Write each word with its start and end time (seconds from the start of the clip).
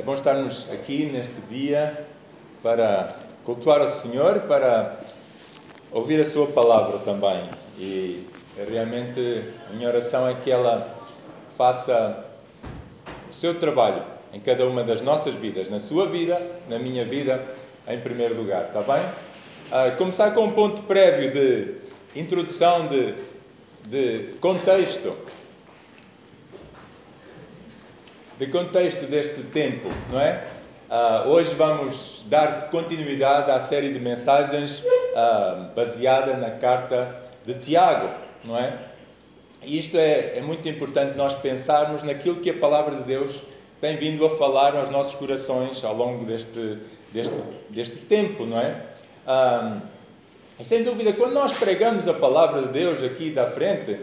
É 0.00 0.02
bom 0.02 0.14
estarmos 0.14 0.66
aqui 0.72 1.04
neste 1.04 1.38
dia 1.50 2.06
para 2.62 3.14
cultuar 3.44 3.82
o 3.82 3.86
Senhor, 3.86 4.40
para 4.48 4.98
ouvir 5.92 6.18
a 6.18 6.24
Sua 6.24 6.46
palavra 6.46 7.00
também. 7.00 7.50
E 7.78 8.26
realmente 8.56 9.44
a 9.68 9.74
minha 9.74 9.86
oração 9.90 10.26
é 10.26 10.32
que 10.32 10.50
ela 10.50 10.96
faça 11.54 12.24
o 13.28 13.34
seu 13.34 13.60
trabalho 13.60 14.02
em 14.32 14.40
cada 14.40 14.66
uma 14.66 14.82
das 14.82 15.02
nossas 15.02 15.34
vidas, 15.34 15.68
na 15.68 15.78
sua 15.78 16.06
vida, 16.06 16.40
na 16.66 16.78
minha 16.78 17.04
vida, 17.04 17.44
em 17.86 18.00
primeiro 18.00 18.34
lugar, 18.38 18.68
está 18.68 18.80
bem? 18.80 19.04
Uh, 19.04 19.98
começar 19.98 20.30
com 20.30 20.44
um 20.44 20.52
ponto 20.52 20.82
prévio 20.84 21.30
de 21.30 21.74
introdução, 22.18 22.86
de, 22.86 23.16
de 23.84 24.32
contexto. 24.38 25.14
De 28.40 28.46
contexto 28.46 29.04
deste 29.04 29.42
tempo, 29.42 29.90
não 30.10 30.18
é? 30.18 30.42
Uh, 30.88 31.28
hoje 31.28 31.54
vamos 31.54 32.24
dar 32.24 32.70
continuidade 32.70 33.50
à 33.50 33.60
série 33.60 33.92
de 33.92 34.00
mensagens 34.00 34.82
uh, 34.82 35.74
baseada 35.76 36.32
na 36.38 36.52
carta 36.52 37.16
de 37.44 37.52
Tiago, 37.58 38.08
não 38.42 38.56
é? 38.56 38.78
E 39.62 39.78
isto 39.78 39.94
é, 39.98 40.38
é 40.38 40.40
muito 40.40 40.66
importante 40.66 41.18
nós 41.18 41.34
pensarmos 41.34 42.02
naquilo 42.02 42.36
que 42.36 42.48
a 42.48 42.54
palavra 42.54 42.96
de 42.96 43.02
Deus 43.02 43.42
tem 43.78 43.98
vindo 43.98 44.24
a 44.24 44.30
falar 44.38 44.74
aos 44.74 44.88
nossos 44.88 45.14
corações 45.16 45.84
ao 45.84 45.94
longo 45.94 46.24
deste, 46.24 46.78
deste, 47.12 47.36
deste 47.68 47.98
tempo, 47.98 48.46
não 48.46 48.58
é? 48.58 48.86
Um, 49.28 50.64
sem 50.64 50.82
dúvida, 50.82 51.12
quando 51.12 51.34
nós 51.34 51.52
pregamos 51.52 52.08
a 52.08 52.14
palavra 52.14 52.62
de 52.62 52.68
Deus 52.68 53.04
aqui 53.04 53.32
da 53.32 53.48
frente, 53.48 54.00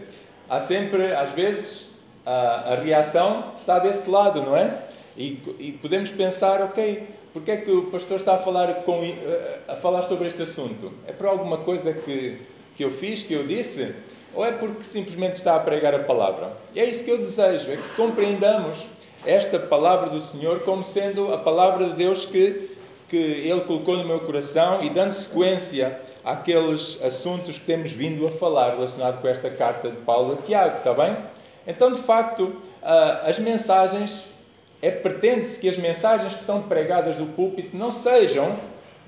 há 0.48 0.60
sempre, 0.60 1.12
às 1.12 1.32
vezes, 1.32 1.87
a, 2.28 2.74
a 2.74 2.74
reação 2.74 3.54
está 3.58 3.78
desse 3.78 4.08
lado, 4.10 4.42
não 4.42 4.54
é? 4.54 4.82
E, 5.16 5.38
e, 5.58 5.72
podemos 5.72 6.10
pensar, 6.10 6.60
ok, 6.60 7.08
porque 7.32 7.50
é 7.50 7.56
que 7.56 7.70
o 7.70 7.84
pastor 7.84 8.18
está 8.18 8.34
a 8.34 8.38
falar, 8.38 8.82
com, 8.82 9.00
a 9.66 9.76
falar 9.76 10.02
sobre 10.02 10.28
este 10.28 10.42
assunto? 10.42 10.92
É 11.06 11.12
por 11.12 11.26
alguma 11.26 11.58
coisa 11.58 11.92
que, 11.92 12.38
que 12.76 12.84
eu 12.84 12.90
fiz, 12.90 13.22
que 13.22 13.32
eu 13.32 13.46
disse? 13.46 13.94
Ou 14.34 14.44
é 14.44 14.52
porque 14.52 14.84
simplesmente 14.84 15.36
está 15.36 15.56
a 15.56 15.60
pregar 15.60 15.94
a 15.94 16.00
palavra? 16.00 16.52
E 16.74 16.80
é 16.80 16.84
isso 16.84 17.02
que 17.02 17.10
eu 17.10 17.16
desejo, 17.16 17.72
é 17.72 17.78
que 17.78 17.96
compreendamos 17.96 18.86
esta 19.24 19.58
palavra 19.58 20.10
do 20.10 20.20
Senhor 20.20 20.60
como 20.60 20.84
sendo 20.84 21.32
a 21.32 21.38
palavra 21.38 21.86
de 21.86 21.94
Deus 21.94 22.26
que, 22.26 22.76
que 23.08 23.16
Ele 23.16 23.62
colocou 23.62 23.96
no 23.96 24.04
meu 24.04 24.20
coração 24.20 24.84
e 24.84 24.90
dando 24.90 25.12
sequência 25.12 25.98
àqueles 26.22 27.02
assuntos 27.02 27.58
que 27.58 27.64
temos 27.64 27.90
vindo 27.90 28.26
a 28.26 28.30
falar 28.32 28.74
relacionado 28.74 29.20
com 29.20 29.26
esta 29.26 29.48
carta 29.48 29.90
de 29.90 29.96
Paulo 29.96 30.34
a 30.34 30.42
Tiago, 30.42 30.76
está 30.76 30.92
bem? 30.92 31.16
Então, 31.68 31.92
de 31.92 32.00
facto, 32.00 32.56
as 32.82 33.38
mensagens, 33.38 34.24
é 34.82 34.90
pretende-se 34.90 35.60
que 35.60 35.68
as 35.68 35.76
mensagens 35.76 36.34
que 36.34 36.42
são 36.42 36.62
pregadas 36.62 37.16
do 37.16 37.26
púlpito 37.26 37.76
não 37.76 37.90
sejam 37.90 38.58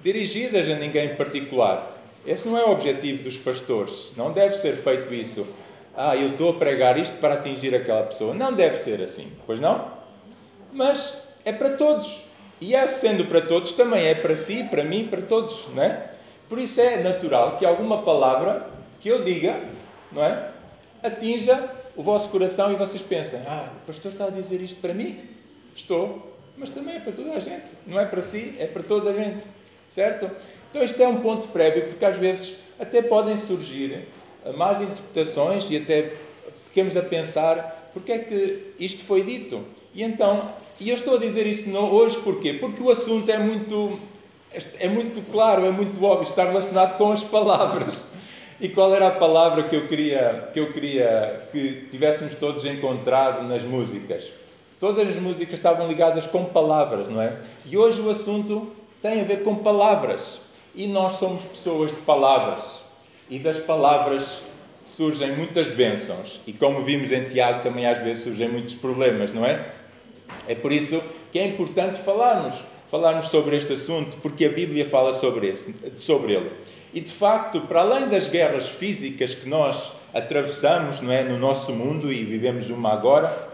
dirigidas 0.03 0.69
a 0.69 0.75
ninguém 0.75 1.11
em 1.11 1.17
particular. 1.17 1.97
Esse 2.25 2.47
não 2.47 2.59
é 2.59 2.65
o 2.65 2.71
objetivo 2.71 3.25
dos 3.25 3.37
pastores. 3.37 4.13
Não 4.17 4.31
deve 4.31 4.57
ser 4.59 4.77
feito 4.77 5.13
isso. 5.13 5.49
Ah, 5.97 6.15
eu 6.15 6.29
estou 6.29 6.51
a 6.51 6.55
pregar 6.55 6.99
isto 6.99 7.17
para 7.17 7.35
atingir 7.35 7.75
aquela 7.75 8.03
pessoa. 8.03 8.35
Não 8.35 8.53
deve 8.53 8.77
ser 8.77 9.01
assim, 9.03 9.33
pois 9.47 9.59
não? 9.59 10.01
mas 10.73 11.23
é 11.45 11.53
para 11.53 11.71
todos. 11.71 12.25
E 12.61 12.75
é 12.75 12.87
sendo 12.89 13.25
para 13.25 13.41
todos, 13.41 13.73
também 13.73 14.07
é 14.07 14.15
para 14.15 14.37
si, 14.37 14.65
para 14.65 14.85
mim, 14.85 15.09
para 15.09 15.23
todos, 15.23 15.67
não 15.75 15.83
é? 15.83 16.11
Por 16.49 16.59
isso 16.59 16.81
é 16.81 16.97
natural 17.03 17.57
que 17.57 17.65
alguma 17.65 18.03
palavra 18.03 18.67
que 19.01 19.09
eu 19.09 19.25
diga, 19.25 19.61
não 20.13 20.23
é? 20.23 20.51
Atinja 21.03 21.71
o 22.01 22.03
vosso 22.03 22.31
coração 22.31 22.73
e 22.73 22.77
vocês 22.77 23.03
pensem: 23.03 23.41
ah, 23.47 23.69
o 23.83 23.87
pastor 23.87 24.13
está 24.13 24.25
a 24.25 24.31
dizer 24.31 24.63
isto 24.63 24.81
para 24.81 24.95
mim? 24.95 25.21
Estou, 25.77 26.35
mas 26.57 26.71
também 26.71 26.97
é 26.97 27.01
para 27.01 27.13
toda 27.13 27.33
a 27.33 27.39
gente. 27.39 27.67
Não 27.87 28.01
é 28.01 28.07
para 28.07 28.23
si, 28.23 28.55
é 28.59 28.67
para 28.67 28.83
toda 28.83 29.11
a 29.11 29.13
gente. 29.13 29.45
Certo? 29.91 30.31
Então, 30.71 30.83
isto 30.83 31.03
é 31.03 31.07
um 31.07 31.21
ponto 31.21 31.49
prévio, 31.49 31.89
porque 31.89 32.05
às 32.05 32.17
vezes 32.17 32.57
até 32.79 33.03
podem 33.03 33.37
surgir 33.37 34.09
más 34.57 34.81
interpretações 34.81 35.71
e 35.71 35.77
até 35.77 36.15
fiquemos 36.69 36.97
a 36.97 37.03
pensar 37.03 37.91
porque 37.93 38.13
é 38.13 38.19
que 38.19 38.73
isto 38.79 39.05
foi 39.05 39.23
dito. 39.23 39.63
E 39.93 40.03
então, 40.03 40.55
e 40.81 40.89
eu 40.89 40.95
estou 40.95 41.17
a 41.17 41.19
dizer 41.19 41.47
isto 41.47 41.71
hoje 41.77 42.19
porquê? 42.21 42.55
Porque 42.55 42.83
o 42.83 42.91
assunto 42.91 43.31
é 43.31 43.39
muito, 43.39 44.01
é 44.79 44.89
muito 44.89 45.21
claro, 45.31 45.67
é 45.67 45.71
muito 45.71 46.03
óbvio, 46.03 46.31
está 46.31 46.45
relacionado 46.45 46.97
com 46.97 47.13
as 47.13 47.23
palavras. 47.23 48.07
E 48.61 48.69
qual 48.69 48.95
era 48.95 49.09
a 49.09 49.13
palavra 49.13 49.63
que 49.63 49.75
eu 49.75 49.89
queria 49.89 50.51
que, 50.53 50.61
eu 50.61 50.71
queria 50.71 51.49
que 51.51 51.87
tivéssemos 51.91 52.35
todos 52.35 52.65
encontrado 52.67 53.49
nas 53.49 53.63
músicas? 53.63 54.31
Todas 54.79 55.09
as 55.09 55.17
músicas 55.17 55.55
estavam 55.55 55.89
ligadas 55.89 56.27
com 56.27 56.45
palavras, 56.45 57.09
não 57.09 57.23
é? 57.23 57.39
E 57.65 57.79
hoje 57.79 58.03
o 58.03 58.11
assunto 58.11 58.71
tem 59.01 59.23
a 59.23 59.25
ver 59.25 59.43
com 59.43 59.57
palavras. 59.57 60.43
E 60.75 60.87
nós 60.87 61.15
somos 61.15 61.43
pessoas 61.43 61.91
de 61.91 61.97
palavras. 62.03 62.83
E 63.31 63.39
das 63.39 63.59
palavras 63.59 64.43
surgem 64.85 65.35
muitas 65.35 65.69
bênçãos. 65.69 66.39
E 66.47 66.53
como 66.53 66.83
vimos 66.83 67.13
em 67.13 67.25
Tiago, 67.25 67.63
também 67.63 67.87
às 67.87 67.99
vezes 68.03 68.25
surgem 68.25 68.49
muitos 68.49 68.75
problemas, 68.75 69.33
não 69.33 69.47
é? 69.47 69.71
É 70.47 70.55
por 70.55 70.71
isso 70.71 71.03
que 71.33 71.39
é 71.39 71.47
importante 71.47 72.01
falarmos, 72.01 72.55
falarmos 72.91 73.29
sobre 73.29 73.57
este 73.57 73.73
assunto, 73.73 74.19
porque 74.19 74.45
a 74.45 74.51
Bíblia 74.51 74.85
fala 74.85 75.15
sobre, 75.15 75.49
esse, 75.49 75.75
sobre 75.97 76.35
ele. 76.35 76.51
E 76.93 77.01
de 77.01 77.13
facto, 77.13 77.61
para 77.63 77.81
além 77.81 78.09
das 78.09 78.27
guerras 78.27 78.69
físicas 78.69 79.35
que 79.35 79.49
nós 79.49 79.93
atravessamos 80.13 81.01
não 81.01 81.13
é, 81.13 81.23
no 81.23 81.39
nosso 81.39 81.73
mundo 81.73 82.13
e 82.13 82.25
vivemos 82.25 82.69
uma 82.71 82.93
agora, 82.93 83.51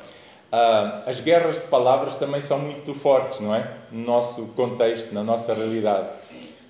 Uh, 0.47 1.02
as 1.06 1.20
guerras 1.20 1.56
de 1.56 1.66
palavras 1.66 2.14
também 2.16 2.41
são 2.41 2.58
muito 2.58 2.94
fortes, 2.94 3.41
não 3.41 3.54
é? 3.54 3.69
No 3.91 4.04
nosso 4.04 4.46
contexto, 4.54 5.12
na 5.12 5.25
nossa 5.25 5.52
realidade. 5.52 6.08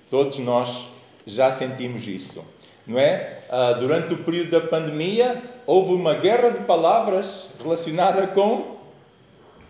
Todos 0.09 0.39
nós 0.39 0.87
já 1.27 1.51
sentimos 1.51 2.07
isso, 2.07 2.43
não 2.87 2.97
é? 2.97 3.39
Uh, 3.47 3.79
durante 3.79 4.13
o 4.15 4.17
período 4.17 4.49
da 4.49 4.61
pandemia, 4.61 5.43
houve 5.67 5.93
uma 5.93 6.15
guerra 6.15 6.49
de 6.49 6.65
palavras 6.65 7.51
relacionada 7.61 8.25
com 8.27 8.77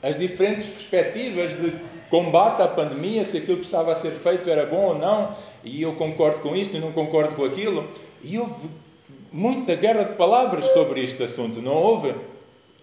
as 0.02 0.18
diferentes 0.18 0.66
perspectivas 0.68 1.52
de 1.59 1.75
combate 2.09 2.62
à 2.62 2.68
pandemia, 2.68 3.23
se 3.25 3.38
aquilo 3.38 3.57
que 3.57 3.66
estava 3.66 3.91
a 3.91 3.95
ser 3.95 4.12
feito 4.12 4.50
era 4.50 4.66
bom 4.66 4.85
ou 4.88 4.97
não, 4.97 5.35
e 5.63 5.81
eu 5.81 5.94
concordo 5.94 6.40
com 6.41 6.56
isto 6.56 6.75
e 6.75 6.79
não 6.79 6.91
concordo 6.91 7.35
com 7.35 7.44
aquilo. 7.44 7.88
E 8.23 8.38
houve 8.38 8.69
muita 9.31 9.75
guerra 9.75 10.03
de 10.03 10.16
palavras 10.16 10.66
sobre 10.68 11.03
este 11.03 11.22
assunto, 11.23 11.62
não 11.62 11.73
houve? 11.73 12.16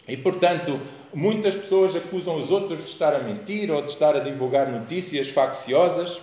E 0.06 0.16
portanto, 0.16 0.78
muitas 1.12 1.54
pessoas 1.54 1.96
acusam 1.96 2.36
os 2.36 2.50
outros 2.50 2.78
de 2.78 2.90
estar 2.90 3.14
a 3.14 3.20
mentir 3.20 3.70
ou 3.70 3.82
de 3.82 3.90
estar 3.90 4.14
a 4.14 4.20
divulgar 4.20 4.70
notícias 4.70 5.28
facciosas. 5.28 6.20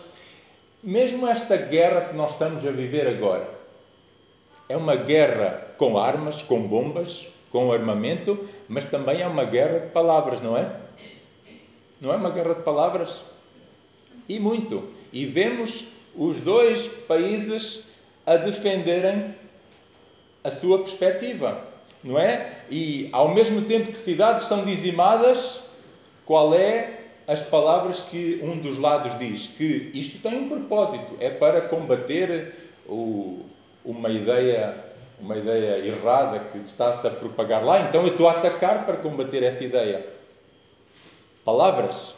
Mesmo 0.83 1.27
esta 1.27 1.55
guerra 1.57 2.01
que 2.01 2.15
nós 2.15 2.31
estamos 2.31 2.65
a 2.65 2.71
viver 2.71 3.07
agora 3.07 3.47
é 4.71 4.77
uma 4.77 4.95
guerra 4.95 5.67
com 5.77 5.97
armas, 5.97 6.41
com 6.43 6.61
bombas, 6.61 7.27
com 7.51 7.71
armamento, 7.71 8.47
mas 8.69 8.85
também 8.85 9.21
é 9.21 9.27
uma 9.27 9.43
guerra 9.43 9.79
de 9.79 9.87
palavras, 9.87 10.41
não 10.41 10.57
é? 10.57 10.71
Não 12.01 12.11
é 12.11 12.15
uma 12.15 12.31
guerra 12.31 12.55
de 12.55 12.63
palavras? 12.63 13.23
E 14.27 14.39
muito. 14.39 14.89
E 15.13 15.23
vemos 15.23 15.85
os 16.15 16.41
dois 16.41 16.87
países 17.07 17.85
a 18.25 18.37
defenderem 18.37 19.35
a 20.43 20.49
sua 20.49 20.79
perspectiva, 20.79 21.63
não 22.03 22.17
é? 22.17 22.63
E 22.71 23.07
ao 23.11 23.31
mesmo 23.33 23.61
tempo 23.65 23.91
que 23.91 23.97
cidades 23.99 24.47
são 24.47 24.65
dizimadas, 24.65 25.61
qual 26.25 26.55
é 26.55 27.01
as 27.27 27.41
palavras 27.41 27.99
que 27.99 28.39
um 28.43 28.57
dos 28.57 28.79
lados 28.79 29.17
diz? 29.19 29.47
Que 29.47 29.91
isto 29.93 30.21
tem 30.21 30.39
um 30.39 30.49
propósito, 30.49 31.15
é 31.19 31.29
para 31.29 31.61
combater 31.61 32.55
o, 32.87 33.45
uma 33.85 34.09
ideia 34.09 34.89
uma 35.19 35.37
ideia 35.37 35.85
errada 35.85 36.39
que 36.51 36.57
está-se 36.57 37.05
a 37.05 37.11
propagar 37.11 37.63
lá, 37.63 37.81
então 37.81 38.01
eu 38.01 38.13
estou 38.13 38.27
a 38.27 38.31
atacar 38.31 38.87
para 38.87 38.97
combater 38.97 39.43
essa 39.43 39.63
ideia. 39.63 40.03
Palavras. 41.43 42.13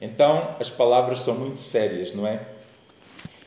Então, 0.00 0.54
as 0.60 0.68
palavras 0.68 1.20
são 1.20 1.34
muito 1.34 1.60
sérias, 1.60 2.14
não 2.14 2.26
é? 2.26 2.46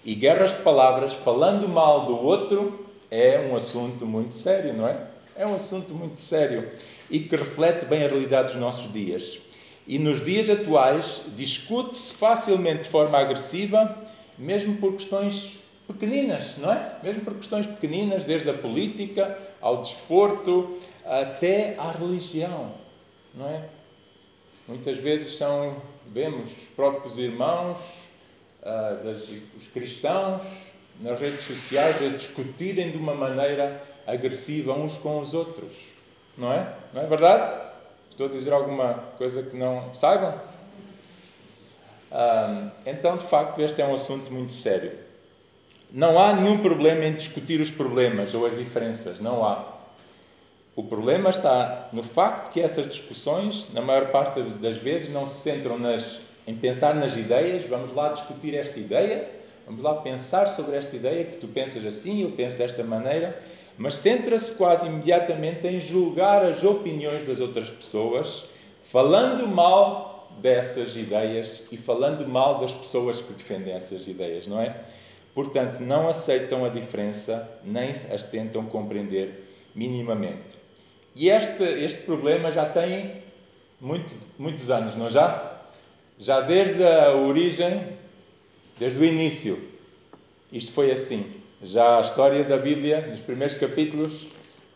E 0.03 0.15
guerras 0.15 0.51
de 0.51 0.63
palavras, 0.63 1.13
falando 1.13 1.69
mal 1.69 2.05
do 2.05 2.17
outro, 2.17 2.87
é 3.09 3.39
um 3.39 3.55
assunto 3.55 4.05
muito 4.05 4.33
sério, 4.33 4.73
não 4.73 4.87
é? 4.87 5.07
É 5.35 5.45
um 5.45 5.55
assunto 5.55 5.93
muito 5.93 6.19
sério 6.19 6.69
e 7.09 7.19
que 7.19 7.35
reflete 7.35 7.85
bem 7.85 8.03
a 8.03 8.07
realidade 8.07 8.53
dos 8.53 8.61
nossos 8.61 8.91
dias. 8.91 9.37
E 9.87 9.99
nos 9.99 10.23
dias 10.23 10.49
atuais, 10.49 11.21
discute-se 11.35 12.13
facilmente 12.13 12.83
de 12.83 12.89
forma 12.89 13.17
agressiva, 13.17 13.97
mesmo 14.37 14.77
por 14.77 14.93
questões 14.93 15.57
pequeninas, 15.87 16.57
não 16.57 16.71
é? 16.71 16.95
Mesmo 17.03 17.21
por 17.21 17.35
questões 17.35 17.65
pequeninas, 17.65 18.23
desde 18.23 18.49
a 18.49 18.53
política 18.53 19.37
ao 19.61 19.81
desporto 19.81 20.79
até 21.05 21.75
à 21.77 21.91
religião, 21.91 22.71
não 23.33 23.47
é? 23.47 23.63
Muitas 24.67 24.97
vezes 24.97 25.37
são, 25.37 25.81
vemos 26.07 26.51
os 26.51 26.65
próprios 26.75 27.17
irmãos, 27.17 27.77
uh, 28.61 29.03
das, 29.03 29.29
os 29.57 29.67
cristãos, 29.73 30.41
nas 30.99 31.19
redes 31.19 31.43
sociais 31.45 32.01
a 32.01 32.09
discutirem 32.09 32.91
de 32.91 32.97
uma 32.97 33.13
maneira 33.13 33.83
agressiva 34.05 34.73
uns 34.73 34.97
com 34.97 35.19
os 35.19 35.33
outros, 35.33 35.77
não 36.37 36.51
é? 36.51 36.73
Não 36.93 37.01
é 37.01 37.07
verdade? 37.07 37.61
Estou 38.11 38.27
a 38.27 38.29
dizer 38.29 38.53
alguma 38.53 38.93
coisa 39.17 39.41
que 39.41 39.55
não 39.55 39.93
saibam? 39.95 40.51
então, 42.85 43.15
de 43.15 43.25
facto, 43.25 43.61
este 43.61 43.81
é 43.81 43.85
um 43.85 43.95
assunto 43.95 44.33
muito 44.33 44.51
sério. 44.51 44.91
Não 45.89 46.19
há 46.19 46.33
nenhum 46.33 46.61
problema 46.61 47.05
em 47.05 47.13
discutir 47.15 47.59
os 47.61 47.71
problemas 47.71 48.33
ou 48.33 48.45
as 48.45 48.57
diferenças, 48.57 49.19
não 49.19 49.45
há. 49.45 49.70
O 50.73 50.83
problema 50.83 51.29
está 51.29 51.89
no 51.91 52.01
facto 52.01 52.53
que 52.53 52.61
essas 52.61 52.87
discussões, 52.87 53.67
na 53.73 53.81
maior 53.81 54.09
parte 54.09 54.41
das 54.41 54.77
vezes, 54.77 55.09
não 55.09 55.25
se 55.25 55.41
centram 55.41 55.77
nas, 55.77 56.19
em 56.47 56.55
pensar 56.55 56.95
nas 56.95 57.17
ideias. 57.17 57.65
Vamos 57.65 57.93
lá 57.93 58.09
discutir 58.09 58.55
esta 58.55 58.79
ideia, 58.79 59.29
vamos 59.65 59.83
lá 59.83 59.95
pensar 59.95 60.47
sobre 60.47 60.77
esta 60.77 60.95
ideia, 60.95 61.25
que 61.25 61.37
tu 61.37 61.47
pensas 61.47 61.85
assim, 61.85 62.23
eu 62.23 62.31
penso 62.31 62.57
desta 62.57 62.83
maneira, 62.83 63.37
mas 63.77 63.95
centra-se 63.95 64.55
quase 64.55 64.87
imediatamente 64.87 65.67
em 65.67 65.77
julgar 65.77 66.45
as 66.45 66.63
opiniões 66.63 67.27
das 67.27 67.41
outras 67.41 67.69
pessoas, 67.69 68.45
falando 68.83 69.45
mal 69.45 70.29
dessas 70.39 70.95
ideias 70.95 71.63
e 71.69 71.75
falando 71.75 72.25
mal 72.25 72.59
das 72.59 72.71
pessoas 72.71 73.21
que 73.21 73.33
defendem 73.33 73.73
essas 73.73 74.07
ideias, 74.07 74.47
não 74.47 74.61
é? 74.61 74.73
Portanto, 75.35 75.81
não 75.81 76.07
aceitam 76.07 76.63
a 76.63 76.69
diferença 76.69 77.49
nem 77.61 77.91
as 78.09 78.23
tentam 78.23 78.65
compreender 78.65 79.47
minimamente. 79.75 80.60
E 81.15 81.29
este, 81.29 81.63
este 81.63 82.03
problema 82.03 82.51
já 82.51 82.65
tem 82.65 83.21
muito, 83.79 84.13
muitos 84.37 84.69
anos, 84.69 84.95
não 84.95 85.09
já? 85.09 85.59
Já 86.17 86.41
desde 86.41 86.83
a 86.83 87.15
origem, 87.15 87.97
desde 88.77 88.99
o 88.99 89.03
início, 89.03 89.59
isto 90.51 90.71
foi 90.71 90.91
assim. 90.91 91.25
Já 91.63 91.97
a 91.97 92.01
história 92.01 92.43
da 92.43 92.57
Bíblia, 92.57 93.07
nos 93.07 93.19
primeiros 93.19 93.57
capítulos, 93.57 94.27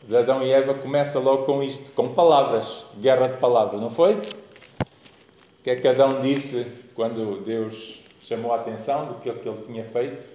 de 0.07 0.15
Adão 0.15 0.43
e 0.43 0.51
Eva, 0.51 0.73
começa 0.73 1.19
logo 1.19 1.45
com 1.45 1.63
isto, 1.63 1.91
com 1.93 2.13
palavras, 2.13 2.85
guerra 2.99 3.27
de 3.27 3.37
palavras, 3.37 3.81
não 3.81 3.89
foi? 3.89 4.13
O 4.13 5.63
que 5.63 5.69
é 5.71 5.75
que 5.75 5.87
Adão 5.87 6.21
disse 6.21 6.67
quando 6.93 7.43
Deus 7.43 8.01
chamou 8.21 8.51
a 8.51 8.55
atenção 8.55 9.07
do 9.07 9.15
que 9.15 9.29
ele 9.29 9.39
tinha 9.65 9.83
feito? 9.83 10.29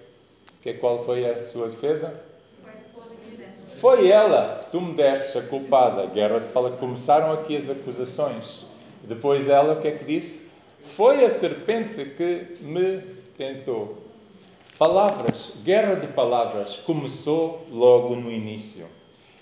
Que, 0.61 0.73
qual 0.73 1.05
foi 1.05 1.25
a 1.25 1.45
sua 1.45 1.69
defesa? 1.69 2.13
Foi 3.81 4.09
ela 4.09 4.59
que 4.59 4.69
tu 4.69 4.79
me 4.79 4.93
deste 4.93 5.39
a 5.39 5.41
culpada. 5.41 6.05
De 6.05 6.19
palavras. 6.53 6.79
Começaram 6.79 7.33
aqui 7.33 7.57
as 7.57 7.67
acusações. 7.67 8.67
Depois 9.03 9.49
ela, 9.49 9.73
o 9.73 9.81
que 9.81 9.87
é 9.87 9.91
que 9.97 10.05
disse? 10.05 10.47
Foi 10.95 11.25
a 11.25 11.31
serpente 11.31 12.05
que 12.15 12.57
me 12.61 13.01
tentou. 13.35 13.97
Palavras, 14.77 15.53
guerra 15.63 15.95
de 15.95 16.05
palavras, 16.05 16.75
começou 16.77 17.65
logo 17.71 18.15
no 18.15 18.31
início. 18.31 18.85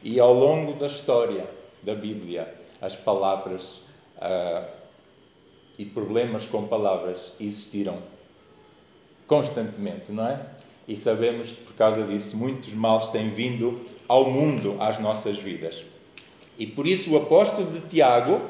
E 0.01 0.21
ao 0.21 0.33
longo 0.33 0.71
da 0.71 0.87
história 0.87 1.45
da 1.83 1.93
Bíblia, 1.93 2.55
as 2.81 2.95
palavras 2.95 3.81
uh, 4.19 4.65
e 5.77 5.83
problemas 5.83 6.45
com 6.45 6.65
palavras 6.65 7.33
existiram 7.41 7.97
constantemente, 9.27 10.13
não 10.13 10.25
é? 10.25 10.39
E 10.87 10.95
sabemos 10.95 11.51
que 11.51 11.61
por 11.61 11.73
causa 11.73 12.05
disso 12.05 12.37
muitos 12.37 12.73
males 12.73 13.07
têm 13.07 13.31
vindo 13.31 13.98
ao 14.09 14.29
mundo, 14.29 14.75
às 14.79 14.99
nossas 14.99 15.37
vidas. 15.37 15.83
E 16.57 16.65
por 16.65 16.87
isso 16.87 17.13
o 17.13 17.17
apóstolo 17.17 17.71
de 17.71 17.79
Tiago, 17.81 18.41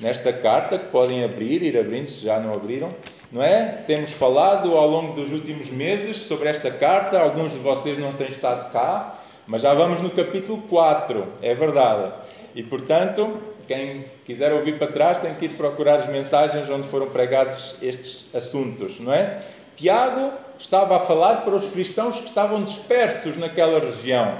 nesta 0.00 0.32
carta, 0.32 0.78
que 0.78 0.90
podem 0.90 1.24
abrir, 1.24 1.62
ir 1.62 1.78
abrindo 1.78 2.08
se 2.08 2.22
já 2.22 2.38
não 2.38 2.52
abriram, 2.52 2.90
não 3.32 3.42
é? 3.42 3.82
Temos 3.86 4.10
falado 4.10 4.76
ao 4.76 4.88
longo 4.88 5.14
dos 5.14 5.32
últimos 5.32 5.70
meses 5.70 6.18
sobre 6.18 6.48
esta 6.48 6.70
carta, 6.70 7.18
alguns 7.18 7.52
de 7.52 7.58
vocês 7.60 7.96
não 7.96 8.12
têm 8.12 8.28
estado 8.28 8.70
cá, 8.72 9.18
mas 9.46 9.62
já 9.62 9.72
vamos 9.72 10.02
no 10.02 10.10
capítulo 10.10 10.62
4, 10.68 11.24
é 11.40 11.54
verdade. 11.54 12.12
E 12.54 12.62
portanto, 12.62 13.38
quem 13.66 14.06
quiser 14.24 14.52
ouvir 14.52 14.76
para 14.76 14.88
trás 14.88 15.18
tem 15.20 15.34
que 15.34 15.44
ir 15.44 15.50
procurar 15.50 16.00
as 16.00 16.08
mensagens 16.08 16.68
onde 16.68 16.88
foram 16.88 17.08
pregados 17.08 17.76
estes 17.80 18.26
assuntos, 18.34 18.98
não 18.98 19.12
é? 19.12 19.40
Tiago 19.76 20.32
estava 20.58 20.96
a 20.96 21.00
falar 21.00 21.42
para 21.42 21.54
os 21.54 21.66
cristãos 21.66 22.18
que 22.18 22.28
estavam 22.28 22.64
dispersos 22.64 23.36
naquela 23.36 23.78
região, 23.78 24.36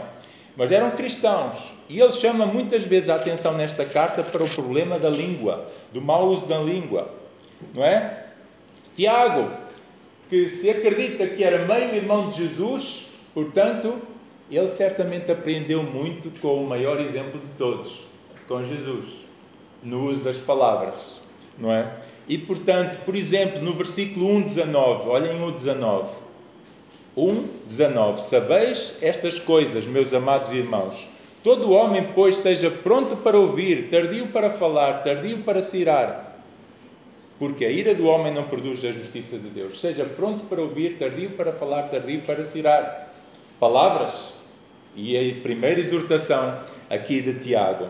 mas 0.56 0.73
eram 0.73 0.93
cristãos. 0.93 1.56
E 1.88 2.00
ele 2.00 2.12
chama 2.12 2.47
muitas 2.47 2.82
vezes 2.82 3.08
a 3.08 3.17
atenção 3.17 3.53
nesta 3.53 3.85
carta 3.85 4.23
para 4.23 4.43
o 4.43 4.49
problema 4.49 4.99
da 4.99 5.11
língua, 5.11 5.70
do 5.93 6.00
mau 6.00 6.29
uso 6.29 6.47
da 6.47 6.58
língua, 6.58 7.08
não 7.75 7.85
é? 7.85 8.25
Tiago, 8.97 9.50
que 10.29 10.49
se 10.49 10.69
acredita 10.69 11.26
que 11.26 11.44
era 11.44 11.67
meio 11.67 11.94
irmão 11.94 12.29
de 12.29 12.37
Jesus, 12.37 13.06
portanto, 13.35 14.00
ele 14.50 14.69
certamente 14.69 15.31
aprendeu 15.31 15.82
muito 15.82 16.31
com 16.41 16.62
o 16.62 16.67
maior 16.67 17.00
exemplo 17.00 17.41
de 17.41 17.50
todos, 17.52 18.06
com 18.49 18.64
Jesus, 18.64 19.05
no 19.82 20.05
uso 20.05 20.25
das 20.25 20.38
palavras, 20.38 21.20
não 21.59 21.73
é? 21.73 21.93
E 22.29 22.38
portanto, 22.38 23.05
por 23.05 23.14
exemplo, 23.14 23.62
no 23.62 23.75
versículo 23.75 24.26
1:19, 24.29 25.06
olhem 25.06 25.44
o 25.44 25.52
19. 25.52 26.25
1:19. 27.16 28.18
Sabeis 28.20 28.94
estas 29.00 29.38
coisas, 29.38 29.86
meus 29.86 30.12
amados 30.12 30.52
irmãos. 30.52 31.08
Todo 31.42 31.72
homem, 31.72 32.08
pois, 32.14 32.36
seja 32.36 32.70
pronto 32.70 33.16
para 33.16 33.38
ouvir, 33.38 33.88
tardio 33.88 34.28
para 34.28 34.50
falar, 34.50 35.04
tardio 35.04 35.38
para 35.38 35.62
se 35.62 35.78
irar. 35.78 36.42
Porque 37.38 37.64
a 37.64 37.70
ira 37.70 37.94
do 37.94 38.06
homem 38.06 38.34
não 38.34 38.44
produz 38.44 38.84
a 38.84 38.90
justiça 38.90 39.38
de 39.38 39.48
Deus. 39.48 39.80
Seja 39.80 40.04
pronto 40.04 40.44
para 40.44 40.60
ouvir, 40.60 40.98
tardio 40.98 41.30
para 41.30 41.52
falar, 41.52 41.84
tardio 41.84 42.22
para 42.22 42.44
se 42.44 42.58
irar. 42.58 43.12
Palavras. 43.60 44.34
E 44.94 45.16
a 45.16 45.42
primeira 45.42 45.80
exortação 45.80 46.60
aqui 46.90 47.20
de 47.20 47.34
Tiago 47.34 47.88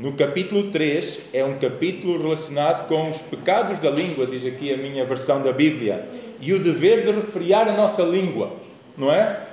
no 0.00 0.14
capítulo 0.14 0.70
3 0.70 1.20
é 1.30 1.44
um 1.44 1.58
capítulo 1.58 2.16
relacionado 2.16 2.88
com 2.88 3.10
os 3.10 3.18
pecados 3.18 3.78
da 3.80 3.90
língua, 3.90 4.24
diz 4.24 4.46
aqui 4.46 4.72
a 4.72 4.76
minha 4.78 5.04
versão 5.04 5.42
da 5.42 5.52
Bíblia, 5.52 6.08
e 6.40 6.52
o 6.52 6.58
dever 6.58 7.04
de 7.04 7.12
refriar 7.12 7.68
a 7.68 7.76
nossa 7.76 8.02
língua, 8.02 8.52
não 8.96 9.12
é? 9.12 9.46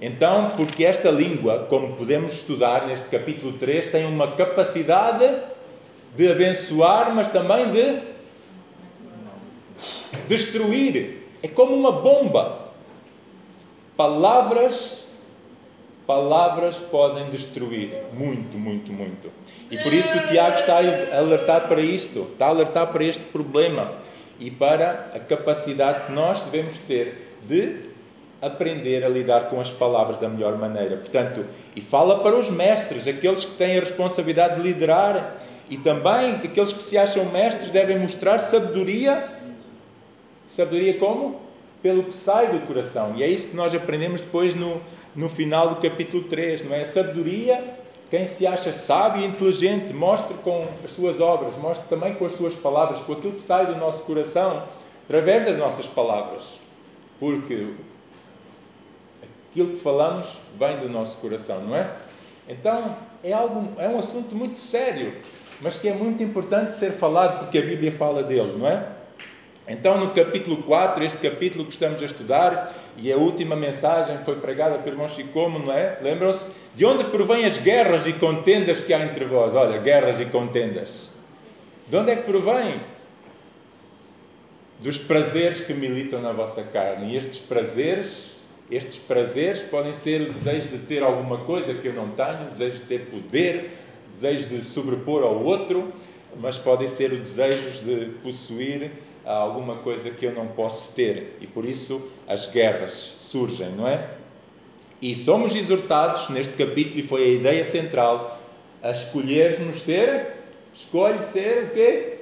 Então, 0.00 0.50
porque 0.56 0.84
esta 0.84 1.10
língua, 1.10 1.66
como 1.68 1.94
podemos 1.94 2.32
estudar 2.32 2.86
neste 2.86 3.08
capítulo 3.08 3.52
3, 3.52 3.88
tem 3.88 4.04
uma 4.04 4.32
capacidade 4.32 5.28
de 6.16 6.30
abençoar, 6.30 7.14
mas 7.14 7.28
também 7.28 7.70
de 7.70 8.00
destruir. 10.28 11.22
É 11.42 11.48
como 11.48 11.74
uma 11.74 11.92
bomba. 11.92 12.72
Palavras 13.96 15.02
Palavras 16.06 16.76
podem 16.76 17.30
destruir 17.30 17.90
muito, 18.12 18.58
muito, 18.58 18.92
muito. 18.92 19.30
E 19.70 19.78
por 19.78 19.92
isso 19.92 20.14
o 20.18 20.26
Tiago 20.26 20.56
está 20.56 20.74
a 20.74 21.18
alertar 21.18 21.68
para 21.68 21.80
isto, 21.80 22.28
está 22.32 22.46
a 22.46 22.48
alertar 22.48 22.88
para 22.88 23.04
este 23.04 23.22
problema 23.22 23.92
e 24.42 24.50
para 24.50 25.12
a 25.14 25.20
capacidade 25.20 26.06
que 26.06 26.12
nós 26.12 26.42
devemos 26.42 26.76
ter 26.80 27.36
de 27.46 27.92
aprender 28.40 29.04
a 29.04 29.08
lidar 29.08 29.48
com 29.48 29.60
as 29.60 29.70
palavras 29.70 30.18
da 30.18 30.28
melhor 30.28 30.58
maneira. 30.58 30.96
Portanto, 30.96 31.46
e 31.76 31.80
fala 31.80 32.24
para 32.24 32.36
os 32.36 32.50
mestres, 32.50 33.06
aqueles 33.06 33.44
que 33.44 33.54
têm 33.54 33.76
a 33.76 33.80
responsabilidade 33.80 34.56
de 34.56 34.62
liderar, 34.62 35.40
e 35.70 35.76
também 35.76 36.38
que 36.38 36.48
aqueles 36.48 36.72
que 36.72 36.82
se 36.82 36.98
acham 36.98 37.24
mestres 37.26 37.70
devem 37.70 38.00
mostrar 38.00 38.40
sabedoria. 38.40 39.28
Sabedoria 40.48 40.98
como? 40.98 41.40
Pelo 41.80 42.02
que 42.02 42.14
sai 42.14 42.48
do 42.48 42.66
coração. 42.66 43.14
E 43.16 43.22
é 43.22 43.28
isso 43.28 43.48
que 43.48 43.56
nós 43.56 43.72
aprendemos 43.72 44.20
depois 44.20 44.56
no, 44.56 44.82
no 45.14 45.28
final 45.28 45.68
do 45.68 45.76
capítulo 45.76 46.24
3, 46.24 46.64
não 46.64 46.74
é? 46.74 46.82
A 46.82 46.86
sabedoria, 46.86 47.62
quem 48.12 48.26
se 48.26 48.46
acha 48.46 48.74
sábio 48.74 49.22
e 49.22 49.24
inteligente, 49.24 49.90
mostre 49.94 50.36
com 50.44 50.66
as 50.84 50.90
suas 50.90 51.18
obras, 51.18 51.56
mostre 51.56 51.88
também 51.88 52.12
com 52.14 52.26
as 52.26 52.32
suas 52.32 52.54
palavras, 52.54 53.00
com 53.00 53.14
aquilo 53.14 53.32
que 53.32 53.40
sai 53.40 53.64
do 53.64 53.74
nosso 53.74 54.02
coração, 54.02 54.64
através 55.06 55.46
das 55.46 55.56
nossas 55.56 55.86
palavras. 55.86 56.42
Porque 57.18 57.72
aquilo 59.50 59.70
que 59.70 59.80
falamos 59.80 60.26
vem 60.58 60.76
do 60.80 60.90
nosso 60.90 61.16
coração, 61.16 61.62
não 61.62 61.74
é? 61.74 61.90
Então, 62.46 62.94
é, 63.24 63.32
algo, 63.32 63.72
é 63.80 63.88
um 63.88 63.98
assunto 63.98 64.34
muito 64.34 64.58
sério, 64.58 65.14
mas 65.62 65.78
que 65.78 65.88
é 65.88 65.94
muito 65.94 66.22
importante 66.22 66.74
ser 66.74 66.92
falado 66.92 67.38
porque 67.38 67.56
a 67.56 67.62
Bíblia 67.62 67.92
fala 67.92 68.22
dele, 68.22 68.58
não 68.58 68.68
é? 68.68 68.88
Então, 69.66 69.96
no 69.96 70.10
capítulo 70.10 70.62
4, 70.64 71.04
este 71.04 71.18
capítulo 71.18 71.64
que 71.64 71.72
estamos 71.72 72.02
a 72.02 72.04
estudar, 72.04 72.74
e 72.96 73.12
a 73.12 73.16
última 73.16 73.54
mensagem 73.54 74.18
foi 74.24 74.36
pregada 74.36 74.78
pelo 74.78 74.96
irmão 74.96 75.08
Chicomo, 75.08 75.60
não 75.60 75.72
é? 75.72 75.98
Lembram-se? 76.02 76.50
De 76.74 76.84
onde 76.84 77.04
provém 77.04 77.44
as 77.44 77.58
guerras 77.58 78.06
e 78.06 78.12
contendas 78.12 78.80
que 78.80 78.92
há 78.92 79.04
entre 79.04 79.24
vós? 79.24 79.54
Olha, 79.54 79.78
guerras 79.78 80.20
e 80.20 80.24
contendas. 80.26 81.08
De 81.88 81.96
onde 81.96 82.10
é 82.10 82.16
que 82.16 82.22
provém? 82.22 82.80
Dos 84.80 84.98
prazeres 84.98 85.60
que 85.60 85.72
militam 85.72 86.20
na 86.20 86.32
vossa 86.32 86.64
carne. 86.64 87.12
E 87.12 87.16
estes 87.16 87.38
prazeres, 87.38 88.32
estes 88.68 88.98
prazeres 88.98 89.60
podem 89.60 89.92
ser 89.92 90.22
o 90.22 90.32
desejo 90.32 90.70
de 90.70 90.78
ter 90.78 91.04
alguma 91.04 91.38
coisa 91.38 91.72
que 91.72 91.86
eu 91.86 91.92
não 91.92 92.08
tenho, 92.10 92.48
o 92.48 92.50
desejo 92.50 92.78
de 92.78 92.86
ter 92.86 93.06
poder, 93.06 93.70
o 94.10 94.14
desejo 94.14 94.48
de 94.48 94.64
sobrepor 94.64 95.22
ao 95.22 95.40
outro, 95.40 95.92
mas 96.40 96.58
podem 96.58 96.88
ser 96.88 97.12
os 97.12 97.20
desejos 97.20 97.80
de 97.84 98.06
possuir 98.22 98.90
há 99.24 99.32
alguma 99.32 99.76
coisa 99.76 100.10
que 100.10 100.24
eu 100.26 100.34
não 100.34 100.48
posso 100.48 100.92
ter 100.92 101.36
e 101.40 101.46
por 101.46 101.64
isso 101.64 102.10
as 102.26 102.46
guerras 102.46 103.16
surgem, 103.20 103.70
não 103.70 103.86
é? 103.86 104.10
E 105.00 105.14
somos 105.14 105.54
exortados 105.54 106.28
neste 106.28 106.54
capítulo, 106.54 107.00
e 107.00 107.02
foi 107.02 107.24
a 107.24 107.28
ideia 107.28 107.64
central, 107.64 108.40
a 108.80 108.92
escolhermos 108.92 109.82
ser, 109.82 110.34
escolhe 110.72 111.20
ser 111.20 111.64
o 111.64 111.70
quê? 111.70 112.12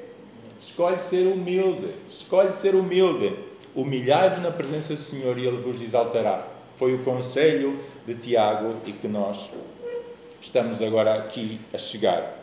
escolhe 0.61 0.99
ser 0.99 1.27
humilde. 1.27 1.95
Escolhe 2.09 2.53
ser 2.53 2.75
humilde. 2.75 3.35
Humilhai-vos 3.75 4.41
na 4.41 4.51
presença 4.51 4.95
do 4.95 5.01
Senhor 5.01 5.39
e 5.39 5.47
Ele 5.47 5.59
vos 5.59 5.81
exaltará. 5.81 6.47
Foi 6.77 6.95
o 6.95 7.03
conselho 7.03 7.79
de 8.07 8.15
Tiago 8.15 8.77
e 8.87 8.93
que 8.93 9.09
nós 9.09 9.51
estamos 10.41 10.81
agora 10.83 11.15
aqui 11.15 11.61
a 11.73 11.79
chegar. 11.79 12.40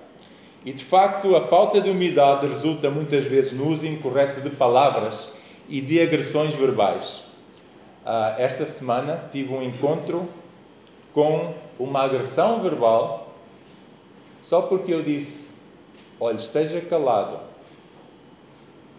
E 0.68 0.74
de 0.74 0.84
facto, 0.84 1.34
a 1.34 1.48
falta 1.48 1.80
de 1.80 1.90
humildade 1.90 2.46
resulta 2.46 2.90
muitas 2.90 3.24
vezes 3.24 3.54
no 3.54 3.70
uso 3.70 3.88
incorreto 3.88 4.42
de 4.42 4.50
palavras 4.50 5.32
e 5.70 5.80
de 5.80 6.02
agressões 6.02 6.54
verbais. 6.56 7.24
Uh, 8.06 8.36
esta 8.38 8.66
semana 8.66 9.30
tive 9.32 9.54
um 9.54 9.64
encontro 9.64 10.28
com 11.14 11.54
uma 11.80 12.02
agressão 12.02 12.60
verbal 12.60 13.34
só 14.42 14.62
porque 14.62 14.94
eu 14.94 15.02
disse: 15.02 15.48
Olha, 16.20 16.36
esteja 16.36 16.82
calado. 16.82 17.40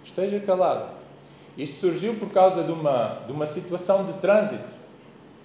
Esteja 0.03 0.41
calado. 0.41 0.89
Isto 1.55 1.81
surgiu 1.81 2.15
por 2.15 2.31
causa 2.31 2.65
de 2.65 2.73
uma, 2.73 3.25
de 3.27 3.33
uma 3.33 3.45
situação 3.45 4.07
de 4.07 4.15
trânsito, 4.15 4.75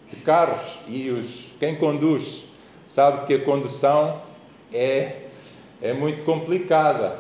de 0.10 0.16
carros, 0.22 0.80
e 0.88 1.10
os, 1.10 1.52
quem 1.60 1.76
conduz 1.76 2.46
sabe 2.88 3.26
que 3.26 3.34
a 3.34 3.44
condução 3.44 4.22
é, 4.72 5.24
é 5.82 5.94
muito 5.94 6.24
complicada 6.24 7.20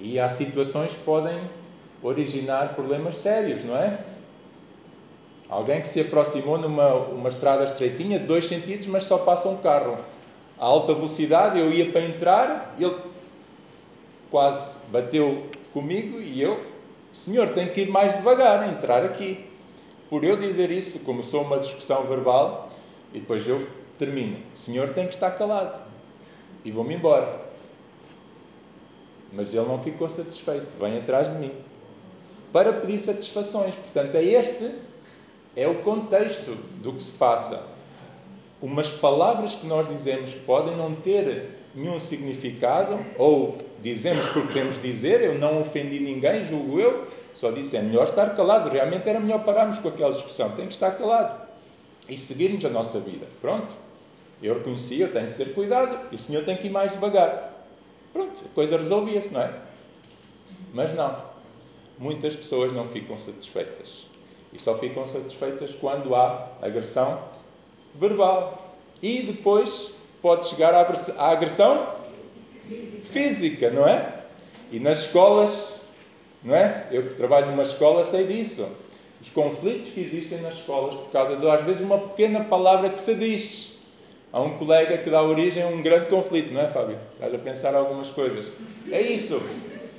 e 0.00 0.18
há 0.18 0.28
situações 0.28 0.92
que 0.92 1.00
podem 1.00 1.40
originar 2.02 2.74
problemas 2.74 3.16
sérios, 3.16 3.64
não 3.64 3.76
é? 3.76 3.98
Alguém 5.48 5.80
que 5.80 5.88
se 5.88 6.00
aproximou 6.00 6.58
numa 6.58 6.94
uma 6.94 7.28
estrada 7.28 7.64
estreitinha, 7.64 8.18
dois 8.18 8.46
sentidos, 8.46 8.86
mas 8.88 9.04
só 9.04 9.18
passa 9.18 9.48
um 9.48 9.56
carro 9.58 9.96
a 10.58 10.64
alta 10.64 10.92
velocidade. 10.92 11.58
Eu 11.58 11.72
ia 11.72 11.90
para 11.92 12.00
entrar, 12.02 12.74
ele 12.78 12.96
quase 14.30 14.76
bateu 14.90 15.46
comigo 15.72 16.20
e 16.20 16.40
eu, 16.40 16.64
senhor, 17.12 17.50
tem 17.50 17.68
que 17.68 17.82
ir 17.82 17.88
mais 17.88 18.14
devagar, 18.14 18.68
entrar 18.68 19.04
aqui. 19.04 19.44
Por 20.10 20.24
eu 20.24 20.36
dizer 20.36 20.70
isso, 20.70 21.00
começou 21.00 21.42
uma 21.42 21.58
discussão 21.58 22.02
verbal 22.04 22.68
e 23.12 23.20
depois 23.20 23.46
eu 23.46 23.66
termino. 23.98 24.38
O 24.54 24.58
senhor 24.58 24.90
tem 24.90 25.06
que 25.06 25.14
estar 25.14 25.30
calado 25.32 25.80
e 26.64 26.70
vou-me 26.70 26.94
embora. 26.94 27.45
Mas 29.32 29.48
ele 29.48 29.66
não 29.66 29.82
ficou 29.82 30.08
satisfeito, 30.08 30.68
vem 30.78 30.98
atrás 30.98 31.30
de 31.30 31.36
mim 31.36 31.52
para 32.52 32.72
pedir 32.72 32.98
satisfações. 32.98 33.74
Portanto, 33.74 34.14
é 34.14 34.24
este 34.24 34.72
é 35.54 35.68
o 35.68 35.76
contexto 35.82 36.56
do 36.82 36.92
que 36.92 37.02
se 37.02 37.12
passa. 37.12 37.62
Umas 38.62 38.88
palavras 38.88 39.54
que 39.54 39.66
nós 39.66 39.86
dizemos 39.86 40.32
que 40.32 40.40
podem 40.40 40.74
não 40.76 40.94
ter 40.94 41.50
nenhum 41.74 42.00
significado, 42.00 42.98
ou 43.18 43.58
dizemos 43.82 44.26
porque 44.28 44.54
temos 44.54 44.80
de 44.80 44.90
dizer, 44.90 45.20
eu 45.20 45.38
não 45.38 45.60
ofendi 45.60 46.00
ninguém, 46.00 46.44
julgo 46.44 46.80
eu, 46.80 47.06
só 47.34 47.50
disse 47.50 47.76
é 47.76 47.82
melhor 47.82 48.04
estar 48.04 48.34
calado. 48.34 48.70
Realmente 48.70 49.06
era 49.06 49.20
melhor 49.20 49.44
pararmos 49.44 49.78
com 49.78 49.88
aquela 49.88 50.12
discussão, 50.12 50.50
tem 50.52 50.66
que 50.66 50.72
estar 50.72 50.92
calado 50.92 51.46
e 52.08 52.16
seguirmos 52.16 52.64
a 52.64 52.70
nossa 52.70 52.98
vida. 52.98 53.26
Pronto. 53.40 53.68
Eu 54.42 54.54
reconheci, 54.54 55.00
eu 55.00 55.12
tenho 55.12 55.28
que 55.28 55.34
ter 55.34 55.54
cuidado 55.54 55.98
e 56.10 56.14
o 56.14 56.18
senhor 56.18 56.44
tem 56.44 56.56
que 56.56 56.68
ir 56.68 56.70
mais 56.70 56.92
devagar. 56.92 57.55
Pronto, 58.16 58.44
a 58.46 58.54
coisa 58.54 58.78
resolvia-se, 58.78 59.30
não 59.30 59.42
é? 59.42 59.52
Mas 60.72 60.94
não. 60.94 61.14
Muitas 61.98 62.34
pessoas 62.34 62.72
não 62.72 62.88
ficam 62.88 63.18
satisfeitas. 63.18 64.06
E 64.54 64.58
só 64.58 64.78
ficam 64.78 65.06
satisfeitas 65.06 65.74
quando 65.74 66.14
há 66.14 66.48
agressão 66.62 67.20
verbal. 67.94 68.74
E 69.02 69.20
depois 69.20 69.92
pode 70.22 70.46
chegar 70.46 70.74
à 70.74 71.30
agressão 71.30 71.94
física, 73.10 73.68
não 73.68 73.86
é? 73.86 74.22
E 74.72 74.80
nas 74.80 75.00
escolas, 75.00 75.78
não 76.42 76.54
é? 76.56 76.86
Eu 76.90 77.08
que 77.08 77.14
trabalho 77.16 77.48
numa 77.48 77.64
escola 77.64 78.02
sei 78.02 78.26
disso. 78.26 78.66
Os 79.20 79.28
conflitos 79.28 79.90
que 79.90 80.00
existem 80.00 80.40
nas 80.40 80.54
escolas 80.54 80.94
por 80.94 81.10
causa 81.10 81.36
de, 81.36 81.46
às 81.50 81.62
vezes, 81.66 81.82
uma 81.82 81.98
pequena 81.98 82.44
palavra 82.44 82.88
que 82.88 83.00
se 83.00 83.14
diz. 83.14 83.75
Há 84.32 84.40
um 84.40 84.58
colega 84.58 84.98
que 84.98 85.08
dá 85.08 85.22
origem 85.22 85.62
a 85.62 85.66
um 85.66 85.80
grande 85.80 86.06
conflito, 86.06 86.52
não 86.52 86.60
é, 86.60 86.68
Fábio? 86.68 86.98
Estás 87.14 87.34
a 87.34 87.38
pensar 87.38 87.74
algumas 87.74 88.08
coisas. 88.08 88.46
É 88.90 89.00
isso. 89.00 89.40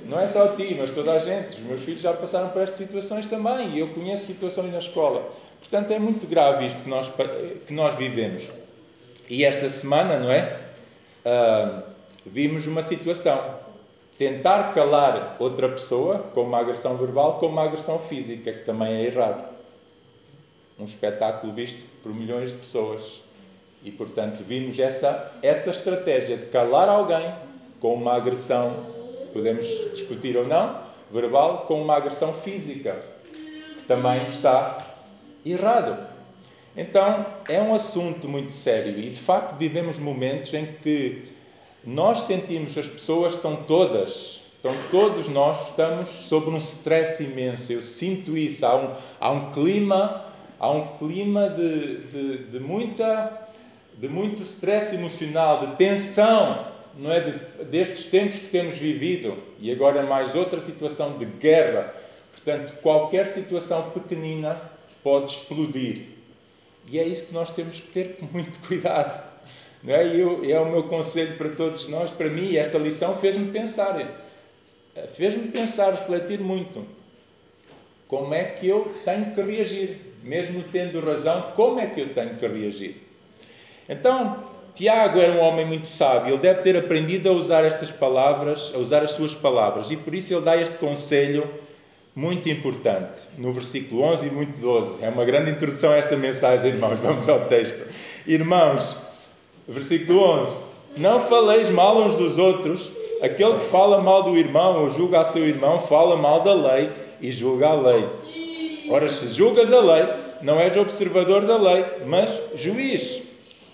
Não 0.06 0.18
é 0.20 0.28
só 0.28 0.48
ti, 0.48 0.76
mas 0.78 0.90
toda 0.90 1.12
a 1.12 1.18
gente. 1.18 1.56
Os 1.56 1.62
meus 1.62 1.80
filhos 1.82 2.00
já 2.00 2.12
passaram 2.12 2.48
por 2.50 2.62
estas 2.62 2.78
situações 2.78 3.26
também 3.26 3.74
e 3.74 3.80
eu 3.80 3.88
conheço 3.88 4.26
situações 4.26 4.72
na 4.72 4.78
escola. 4.78 5.30
Portanto, 5.60 5.92
é 5.92 5.98
muito 5.98 6.26
grave 6.26 6.66
isto 6.66 6.82
que 6.82 6.88
nós, 6.88 7.12
que 7.66 7.74
nós 7.74 7.94
vivemos. 7.94 8.48
E 9.28 9.44
esta 9.44 9.68
semana, 9.68 10.18
não 10.18 10.30
é? 10.30 10.60
Uh, 11.26 11.82
vimos 12.24 12.66
uma 12.66 12.82
situação. 12.82 13.56
Tentar 14.16 14.72
calar 14.72 15.36
outra 15.38 15.68
pessoa 15.68 16.18
com 16.34 16.42
uma 16.42 16.58
agressão 16.58 16.96
verbal, 16.96 17.38
com 17.38 17.46
uma 17.46 17.64
agressão 17.64 17.98
física, 17.98 18.52
que 18.52 18.64
também 18.64 18.94
é 18.94 19.04
errado. 19.04 19.44
Um 20.78 20.84
espetáculo 20.84 21.52
visto 21.52 21.84
por 22.02 22.14
milhões 22.14 22.50
de 22.50 22.58
pessoas. 22.58 23.20
E, 23.82 23.90
portanto, 23.90 24.42
vimos 24.42 24.78
essa, 24.78 25.32
essa 25.42 25.70
estratégia 25.70 26.36
de 26.36 26.46
calar 26.46 26.88
alguém 26.88 27.32
com 27.80 27.94
uma 27.94 28.14
agressão 28.14 28.98
podemos 29.32 29.66
discutir 29.94 30.36
ou 30.36 30.46
não, 30.46 30.80
verbal, 31.12 31.64
com 31.66 31.80
uma 31.80 31.96
agressão 31.96 32.32
física, 32.34 33.00
que 33.32 33.84
também 33.86 34.24
está 34.26 34.96
errado. 35.44 36.06
Então, 36.76 37.26
é 37.48 37.60
um 37.60 37.74
assunto 37.74 38.28
muito 38.28 38.52
sério 38.52 38.98
e, 38.98 39.10
de 39.10 39.20
facto, 39.20 39.56
vivemos 39.56 39.98
momentos 39.98 40.52
em 40.54 40.66
que 40.82 41.24
nós 41.84 42.22
sentimos, 42.22 42.76
as 42.76 42.86
pessoas 42.86 43.34
estão 43.34 43.56
todas, 43.56 44.42
estão 44.56 44.74
todos 44.90 45.28
nós, 45.28 45.68
estamos 45.68 46.08
sob 46.08 46.50
um 46.50 46.58
stress 46.58 47.22
imenso. 47.22 47.72
Eu 47.72 47.82
sinto 47.82 48.36
isso. 48.36 48.66
Há 48.66 48.76
um, 48.76 48.94
há 49.18 49.30
um 49.30 49.52
clima, 49.52 50.24
há 50.58 50.70
um 50.70 50.98
clima 50.98 51.48
de, 51.48 51.98
de, 51.98 52.38
de 52.44 52.60
muita, 52.60 53.47
de 53.98 54.08
muito 54.08 54.42
stress 54.42 54.94
emocional, 54.94 55.66
de 55.66 55.76
tensão 55.76 56.68
não 56.96 57.12
é, 57.12 57.20
de, 57.20 57.64
destes 57.64 58.06
tempos 58.06 58.38
que 58.38 58.48
temos 58.48 58.76
vivido 58.76 59.38
e 59.60 59.70
agora 59.70 60.02
mais 60.04 60.34
outra 60.34 60.60
situação 60.60 61.18
de 61.18 61.24
guerra. 61.24 61.94
Portanto, 62.32 62.74
qualquer 62.80 63.28
situação 63.28 63.90
pequenina 63.90 64.60
pode 65.02 65.30
explodir. 65.30 66.06
E 66.86 66.98
é 66.98 67.06
isso 67.06 67.26
que 67.26 67.34
nós 67.34 67.50
temos 67.50 67.80
que 67.80 67.88
ter 67.88 68.18
muito 68.32 68.58
cuidado. 68.66 69.28
Não 69.82 69.94
é? 69.94 70.06
Eu, 70.06 70.44
é 70.44 70.58
o 70.58 70.70
meu 70.70 70.84
conselho 70.84 71.36
para 71.36 71.50
todos 71.50 71.88
nós. 71.88 72.10
Para 72.10 72.28
mim, 72.28 72.56
esta 72.56 72.78
lição 72.78 73.16
fez-me 73.16 73.50
pensar. 73.52 73.96
Fez-me 75.14 75.48
pensar, 75.48 75.90
refletir 75.90 76.40
muito. 76.40 76.84
Como 78.08 78.34
é 78.34 78.44
que 78.44 78.66
eu 78.66 78.94
tenho 79.04 79.34
que 79.34 79.42
reagir? 79.42 79.98
Mesmo 80.22 80.64
tendo 80.72 81.00
razão, 81.00 81.52
como 81.54 81.78
é 81.78 81.86
que 81.86 82.00
eu 82.00 82.12
tenho 82.12 82.36
que 82.36 82.46
reagir? 82.46 83.07
Então, 83.88 84.44
Tiago 84.74 85.18
era 85.18 85.32
um 85.32 85.40
homem 85.40 85.66
muito 85.66 85.88
sábio, 85.88 86.34
ele 86.34 86.42
deve 86.42 86.62
ter 86.62 86.76
aprendido 86.76 87.28
a 87.28 87.32
usar 87.32 87.64
estas 87.64 87.90
palavras, 87.90 88.72
a 88.74 88.78
usar 88.78 89.02
as 89.02 89.12
suas 89.12 89.34
palavras, 89.34 89.90
e 89.90 89.96
por 89.96 90.14
isso 90.14 90.32
ele 90.32 90.42
dá 90.42 90.56
este 90.56 90.76
conselho 90.76 91.48
muito 92.14 92.48
importante, 92.48 93.22
no 93.36 93.52
versículo 93.52 94.02
11 94.02 94.26
e 94.26 94.30
muito 94.30 94.60
12. 94.60 95.04
É 95.04 95.08
uma 95.08 95.24
grande 95.24 95.52
introdução 95.52 95.92
a 95.92 95.96
esta 95.96 96.16
mensagem, 96.16 96.70
irmãos. 96.70 96.98
Vamos 96.98 97.28
ao 97.28 97.46
texto. 97.46 97.88
Irmãos, 98.26 98.96
versículo 99.68 100.22
11: 100.22 100.62
Não 100.96 101.20
faleis 101.20 101.70
mal 101.70 101.96
uns 101.96 102.16
dos 102.16 102.36
outros, 102.36 102.92
aquele 103.22 103.58
que 103.58 103.66
fala 103.66 104.02
mal 104.02 104.24
do 104.24 104.36
irmão 104.36 104.82
ou 104.82 104.88
julga 104.88 105.20
a 105.20 105.24
seu 105.24 105.46
irmão, 105.46 105.82
fala 105.82 106.16
mal 106.16 106.42
da 106.42 106.54
lei 106.54 106.90
e 107.20 107.30
julga 107.30 107.68
a 107.68 107.74
lei. 107.74 108.08
Ora, 108.90 109.08
se 109.08 109.28
julgas 109.28 109.72
a 109.72 109.80
lei, 109.80 110.06
não 110.42 110.58
és 110.58 110.76
observador 110.76 111.46
da 111.46 111.56
lei, 111.56 111.84
mas 112.04 112.32
juiz. 112.56 113.27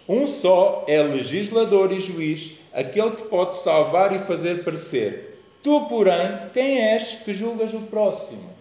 Um 0.08 0.26
só 0.26 0.84
é 0.86 1.02
legislador 1.02 1.92
e 1.92 1.98
juiz, 1.98 2.52
aquele 2.72 3.12
que 3.12 3.22
pode 3.22 3.54
salvar 3.56 4.14
e 4.14 4.26
fazer 4.26 4.62
parecer. 4.64 5.40
Tu, 5.62 5.80
porém, 5.88 6.50
quem 6.52 6.78
és 6.78 7.14
que 7.24 7.32
julgas 7.32 7.72
o 7.72 7.80
próximo? 7.80 8.52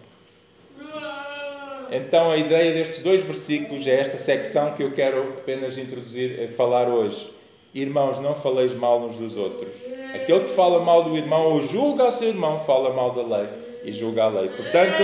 Então, 1.90 2.30
a 2.30 2.36
ideia 2.38 2.72
destes 2.72 3.02
dois 3.02 3.22
versículos 3.22 3.86
é 3.86 4.00
esta 4.00 4.16
secção 4.16 4.72
que 4.72 4.82
eu 4.82 4.90
quero 4.90 5.20
apenas 5.38 5.76
introduzir, 5.76 6.40
eh, 6.40 6.48
falar 6.48 6.88
hoje. 6.88 7.30
Irmãos, 7.74 8.18
não 8.20 8.34
faleis 8.36 8.72
mal 8.72 9.00
uns 9.00 9.16
dos 9.16 9.36
outros. 9.36 9.74
Aquele 10.14 10.40
que 10.40 10.54
fala 10.54 10.80
mal 10.80 11.04
do 11.04 11.16
irmão 11.16 11.52
ou 11.52 11.60
julga 11.68 12.04
ao 12.04 12.12
seu 12.12 12.28
irmão, 12.28 12.60
fala 12.60 12.92
mal 12.94 13.10
da 13.10 13.36
lei 13.36 13.48
e 13.84 13.92
julga 13.92 14.24
a 14.24 14.28
lei. 14.28 14.48
Portanto, 14.48 15.02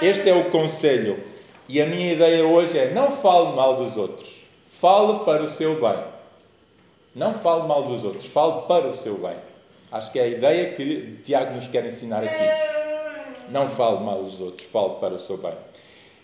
este 0.00 0.30
é 0.30 0.34
o 0.34 0.44
conselho. 0.50 1.18
E 1.68 1.82
a 1.82 1.86
minha 1.86 2.12
ideia 2.12 2.46
hoje 2.46 2.78
é: 2.78 2.90
não 2.92 3.12
fale 3.12 3.54
mal 3.54 3.76
dos 3.76 3.96
outros. 3.96 4.39
Fale 4.80 5.24
para 5.26 5.42
o 5.42 5.48
seu 5.48 5.78
bem. 5.78 6.02
Não 7.14 7.34
fale 7.34 7.68
mal 7.68 7.82
dos 7.82 8.02
outros, 8.02 8.24
fale 8.26 8.62
para 8.62 8.86
o 8.86 8.94
seu 8.94 9.18
bem. 9.18 9.36
Acho 9.92 10.10
que 10.10 10.18
é 10.18 10.22
a 10.22 10.28
ideia 10.28 10.72
que 10.72 11.18
Tiago 11.22 11.52
nos 11.52 11.66
quer 11.66 11.84
ensinar 11.84 12.24
aqui. 12.24 13.50
Não 13.50 13.68
fale 13.68 14.00
mal 14.00 14.22
dos 14.22 14.40
outros, 14.40 14.66
fale 14.70 14.94
para 14.94 15.14
o 15.14 15.18
seu 15.18 15.36
bem. 15.36 15.52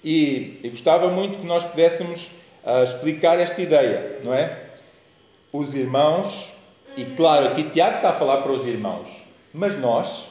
E, 0.02 0.60
e 0.62 0.70
gostava 0.70 1.10
muito 1.10 1.38
que 1.38 1.46
nós 1.46 1.64
pudéssemos 1.64 2.30
uh, 2.64 2.82
explicar 2.82 3.38
esta 3.38 3.60
ideia, 3.60 4.20
não 4.24 4.32
é? 4.32 4.58
Os 5.52 5.74
irmãos, 5.74 6.52
e 6.96 7.04
claro, 7.04 7.48
aqui 7.48 7.64
Tiago 7.64 7.96
está 7.96 8.10
a 8.10 8.14
falar 8.14 8.42
para 8.42 8.52
os 8.52 8.64
irmãos, 8.64 9.08
mas 9.52 9.78
nós, 9.78 10.28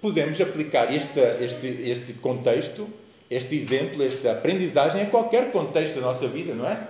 podemos 0.00 0.40
aplicar 0.40 0.94
este, 0.94 1.18
este, 1.40 1.66
este 1.66 2.12
contexto, 2.14 2.88
este 3.32 3.56
exemplo, 3.56 4.02
esta 4.02 4.32
aprendizagem 4.32 5.02
a 5.02 5.06
qualquer 5.06 5.50
contexto 5.52 5.94
da 5.94 6.02
nossa 6.02 6.28
vida, 6.28 6.54
não 6.54 6.66
é? 6.66 6.86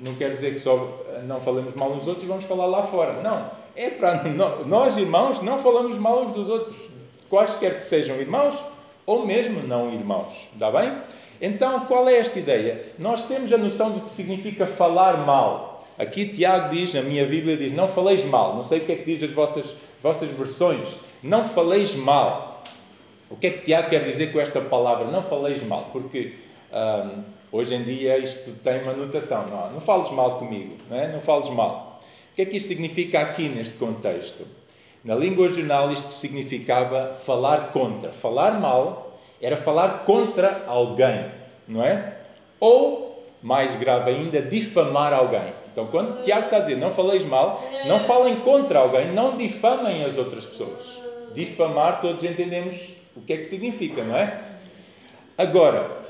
Não 0.00 0.14
quer 0.16 0.30
dizer 0.30 0.52
que 0.52 0.58
só 0.58 1.04
não 1.24 1.40
falemos 1.40 1.72
mal 1.74 1.92
uns 1.92 2.08
outros 2.08 2.24
e 2.24 2.26
vamos 2.26 2.44
falar 2.44 2.66
lá 2.66 2.82
fora. 2.82 3.22
Não. 3.22 3.50
É 3.76 3.88
para 3.88 4.24
nós, 4.66 4.96
irmãos, 4.96 5.40
não 5.42 5.58
falamos 5.58 5.96
mal 5.96 6.24
uns 6.24 6.32
dos 6.32 6.48
outros, 6.48 6.76
quaisquer 7.30 7.78
que 7.78 7.84
sejam 7.84 8.20
irmãos 8.20 8.58
ou 9.06 9.24
mesmo 9.24 9.62
não 9.62 9.92
irmãos. 9.92 10.48
Está 10.52 10.72
bem? 10.72 10.98
Então, 11.40 11.80
qual 11.80 12.08
é 12.08 12.18
esta 12.18 12.38
ideia? 12.38 12.92
Nós 12.98 13.28
temos 13.28 13.52
a 13.52 13.58
noção 13.58 13.92
do 13.92 14.00
que 14.00 14.10
significa 14.10 14.66
falar 14.66 15.18
mal. 15.18 15.86
Aqui 15.96 16.26
Tiago 16.26 16.74
diz, 16.74 16.94
na 16.94 17.02
minha 17.02 17.24
Bíblia 17.24 17.56
diz, 17.56 17.72
não 17.72 17.86
faleis 17.86 18.24
mal. 18.24 18.56
Não 18.56 18.64
sei 18.64 18.78
o 18.78 18.84
que 18.84 18.92
é 18.92 18.96
que 18.96 19.04
diz 19.04 19.22
as 19.22 19.30
vossas, 19.30 19.76
vossas 20.02 20.28
versões. 20.30 20.88
Não 21.22 21.44
faleis 21.44 21.94
mal. 21.94 22.53
O 23.30 23.36
que 23.36 23.46
é 23.46 23.50
que 23.50 23.64
Tiago 23.64 23.90
quer 23.90 24.04
dizer 24.04 24.32
com 24.32 24.40
esta 24.40 24.60
palavra? 24.60 25.06
Não 25.06 25.22
faleis 25.22 25.62
mal. 25.62 25.88
Porque 25.92 26.34
hum, 26.72 27.22
hoje 27.50 27.74
em 27.74 27.82
dia 27.82 28.18
isto 28.18 28.52
tem 28.62 28.82
uma 28.82 28.92
notação. 28.92 29.46
Não, 29.46 29.72
não 29.72 29.80
fales 29.80 30.10
mal 30.10 30.38
comigo. 30.38 30.76
Não, 30.88 30.96
é? 30.96 31.12
não 31.12 31.20
fales 31.20 31.48
mal. 31.50 32.02
O 32.32 32.34
que 32.34 32.42
é 32.42 32.44
que 32.44 32.56
isto 32.56 32.68
significa 32.68 33.20
aqui 33.20 33.48
neste 33.48 33.76
contexto? 33.76 34.44
Na 35.04 35.14
língua 35.14 35.44
original 35.44 35.92
isto 35.92 36.10
significava 36.10 37.14
falar 37.24 37.72
contra. 37.72 38.10
Falar 38.10 38.58
mal 38.58 39.18
era 39.40 39.56
falar 39.56 40.04
contra 40.04 40.64
alguém, 40.66 41.26
não 41.68 41.84
é? 41.84 42.14
Ou, 42.58 43.22
mais 43.42 43.74
grave 43.76 44.10
ainda, 44.10 44.40
difamar 44.40 45.12
alguém. 45.12 45.52
Então, 45.70 45.86
quando 45.88 46.22
Tiago 46.22 46.46
está 46.46 46.56
a 46.56 46.60
dizer 46.60 46.76
não 46.76 46.94
faleis 46.94 47.24
mal, 47.26 47.62
não 47.86 48.00
falem 48.00 48.36
contra 48.36 48.78
alguém, 48.78 49.12
não 49.12 49.36
difamem 49.36 50.04
as 50.04 50.16
outras 50.16 50.46
pessoas. 50.46 50.82
Difamar, 51.34 52.00
todos 52.00 52.24
entendemos 52.24 52.94
o 53.16 53.20
que 53.20 53.32
é 53.32 53.36
que 53.38 53.44
significa, 53.44 54.02
não 54.02 54.16
é? 54.16 54.42
Agora, 55.36 56.04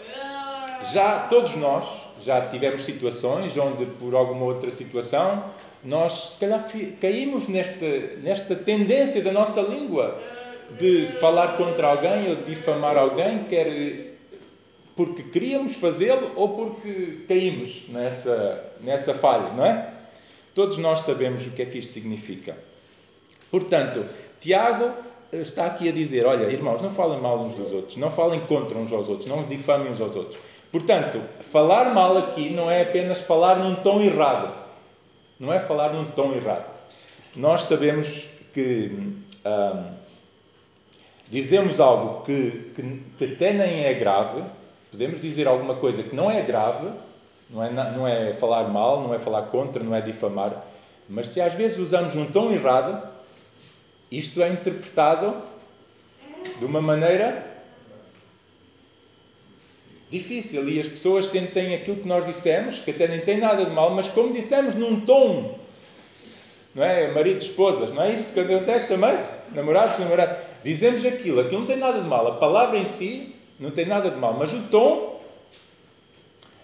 já 0.92 1.20
todos 1.28 1.54
nós 1.56 1.84
já 2.23 2.46
tivemos 2.49 2.84
situações 2.84 3.56
onde, 3.56 3.87
por 3.87 4.14
alguma 4.14 4.44
outra 4.44 4.70
situação, 4.70 5.44
nós 5.84 6.32
se 6.32 6.38
calhar 6.38 6.66
caímos 7.00 7.49
nesta, 7.49 7.87
nesta 8.23 8.56
tendência 8.56 9.23
da 9.23 9.32
nossa 9.32 9.61
língua 9.61 10.18
de 10.78 11.08
falar 11.20 11.56
contra 11.56 11.87
alguém 11.88 12.30
ou 12.30 12.37
de 12.37 12.54
difamar 12.54 12.96
alguém, 12.96 13.44
quer 13.44 14.14
porque 14.96 15.25
queríamos 15.25 15.75
fazê-lo 15.75 16.32
ou 16.37 16.50
porque 16.50 17.25
caímos 17.28 17.82
nessa, 17.88 18.73
nessa 18.80 19.12
falha, 19.12 19.52
não 19.52 19.66
é? 19.66 19.92
Todos 20.54 20.78
nós 20.78 21.00
sabemos 21.00 21.44
o 21.46 21.50
que 21.50 21.62
é 21.62 21.66
que 21.66 21.78
isto 21.78 21.92
significa. 21.92 22.56
Portanto, 23.50 24.06
Tiago 24.40 24.92
está 25.40 25.66
aqui 25.66 25.88
a 25.88 25.92
dizer: 25.92 26.26
olha, 26.26 26.50
irmãos, 26.50 26.80
não 26.80 26.90
falem 26.90 27.20
mal 27.20 27.38
uns 27.38 27.54
dos 27.54 27.72
outros, 27.72 27.96
não 27.96 28.10
falem 28.10 28.40
contra 28.40 28.76
uns 28.78 28.92
aos 28.92 29.08
outros, 29.08 29.28
não 29.28 29.44
difamem 29.44 29.90
uns 29.90 30.00
aos 30.00 30.14
outros. 30.14 30.38
Portanto, 30.70 31.20
falar 31.52 31.94
mal 31.94 32.18
aqui 32.18 32.50
não 32.50 32.70
é 32.70 32.82
apenas 32.82 33.20
falar 33.20 33.58
num 33.58 33.76
tom 33.76 34.00
errado. 34.00 34.52
Não 35.38 35.52
é 35.52 35.60
falar 35.60 35.92
num 35.92 36.06
tom 36.06 36.32
errado. 36.32 36.70
Nós 37.36 37.62
sabemos 37.62 38.28
que 38.52 38.90
hum, 39.44 39.92
dizemos 41.28 41.80
algo 41.80 42.24
que, 42.24 42.72
que, 42.74 43.02
que 43.18 43.24
até 43.34 43.52
nem 43.52 43.84
é 43.84 43.94
grave, 43.94 44.42
podemos 44.90 45.20
dizer 45.20 45.46
alguma 45.46 45.74
coisa 45.76 46.02
que 46.02 46.14
não 46.14 46.30
é 46.30 46.42
grave, 46.42 46.88
não 47.50 47.62
é, 47.62 47.70
não 47.70 48.08
é 48.08 48.32
falar 48.34 48.64
mal, 48.68 49.02
não 49.02 49.14
é 49.14 49.18
falar 49.18 49.42
contra, 49.42 49.82
não 49.82 49.94
é 49.94 50.00
difamar, 50.00 50.64
mas 51.08 51.28
se 51.28 51.40
às 51.40 51.54
vezes 51.54 51.78
usamos 51.78 52.16
um 52.16 52.26
tom 52.26 52.50
errado, 52.52 53.13
isto 54.18 54.42
é 54.42 54.49
interpretado 54.49 55.42
de 56.59 56.64
uma 56.64 56.80
maneira 56.80 57.54
difícil 60.10 60.69
e 60.69 60.78
as 60.78 60.86
pessoas 60.86 61.26
sentem 61.26 61.75
aquilo 61.75 61.97
que 61.97 62.06
nós 62.06 62.25
dissemos, 62.25 62.78
que 62.78 62.91
até 62.91 63.08
nem 63.08 63.21
tem 63.21 63.38
nada 63.38 63.65
de 63.65 63.71
mal, 63.71 63.91
mas 63.91 64.08
como 64.08 64.32
dissemos 64.32 64.75
num 64.75 65.00
tom, 65.00 65.58
não 66.75 66.84
é? 66.84 67.10
Marido 67.12 67.38
esposas, 67.38 67.93
não 67.93 68.02
é 68.02 68.12
isso 68.12 68.32
que 68.32 68.41
acontece 68.41 68.86
também? 68.86 69.17
Namorados, 69.52 69.99
namorados. 69.99 70.36
Dizemos 70.62 71.04
aquilo, 71.04 71.41
aquilo 71.41 71.60
não 71.60 71.67
tem 71.67 71.76
nada 71.76 72.00
de 72.00 72.06
mal, 72.06 72.26
a 72.28 72.36
palavra 72.36 72.78
em 72.78 72.84
si 72.84 73.34
não 73.58 73.71
tem 73.71 73.86
nada 73.86 74.10
de 74.10 74.17
mal, 74.17 74.34
mas 74.34 74.52
o 74.52 74.62
tom. 74.62 75.21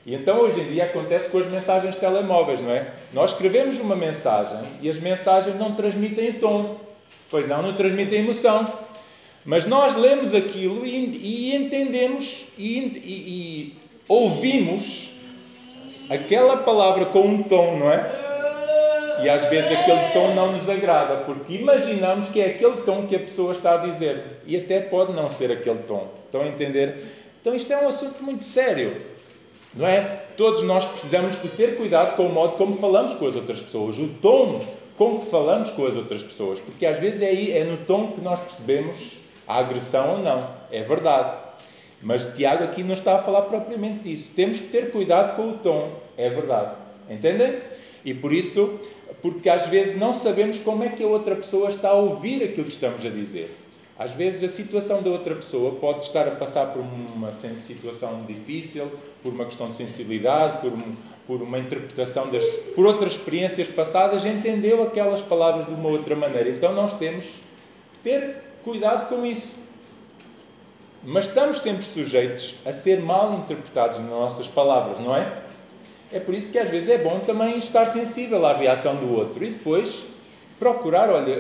E 0.07 0.15
então 0.15 0.39
hoje 0.39 0.61
em 0.61 0.69
dia 0.69 0.85
acontece 0.85 1.29
com 1.29 1.39
as 1.39 1.47
mensagens 1.47 1.97
telemóveis, 1.97 2.61
não 2.61 2.71
é? 2.71 2.93
Nós 3.13 3.33
escrevemos 3.33 3.79
uma 3.79 3.95
mensagem 3.95 4.61
e 4.81 4.89
as 4.89 4.99
mensagens 4.99 5.57
não 5.57 5.75
transmitem 5.75 6.35
tom, 6.35 6.79
pois 7.31 7.49
não, 7.49 7.63
não 7.63 7.73
transmitem 7.75 8.21
emoção. 8.21 8.73
Mas 9.45 9.67
nós 9.67 9.97
lemos 9.97 10.35
aquilo 10.35 10.85
e, 10.85 10.93
e 10.93 11.57
entendemos 11.57 12.45
e, 12.59 12.79
e, 12.79 13.13
e, 13.13 13.77
ouvimos 14.07 15.11
aquela 16.11 16.59
palavra 16.59 17.07
com 17.07 17.21
um 17.21 17.43
tom, 17.43 17.79
não 17.79 17.91
é? 17.91 18.29
E 19.23 19.29
às 19.29 19.49
vezes 19.49 19.71
aquele 19.71 20.11
tom 20.13 20.35
não 20.35 20.53
nos 20.53 20.69
agrada, 20.69 21.19
porque 21.19 21.55
imaginamos 21.55 22.29
que 22.29 22.41
é 22.41 22.47
aquele 22.47 22.79
tom 22.83 23.07
que 23.07 23.15
a 23.15 23.21
pessoa 23.21 23.53
está 23.53 23.75
a 23.75 23.87
dizer. 23.87 24.41
E 24.47 24.57
até 24.57 24.81
pode 24.81 25.13
não 25.13 25.29
ser 25.29 25.53
aquele 25.53 25.81
tom. 25.81 26.09
Estão 26.27 26.43
a 26.43 26.49
entender? 26.49 27.07
Então 27.41 27.55
isto 27.55 27.73
é 27.73 27.83
um 27.83 27.89
assunto 27.89 28.23
muito 28.23 28.45
sério. 28.45 28.97
Não 29.75 29.87
é? 29.87 30.25
Todos 30.37 30.63
nós 30.63 30.85
precisamos 30.85 31.41
de 31.41 31.49
ter 31.49 31.77
cuidado 31.77 32.17
com 32.17 32.27
o 32.27 32.33
modo 32.33 32.57
como 32.57 32.75
falamos 32.75 33.15
com 33.15 33.27
as 33.27 33.37
outras 33.37 33.61
pessoas, 33.61 33.99
o 33.99 34.09
tom 34.21 34.61
com 35.01 35.19
que 35.19 35.31
falamos 35.31 35.71
com 35.71 35.87
as 35.87 35.97
outras 35.97 36.23
pessoas, 36.23 36.59
porque 36.61 36.85
às 36.85 37.01
vezes 37.01 37.23
é 37.23 37.29
aí, 37.29 37.53
é 37.53 37.65
no 37.65 37.79
tom 37.87 38.13
que 38.13 38.21
nós 38.21 38.39
percebemos 38.39 39.17
a 39.49 39.57
agressão 39.57 40.17
ou 40.17 40.19
não. 40.19 40.47
É 40.71 40.83
verdade. 40.83 41.39
Mas 42.03 42.35
Tiago 42.37 42.65
aqui 42.65 42.83
não 42.83 42.93
está 42.93 43.17
a 43.17 43.23
falar 43.23 43.43
propriamente 43.43 44.01
disso. 44.01 44.31
Temos 44.37 44.61
que 44.61 44.67
ter 44.67 44.91
cuidado 44.91 45.37
com 45.37 45.53
o 45.53 45.55
tom. 45.55 45.95
É 46.19 46.29
verdade. 46.29 46.75
Entendem? 47.09 47.61
E 48.05 48.13
por 48.13 48.31
isso, 48.31 48.79
porque 49.23 49.49
às 49.49 49.67
vezes 49.69 49.99
não 49.99 50.13
sabemos 50.13 50.59
como 50.59 50.85
é 50.85 50.91
que 50.91 51.03
a 51.03 51.07
outra 51.07 51.35
pessoa 51.35 51.71
está 51.71 51.89
a 51.89 51.95
ouvir 51.95 52.45
aquilo 52.45 52.67
que 52.67 52.73
estamos 52.73 53.03
a 53.03 53.09
dizer. 53.09 53.57
Às 53.99 54.11
vezes 54.11 54.45
a 54.45 54.55
situação 54.55 55.03
da 55.03 55.09
outra 55.09 55.35
pessoa 55.35 55.77
pode 55.77 56.05
estar 56.05 56.29
a 56.29 56.33
passar 56.33 56.75
por 56.75 56.81
uma 56.81 57.33
situação 57.33 58.23
difícil, 58.27 58.93
por 59.23 59.33
uma 59.33 59.47
questão 59.47 59.69
de 59.69 59.77
sensibilidade, 59.77 60.59
por, 60.61 60.75
um, 60.75 60.95
por 61.31 61.43
uma 61.43 61.61
interpretação 61.61 62.29
das, 62.29 62.43
por 62.75 62.85
outras 62.85 63.13
experiências 63.13 63.69
passadas, 63.69 64.25
entendeu 64.25 64.83
aquelas 64.83 65.21
palavras 65.21 65.67
de 65.67 65.73
uma 65.73 65.89
outra 65.89 66.17
maneira. 66.17 66.51
Então 66.51 66.75
nós 66.75 66.99
temos 66.99 67.25
que 67.25 68.01
ter 68.03 68.51
Cuidado 68.63 69.09
com 69.09 69.25
isso. 69.25 69.59
Mas 71.03 71.27
estamos 71.27 71.63
sempre 71.63 71.85
sujeitos 71.87 72.55
a 72.65 72.73
ser 72.73 73.01
mal 73.01 73.33
interpretados 73.39 73.99
nas 73.99 74.11
nossas 74.11 74.47
palavras, 74.47 75.01
não 75.01 75.17
é? 75.17 75.45
É 76.13 76.21
por 76.21 76.35
isso 76.35 76.53
que 76.53 76.59
às 76.59 76.69
vezes 76.69 76.91
é 76.91 76.99
bom 76.99 77.21
também 77.21 77.57
estar 77.57 77.87
sensível 77.87 78.45
à 78.45 78.53
reação 78.53 78.97
do 78.97 79.15
outro 79.15 79.43
e 79.43 79.51
depois 79.51 80.05
procurar, 80.59 81.09
olha, 81.09 81.33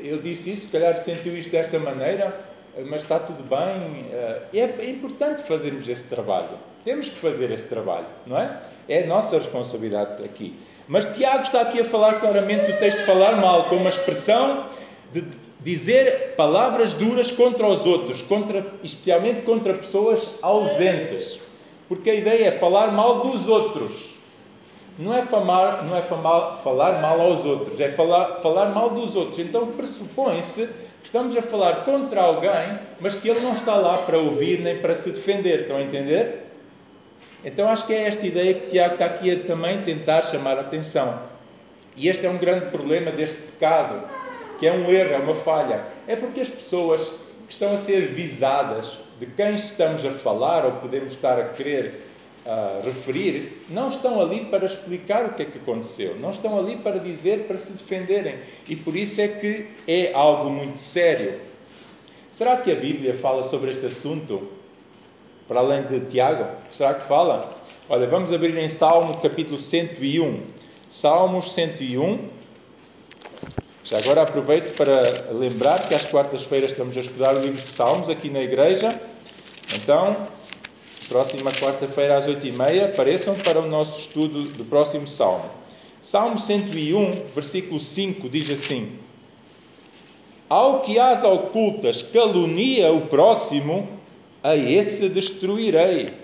eu 0.00 0.22
disse 0.22 0.52
isso, 0.52 0.66
se 0.66 0.68
calhar 0.70 0.96
sentiu 0.98 1.36
isto 1.36 1.50
desta 1.50 1.80
maneira, 1.80 2.38
mas 2.86 3.02
está 3.02 3.18
tudo 3.18 3.42
bem. 3.42 4.06
É, 4.12 4.60
é 4.78 4.90
importante 4.90 5.42
fazermos 5.42 5.88
esse 5.88 6.04
trabalho. 6.04 6.50
Temos 6.88 7.10
que 7.10 7.16
fazer 7.16 7.50
esse 7.50 7.68
trabalho, 7.68 8.06
não 8.26 8.38
é? 8.38 8.62
É 8.88 9.02
a 9.02 9.06
nossa 9.06 9.36
responsabilidade 9.36 10.24
aqui. 10.24 10.58
Mas 10.88 11.04
Tiago 11.14 11.42
está 11.42 11.60
aqui 11.60 11.80
a 11.80 11.84
falar 11.84 12.14
claramente 12.14 12.64
do 12.64 12.78
texto 12.78 13.04
falar 13.04 13.36
mal, 13.36 13.64
com 13.64 13.76
uma 13.76 13.90
expressão 13.90 14.64
de 15.12 15.22
dizer 15.60 16.32
palavras 16.34 16.94
duras 16.94 17.30
contra 17.30 17.66
os 17.66 17.84
outros, 17.84 18.22
contra, 18.22 18.64
especialmente 18.82 19.42
contra 19.42 19.74
pessoas 19.74 20.30
ausentes. 20.40 21.38
Porque 21.90 22.08
a 22.08 22.14
ideia 22.14 22.46
é 22.46 22.52
falar 22.52 22.90
mal 22.90 23.20
dos 23.20 23.48
outros. 23.48 24.08
Não 24.98 25.14
é, 25.14 25.20
famar, 25.26 25.84
não 25.84 25.94
é 25.94 26.00
famar, 26.00 26.56
falar 26.64 27.02
mal 27.02 27.20
aos 27.20 27.44
outros, 27.44 27.78
é 27.78 27.90
falar, 27.90 28.40
falar 28.40 28.70
mal 28.70 28.88
dos 28.88 29.14
outros. 29.14 29.38
Então 29.38 29.66
pressupõe-se 29.66 30.66
que 31.02 31.04
estamos 31.04 31.36
a 31.36 31.42
falar 31.42 31.84
contra 31.84 32.22
alguém, 32.22 32.78
mas 32.98 33.14
que 33.14 33.28
ele 33.28 33.40
não 33.40 33.52
está 33.52 33.74
lá 33.74 33.98
para 33.98 34.16
ouvir 34.16 34.60
nem 34.60 34.78
para 34.78 34.94
se 34.94 35.10
defender. 35.10 35.60
Estão 35.60 35.76
a 35.76 35.82
entender? 35.82 36.47
Então 37.44 37.68
acho 37.68 37.86
que 37.86 37.92
é 37.92 38.02
esta 38.02 38.26
ideia 38.26 38.54
que 38.54 38.70
Tiago 38.70 38.94
está 38.94 39.06
aqui 39.06 39.30
a 39.30 39.40
também 39.44 39.82
tentar 39.82 40.22
chamar 40.22 40.58
a 40.58 40.62
atenção. 40.62 41.22
E 41.96 42.08
este 42.08 42.26
é 42.26 42.30
um 42.30 42.38
grande 42.38 42.66
problema 42.66 43.10
deste 43.10 43.36
pecado 43.36 44.02
que 44.58 44.66
é 44.66 44.72
um 44.72 44.90
erro, 44.90 45.14
é 45.14 45.18
uma 45.18 45.34
falha. 45.34 45.84
É 46.06 46.16
porque 46.16 46.40
as 46.40 46.48
pessoas 46.48 47.00
que 47.46 47.52
estão 47.52 47.72
a 47.72 47.76
ser 47.76 48.08
visadas, 48.08 48.98
de 49.18 49.26
quem 49.26 49.54
estamos 49.54 50.04
a 50.04 50.10
falar 50.10 50.64
ou 50.64 50.72
podemos 50.72 51.12
estar 51.12 51.38
a 51.38 51.48
querer 51.48 52.02
uh, 52.44 52.84
referir, 52.84 53.64
não 53.70 53.88
estão 53.88 54.20
ali 54.20 54.44
para 54.46 54.66
explicar 54.66 55.26
o 55.26 55.34
que 55.34 55.42
é 55.42 55.46
que 55.46 55.58
aconteceu, 55.58 56.16
não 56.18 56.30
estão 56.30 56.58
ali 56.58 56.76
para 56.76 56.98
dizer, 56.98 57.44
para 57.46 57.56
se 57.56 57.72
defenderem. 57.72 58.40
E 58.68 58.76
por 58.76 58.96
isso 58.96 59.20
é 59.20 59.28
que 59.28 59.68
é 59.86 60.12
algo 60.12 60.50
muito 60.50 60.80
sério. 60.80 61.40
Será 62.30 62.56
que 62.56 62.70
a 62.70 62.76
Bíblia 62.76 63.14
fala 63.14 63.42
sobre 63.42 63.70
este 63.70 63.86
assunto? 63.86 64.57
Para 65.48 65.60
além 65.60 65.84
de 65.84 66.00
Tiago? 66.00 66.44
Será 66.68 66.92
que 66.92 67.08
fala? 67.08 67.48
Olha, 67.88 68.06
vamos 68.06 68.30
abrir 68.30 68.54
em 68.58 68.68
Salmo 68.68 69.16
capítulo 69.16 69.58
101. 69.58 70.42
Salmos 70.90 71.54
101 71.54 72.28
Já 73.82 73.96
agora 73.96 74.24
aproveito 74.24 74.76
para 74.76 75.32
lembrar 75.32 75.88
que 75.88 75.94
às 75.94 76.04
quartas-feiras 76.04 76.72
estamos 76.72 76.94
a 76.98 77.00
estudar 77.00 77.34
o 77.34 77.38
livro 77.38 77.62
de 77.62 77.66
Salmos 77.66 78.10
aqui 78.10 78.28
na 78.28 78.42
igreja. 78.42 79.00
Então, 79.74 80.28
próxima 81.08 81.50
quarta-feira 81.50 82.18
às 82.18 82.26
oito 82.26 82.46
e 82.46 82.52
meia, 82.52 82.84
apareçam 82.84 83.34
para 83.36 83.58
o 83.58 83.66
nosso 83.66 84.00
estudo 84.00 84.42
do 84.42 84.66
próximo 84.66 85.08
Salmo. 85.08 85.46
Salmo 86.02 86.38
101, 86.38 87.22
versículo 87.34 87.80
5, 87.80 88.28
diz 88.28 88.50
assim: 88.50 88.98
Ao 90.46 90.80
que 90.80 90.98
às 90.98 91.24
ocultas 91.24 92.02
calunia 92.02 92.92
o 92.92 93.06
próximo, 93.06 93.97
a 94.42 94.56
esse 94.56 95.08
destruirei. 95.08 96.14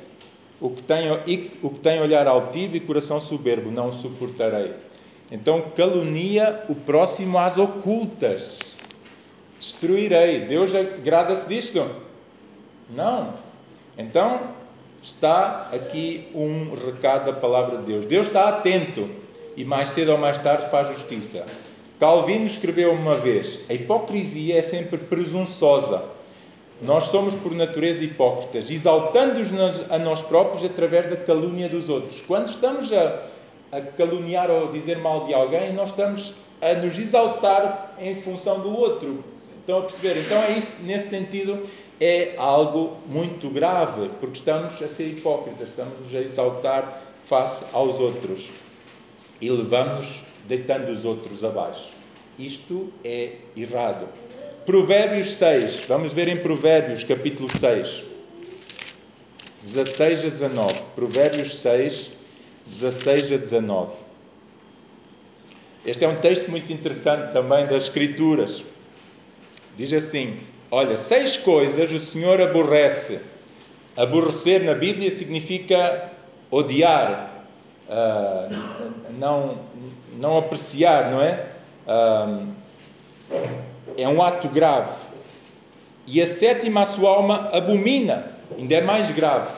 O 0.60 0.70
que 0.70 0.82
tem, 0.82 1.10
o 1.62 1.70
que 1.70 1.80
tem 1.80 2.00
olhar 2.00 2.26
altivo 2.26 2.76
e 2.76 2.80
coração 2.80 3.20
soberbo, 3.20 3.70
não 3.70 3.92
suportarei. 3.92 4.72
Então, 5.30 5.60
calunia 5.76 6.64
o 6.68 6.74
próximo 6.74 7.38
às 7.38 7.58
ocultas. 7.58 8.78
Destruirei. 9.58 10.40
Deus 10.40 10.74
agrada-se 10.74 11.48
disto? 11.48 11.84
Não. 12.88 13.34
Então, 13.98 14.40
está 15.02 15.68
aqui 15.72 16.28
um 16.34 16.74
recado 16.74 17.26
da 17.26 17.32
palavra 17.32 17.78
de 17.78 17.84
Deus. 17.84 18.06
Deus 18.06 18.26
está 18.26 18.48
atento 18.48 19.08
e 19.56 19.64
mais 19.64 19.88
cedo 19.88 20.12
ou 20.12 20.18
mais 20.18 20.38
tarde 20.38 20.70
faz 20.70 20.88
justiça. 20.88 21.44
Calvino 21.98 22.46
escreveu 22.46 22.92
uma 22.92 23.16
vez: 23.16 23.60
a 23.68 23.74
hipocrisia 23.74 24.58
é 24.58 24.62
sempre 24.62 24.98
presunçosa. 24.98 26.13
Nós 26.84 27.04
somos, 27.04 27.34
por 27.36 27.52
natureza, 27.52 28.04
hipócritas, 28.04 28.70
exaltando-nos 28.70 29.90
a 29.90 29.98
nós 29.98 30.20
próprios 30.22 30.64
através 30.64 31.06
da 31.06 31.16
calúnia 31.16 31.68
dos 31.68 31.88
outros. 31.88 32.22
Quando 32.26 32.48
estamos 32.48 32.92
a, 32.92 33.22
a 33.72 33.80
caluniar 33.80 34.50
ou 34.50 34.70
dizer 34.70 34.98
mal 34.98 35.26
de 35.26 35.32
alguém, 35.32 35.72
nós 35.72 35.90
estamos 35.90 36.34
a 36.60 36.74
nos 36.74 36.98
exaltar 36.98 37.94
em 37.98 38.20
função 38.20 38.60
do 38.60 38.70
outro. 38.76 39.24
Estão 39.60 39.78
a 39.78 39.82
perceber? 39.82 40.20
Então 40.20 40.42
é 40.42 40.52
isso, 40.52 40.76
nesse 40.82 41.08
sentido, 41.08 41.66
é 42.00 42.34
algo 42.36 42.98
muito 43.06 43.48
grave, 43.48 44.10
porque 44.20 44.38
estamos 44.38 44.80
a 44.82 44.88
ser 44.88 45.08
hipócritas, 45.08 45.70
estamos 45.70 46.14
a 46.14 46.18
exaltar 46.18 47.02
face 47.26 47.64
aos 47.72 47.98
outros 47.98 48.50
e 49.40 49.50
levamos 49.50 50.20
deitando 50.46 50.90
os 50.90 51.04
outros 51.04 51.42
abaixo. 51.42 51.90
Isto 52.38 52.92
é 53.02 53.36
errado. 53.56 54.08
Provérbios 54.66 55.34
6, 55.34 55.84
vamos 55.86 56.14
ver 56.14 56.26
em 56.26 56.38
Provérbios 56.38 57.04
capítulo 57.04 57.50
6, 57.54 58.02
16 59.62 60.24
a 60.24 60.28
19. 60.30 60.74
Provérbios 60.94 61.58
6, 61.60 62.10
16 62.66 63.32
a 63.32 63.36
19. 63.36 63.92
Este 65.84 66.02
é 66.06 66.08
um 66.08 66.16
texto 66.16 66.50
muito 66.50 66.72
interessante 66.72 67.30
também 67.34 67.66
das 67.66 67.84
Escrituras. 67.84 68.64
Diz 69.76 69.92
assim: 69.92 70.40
Olha, 70.70 70.96
seis 70.96 71.36
coisas 71.36 71.92
o 71.92 72.00
Senhor 72.00 72.40
aborrece. 72.40 73.20
Aborrecer 73.94 74.64
na 74.64 74.74
Bíblia 74.74 75.10
significa 75.10 76.10
odiar, 76.50 77.44
uh, 77.86 79.12
não, 79.18 79.58
não 80.18 80.38
apreciar, 80.38 81.10
não 81.10 81.20
é? 81.20 81.48
Uh, 81.86 82.54
é 83.96 84.08
um 84.08 84.22
ato 84.22 84.48
grave. 84.48 84.92
E 86.06 86.20
a 86.20 86.26
sétima, 86.26 86.82
a 86.82 86.86
sua 86.86 87.10
alma 87.10 87.48
abomina, 87.52 88.32
ainda 88.58 88.74
é 88.74 88.80
mais 88.80 89.10
grave. 89.10 89.50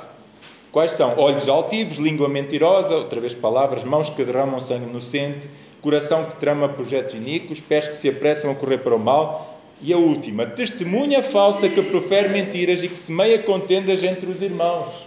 Quais 0.70 0.92
são? 0.92 1.18
Olhos 1.18 1.48
altivos, 1.48 1.96
língua 1.96 2.28
mentirosa, 2.28 2.94
outra 2.94 3.20
vez 3.20 3.34
palavras, 3.34 3.82
mãos 3.82 4.10
que 4.10 4.24
derramam 4.24 4.60
sangue 4.60 4.88
inocente, 4.88 5.48
coração 5.80 6.24
que 6.24 6.36
trama 6.36 6.68
projetos 6.68 7.14
iníquos, 7.14 7.60
pés 7.60 7.88
que 7.88 7.96
se 7.96 8.08
apressam 8.08 8.50
a 8.50 8.54
correr 8.54 8.78
para 8.78 8.94
o 8.94 8.98
mal, 8.98 9.60
e 9.80 9.92
a 9.92 9.98
última, 9.98 10.46
testemunha 10.46 11.22
falsa 11.22 11.68
que 11.68 11.82
profere 11.82 12.28
mentiras 12.28 12.82
e 12.82 12.88
que 12.88 12.96
semeia 12.96 13.38
contendas 13.42 14.02
entre 14.02 14.30
os 14.30 14.40
irmãos. 14.40 15.06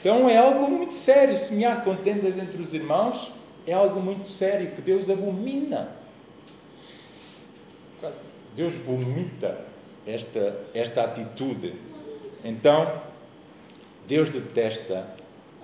Então 0.00 0.28
é 0.28 0.36
algo 0.36 0.70
muito 0.70 0.94
sério. 0.94 1.36
Semear 1.36 1.82
contendas 1.82 2.36
entre 2.36 2.60
os 2.60 2.72
irmãos 2.72 3.32
é 3.66 3.72
algo 3.72 4.00
muito 4.00 4.28
sério 4.28 4.70
que 4.72 4.80
Deus 4.80 5.10
abomina. 5.10 5.88
Deus 8.56 8.74
vomita 8.74 9.60
esta, 10.06 10.56
esta 10.72 11.04
atitude. 11.04 11.74
Então, 12.42 12.90
Deus 14.08 14.30
detesta 14.30 15.06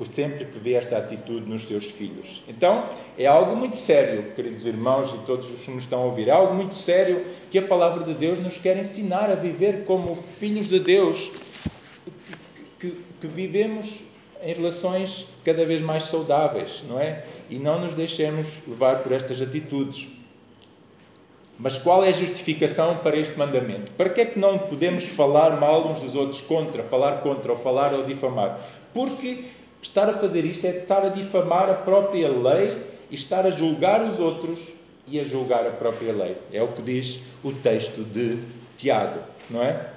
sempre 0.06 0.46
que 0.46 0.58
vê 0.58 0.72
esta 0.72 0.98
atitude 0.98 1.48
nos 1.48 1.62
seus 1.62 1.86
filhos. 1.86 2.42
Então, 2.48 2.88
é 3.16 3.26
algo 3.26 3.54
muito 3.54 3.76
sério, 3.76 4.32
queridos 4.34 4.66
irmãos 4.66 5.14
e 5.14 5.18
todos 5.26 5.48
os 5.48 5.60
que 5.60 5.70
nos 5.70 5.84
estão 5.84 6.02
a 6.02 6.04
ouvir, 6.06 6.28
é 6.28 6.32
algo 6.32 6.54
muito 6.54 6.74
sério 6.74 7.24
que 7.50 7.58
a 7.58 7.62
palavra 7.62 8.02
de 8.04 8.14
Deus 8.14 8.40
nos 8.40 8.58
quer 8.58 8.76
ensinar 8.76 9.30
a 9.30 9.34
viver 9.34 9.84
como 9.84 10.16
filhos 10.16 10.68
de 10.68 10.80
Deus, 10.80 11.30
que, 12.80 12.96
que 13.20 13.26
vivemos 13.28 13.94
em 14.42 14.54
relações 14.54 15.26
cada 15.44 15.64
vez 15.64 15.80
mais 15.80 16.04
saudáveis, 16.04 16.82
não 16.88 16.98
é? 16.98 17.24
E 17.48 17.56
não 17.56 17.80
nos 17.80 17.94
deixemos 17.94 18.48
levar 18.66 19.04
por 19.04 19.12
estas 19.12 19.40
atitudes. 19.40 20.08
Mas 21.62 21.78
qual 21.78 22.04
é 22.04 22.08
a 22.08 22.12
justificação 22.12 22.96
para 22.96 23.16
este 23.16 23.38
mandamento? 23.38 23.92
Para 23.92 24.10
que 24.10 24.20
é 24.20 24.24
que 24.26 24.38
não 24.38 24.58
podemos 24.58 25.04
falar 25.04 25.60
mal 25.60 25.86
uns 25.88 26.00
dos 26.00 26.16
outros 26.16 26.40
contra, 26.40 26.82
falar 26.82 27.20
contra 27.20 27.52
ou 27.52 27.58
falar 27.58 27.94
ou 27.94 28.02
difamar? 28.02 28.58
Porque 28.92 29.44
Estar 29.82 30.08
a 30.08 30.12
fazer 30.14 30.44
isto 30.44 30.64
é 30.64 30.70
estar 30.70 31.04
a 31.04 31.08
difamar 31.08 31.68
a 31.68 31.74
própria 31.74 32.28
lei 32.28 32.80
e 33.10 33.16
estar 33.16 33.44
a 33.44 33.50
julgar 33.50 34.00
os 34.04 34.20
outros 34.20 34.60
e 35.08 35.18
a 35.18 35.24
julgar 35.24 35.66
a 35.66 35.70
própria 35.70 36.12
lei. 36.12 36.36
É 36.52 36.62
o 36.62 36.68
que 36.68 36.80
diz 36.80 37.20
o 37.42 37.52
texto 37.52 38.04
de 38.04 38.38
Tiago, 38.76 39.18
não 39.50 39.60
é? 39.60 39.88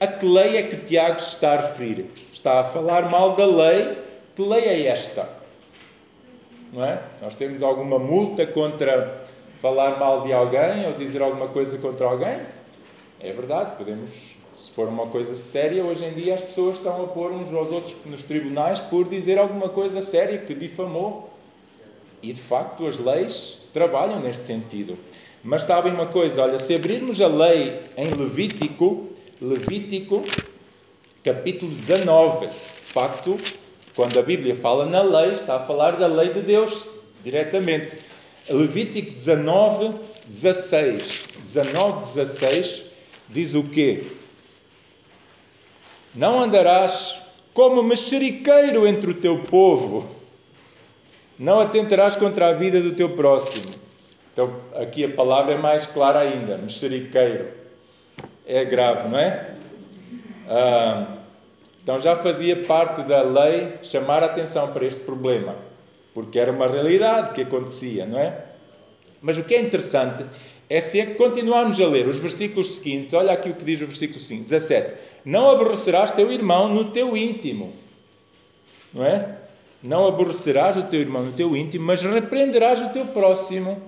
A 0.00 0.06
que 0.06 0.24
lei 0.24 0.56
é 0.56 0.62
que 0.62 0.78
Tiago 0.78 1.20
se 1.20 1.34
está 1.34 1.52
a 1.52 1.68
referir? 1.68 2.06
Está 2.32 2.60
a 2.60 2.64
falar 2.64 3.10
mal 3.10 3.36
da 3.36 3.44
lei. 3.44 3.98
Que 4.34 4.42
lei 4.42 4.64
é 4.64 4.86
esta? 4.86 5.28
Não 6.72 6.82
é? 6.82 7.02
Nós 7.20 7.34
temos 7.34 7.62
alguma 7.62 7.98
multa 7.98 8.46
contra 8.46 9.21
falar 9.62 9.98
mal 9.98 10.22
de 10.22 10.32
alguém 10.32 10.86
ou 10.86 10.92
dizer 10.94 11.22
alguma 11.22 11.46
coisa 11.48 11.78
contra 11.78 12.04
alguém? 12.04 12.40
É 13.20 13.32
verdade, 13.32 13.76
podemos 13.78 14.10
se 14.62 14.70
for 14.72 14.88
uma 14.88 15.06
coisa 15.06 15.34
séria, 15.34 15.82
hoje 15.82 16.04
em 16.04 16.12
dia 16.12 16.34
as 16.34 16.40
pessoas 16.40 16.76
estão 16.76 17.02
a 17.02 17.08
pôr 17.08 17.32
uns 17.32 17.52
aos 17.52 17.72
outros 17.72 17.96
nos 18.04 18.22
tribunais 18.22 18.78
por 18.78 19.08
dizer 19.08 19.38
alguma 19.38 19.68
coisa 19.68 20.00
séria 20.00 20.38
que 20.38 20.54
difamou. 20.54 21.30
E 22.22 22.32
de 22.32 22.40
facto 22.40 22.86
as 22.86 22.98
leis 22.98 23.58
trabalham 23.72 24.20
neste 24.20 24.46
sentido. 24.46 24.96
Mas 25.42 25.64
sabem 25.64 25.92
uma 25.92 26.06
coisa, 26.06 26.42
olha, 26.42 26.58
se 26.58 26.74
abrirmos 26.74 27.20
a 27.20 27.26
lei 27.26 27.80
em 27.96 28.10
Levítico, 28.10 29.08
Levítico, 29.40 30.22
capítulo 31.24 31.72
19, 31.72 32.46
de 32.46 32.52
facto, 32.92 33.36
quando 33.96 34.16
a 34.18 34.22
Bíblia 34.22 34.54
fala 34.54 34.86
na 34.86 35.02
lei, 35.02 35.32
está 35.32 35.56
a 35.56 35.66
falar 35.66 35.96
da 35.96 36.06
lei 36.06 36.32
de 36.32 36.40
Deus 36.40 36.88
diretamente. 37.24 38.11
Levítico 38.48 39.12
19, 39.12 39.98
16. 40.26 41.22
19, 41.44 42.00
16 42.00 42.84
diz 43.28 43.54
o 43.54 43.62
quê? 43.64 44.04
Não 46.14 46.42
andarás 46.42 47.20
como 47.54 47.82
mexeriqueiro 47.82 48.86
entre 48.86 49.10
o 49.10 49.14
teu 49.14 49.42
povo. 49.44 50.08
Não 51.38 51.60
atentarás 51.60 52.14
contra 52.14 52.48
a 52.48 52.52
vida 52.52 52.80
do 52.80 52.92
teu 52.92 53.10
próximo. 53.10 53.72
Então, 54.32 54.54
aqui 54.74 55.04
a 55.04 55.08
palavra 55.08 55.54
é 55.54 55.58
mais 55.58 55.86
clara 55.86 56.20
ainda: 56.20 56.56
mexeriqueiro. 56.56 57.48
É 58.46 58.64
grave, 58.64 59.08
não 59.08 59.18
é? 59.18 59.54
Ah, 60.48 61.16
então, 61.82 62.00
já 62.00 62.16
fazia 62.16 62.64
parte 62.64 63.02
da 63.02 63.22
lei 63.22 63.78
chamar 63.82 64.22
a 64.22 64.26
atenção 64.26 64.72
para 64.72 64.84
este 64.84 65.00
problema, 65.00 65.56
porque 66.14 66.38
era 66.38 66.52
uma 66.52 66.66
realidade 66.66 67.34
que 67.34 67.42
acontecia, 67.42 68.06
não 68.06 68.18
é? 68.18 68.44
Mas 69.20 69.38
o 69.38 69.44
que 69.44 69.54
é 69.54 69.60
interessante 69.60 70.24
é 70.68 70.80
se 70.80 71.04
continuarmos 71.14 71.80
a 71.80 71.86
ler 71.86 72.08
os 72.08 72.16
versículos 72.16 72.74
seguintes, 72.74 73.12
olha 73.14 73.32
aqui 73.32 73.50
o 73.50 73.54
que 73.54 73.64
diz 73.64 73.80
o 73.82 73.86
versículo 73.86 74.18
5, 74.18 74.42
17. 74.44 74.94
Não 75.24 75.50
aborrecerás 75.50 76.12
teu 76.12 76.32
irmão 76.32 76.68
no 76.68 76.86
teu 76.86 77.16
íntimo. 77.16 77.72
Não 78.92 79.04
é? 79.04 79.36
Não 79.82 80.06
aborrecerás 80.06 80.76
o 80.76 80.84
teu 80.84 81.00
irmão 81.00 81.24
no 81.24 81.32
teu 81.32 81.56
íntimo, 81.56 81.84
mas 81.84 82.02
repreenderás 82.02 82.80
o 82.80 82.90
teu 82.90 83.06
próximo. 83.06 83.82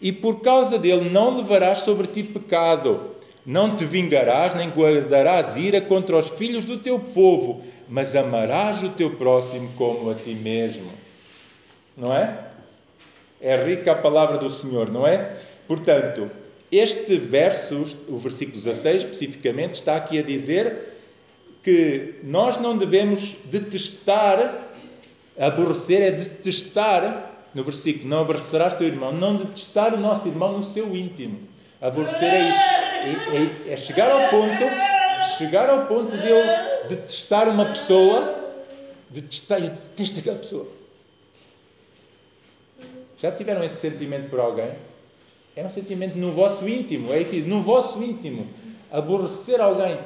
E 0.00 0.12
por 0.12 0.40
causa 0.40 0.78
dele 0.78 1.08
não 1.08 1.38
levarás 1.38 1.80
sobre 1.80 2.06
ti 2.06 2.22
pecado. 2.22 3.12
Não 3.44 3.74
te 3.74 3.84
vingarás, 3.84 4.54
nem 4.54 4.68
guardarás 4.70 5.56
ira 5.56 5.80
contra 5.80 6.16
os 6.16 6.28
filhos 6.28 6.64
do 6.64 6.78
teu 6.78 6.98
povo, 6.98 7.62
mas 7.88 8.14
amarás 8.14 8.82
o 8.82 8.90
teu 8.90 9.10
próximo 9.16 9.70
como 9.76 10.10
a 10.10 10.14
ti 10.14 10.34
mesmo. 10.34 11.01
Não 11.96 12.14
é? 12.14 12.46
É 13.40 13.56
rica 13.56 13.92
a 13.92 13.96
palavra 13.96 14.38
do 14.38 14.48
Senhor, 14.48 14.90
não 14.90 15.06
é? 15.06 15.36
Portanto, 15.66 16.30
este 16.70 17.16
verso, 17.16 17.84
o 18.08 18.16
versículo 18.18 18.56
16 18.56 19.02
especificamente, 19.02 19.74
está 19.74 19.96
aqui 19.96 20.18
a 20.18 20.22
dizer 20.22 20.92
que 21.62 22.14
nós 22.22 22.58
não 22.58 22.76
devemos 22.76 23.36
detestar, 23.44 24.68
aborrecer 25.38 26.02
é 26.02 26.10
detestar 26.10 27.30
no 27.54 27.62
versículo: 27.62 28.08
Não 28.08 28.20
aborrecerás 28.20 28.74
teu 28.74 28.86
irmão, 28.86 29.12
não 29.12 29.36
detestar 29.36 29.94
o 29.94 29.98
nosso 29.98 30.26
irmão 30.28 30.58
no 30.58 30.64
seu 30.64 30.96
íntimo. 30.96 31.40
Aborrecer 31.80 32.32
é 32.32 32.48
isto. 32.48 32.62
É, 32.62 33.70
é, 33.70 33.72
é 33.72 33.76
chegar 33.76 34.10
ao 34.10 34.30
ponto, 34.30 34.64
chegar 35.36 35.68
ao 35.68 35.86
ponto 35.86 36.16
de 36.16 36.28
eu 36.28 36.42
detestar 36.88 37.48
uma 37.48 37.66
pessoa, 37.66 38.38
detestar, 39.10 39.60
eu 39.60 39.70
detesto 39.70 40.20
aquela 40.20 40.38
pessoa. 40.38 40.81
Já 43.22 43.30
tiveram 43.30 43.62
esse 43.62 43.76
sentimento 43.76 44.28
por 44.28 44.40
alguém? 44.40 44.72
É 45.54 45.64
um 45.64 45.68
sentimento 45.68 46.18
no 46.18 46.32
vosso 46.32 46.68
íntimo, 46.68 47.12
é 47.12 47.20
aqui, 47.20 47.40
no 47.40 47.62
vosso 47.62 48.02
íntimo. 48.02 48.48
Aborrecer 48.90 49.60
alguém. 49.60 49.96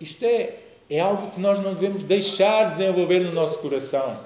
Isto 0.00 0.24
é, 0.24 0.56
é 0.88 1.00
algo 1.00 1.32
que 1.32 1.40
nós 1.40 1.58
não 1.58 1.74
devemos 1.74 2.04
deixar 2.04 2.70
desenvolver 2.70 3.18
no 3.20 3.32
nosso 3.32 3.58
coração. 3.58 4.20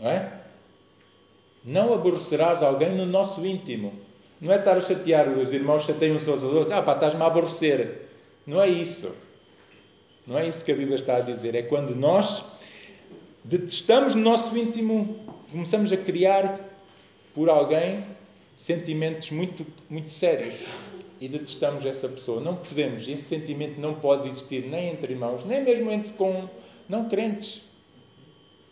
Não 0.00 0.10
é? 0.10 0.32
Não 1.64 1.94
aborrecerás 1.94 2.60
alguém 2.60 2.96
no 2.96 3.06
nosso 3.06 3.46
íntimo. 3.46 3.92
Não 4.40 4.52
é 4.52 4.56
estar 4.56 4.76
a 4.76 4.80
chatear, 4.80 5.28
os 5.28 5.52
irmãos 5.52 5.84
chateiam 5.84 6.16
uns 6.16 6.26
aos 6.26 6.42
outros. 6.42 6.72
Ah, 6.72 6.82
pá, 6.82 6.94
estás-me 6.94 7.22
a 7.22 7.26
aborrecer. 7.26 8.08
Não 8.44 8.60
é 8.60 8.68
isso. 8.68 9.14
Não 10.26 10.36
é 10.36 10.48
isso 10.48 10.64
que 10.64 10.72
a 10.72 10.74
Bíblia 10.76 10.96
está 10.96 11.18
a 11.18 11.20
dizer. 11.20 11.54
É 11.54 11.62
quando 11.62 11.94
nós 11.94 12.44
detestamos 13.44 14.16
no 14.16 14.22
nosso 14.22 14.56
íntimo, 14.58 15.23
começamos 15.54 15.92
a 15.92 15.96
criar 15.96 16.58
por 17.32 17.48
alguém 17.48 18.04
sentimentos 18.56 19.30
muito, 19.30 19.64
muito 19.88 20.10
sérios 20.10 20.56
e 21.20 21.28
detestamos 21.28 21.86
essa 21.86 22.08
pessoa. 22.08 22.40
Não 22.40 22.56
podemos, 22.56 23.06
esse 23.06 23.22
sentimento 23.22 23.80
não 23.80 23.94
pode 23.94 24.26
existir 24.26 24.66
nem 24.66 24.90
entre 24.90 25.12
irmãos, 25.12 25.44
nem 25.44 25.62
mesmo 25.62 25.92
entre 25.92 26.12
com 26.14 26.48
não 26.88 27.08
crentes. 27.08 27.62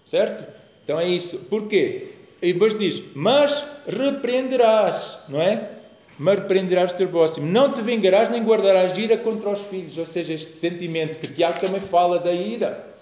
Certo? 0.05 0.45
Então 0.83 0.99
é 0.99 1.07
isso. 1.07 1.39
Porquê? 1.49 2.15
E 2.43 2.53
depois 2.53 2.77
diz: 2.77 3.01
Mas 3.15 3.65
repreenderás, 3.87 5.21
não 5.29 5.41
é? 5.41 5.71
Mas 6.19 6.41
repreenderás 6.41 6.91
o 6.91 6.97
teu 6.97 7.09
próximo. 7.09 7.47
Não 7.47 7.73
te 7.73 7.81
vingarás 7.81 8.29
nem 8.29 8.43
guardarás 8.43 8.99
ira 8.99 9.17
contra 9.17 9.51
os 9.51 9.61
filhos. 9.67 9.97
Ou 9.97 10.05
seja, 10.05 10.33
este 10.33 10.57
sentimento 10.57 11.21
que 11.21 11.33
Tiago 11.33 11.61
também 11.61 11.81
fala 11.81 12.19
da 12.19 12.33
ira. 12.33 12.93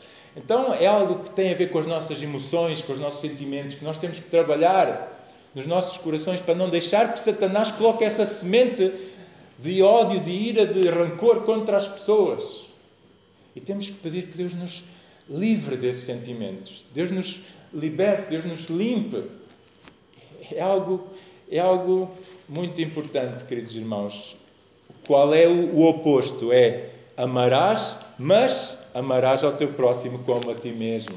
Então 0.42 0.72
é 0.72 0.86
algo 0.86 1.22
que 1.22 1.30
tem 1.30 1.52
a 1.52 1.54
ver 1.54 1.70
com 1.70 1.78
as 1.78 1.86
nossas 1.86 2.20
emoções, 2.22 2.80
com 2.80 2.94
os 2.94 3.00
nossos 3.00 3.20
sentimentos, 3.20 3.76
que 3.76 3.84
nós 3.84 3.98
temos 3.98 4.18
que 4.18 4.30
trabalhar 4.30 5.28
nos 5.54 5.66
nossos 5.66 5.98
corações 5.98 6.40
para 6.40 6.54
não 6.54 6.70
deixar 6.70 7.12
que 7.12 7.18
Satanás 7.18 7.70
coloque 7.70 8.04
essa 8.04 8.24
semente 8.24 8.92
de 9.58 9.82
ódio, 9.82 10.20
de 10.20 10.30
ira, 10.30 10.66
de 10.66 10.88
rancor 10.88 11.42
contra 11.42 11.76
as 11.76 11.86
pessoas. 11.86 12.66
E 13.54 13.60
temos 13.60 13.86
que 13.86 13.92
pedir 13.92 14.28
que 14.28 14.38
Deus 14.38 14.54
nos 14.54 14.82
livre 15.28 15.76
desses 15.76 16.04
sentimentos. 16.04 16.86
Deus 16.94 17.10
nos 17.10 17.40
liberte, 17.74 18.30
Deus 18.30 18.44
nos 18.46 18.66
limpe. 18.70 19.24
É 20.50 20.62
algo, 20.62 21.06
é 21.50 21.58
algo 21.58 22.10
muito 22.48 22.80
importante, 22.80 23.44
queridos 23.44 23.76
irmãos. 23.76 24.36
Qual 25.06 25.34
é 25.34 25.46
o, 25.46 25.74
o 25.74 25.86
oposto? 25.86 26.50
É 26.52 26.90
amarás, 27.16 27.98
mas 28.18 28.79
amarás 28.94 29.44
ao 29.44 29.52
teu 29.52 29.68
próximo 29.68 30.20
como 30.20 30.50
a 30.50 30.54
ti 30.54 30.68
mesmo. 30.68 31.16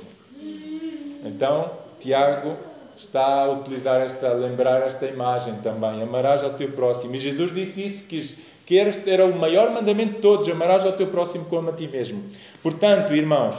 Então, 1.25 1.71
Tiago 1.99 2.57
está 2.97 3.43
a 3.43 3.51
utilizar 3.51 4.01
esta, 4.01 4.29
a 4.29 4.33
lembrar 4.33 4.81
esta 4.81 5.05
imagem 5.05 5.55
também. 5.63 6.01
Amarás 6.01 6.43
ao 6.43 6.51
teu 6.51 6.71
próximo. 6.71 7.15
E 7.15 7.19
Jesus 7.19 7.53
disse 7.53 7.85
isso, 7.85 8.07
que, 8.07 8.37
que 8.65 9.09
era 9.09 9.25
o 9.25 9.35
maior 9.35 9.71
mandamento 9.71 10.15
de 10.15 10.19
todos: 10.19 10.47
amarás 10.49 10.85
ao 10.85 10.93
teu 10.93 11.07
próximo 11.07 11.45
como 11.45 11.69
a 11.69 11.73
ti 11.73 11.87
mesmo. 11.87 12.23
Portanto, 12.61 13.13
irmãos, 13.13 13.55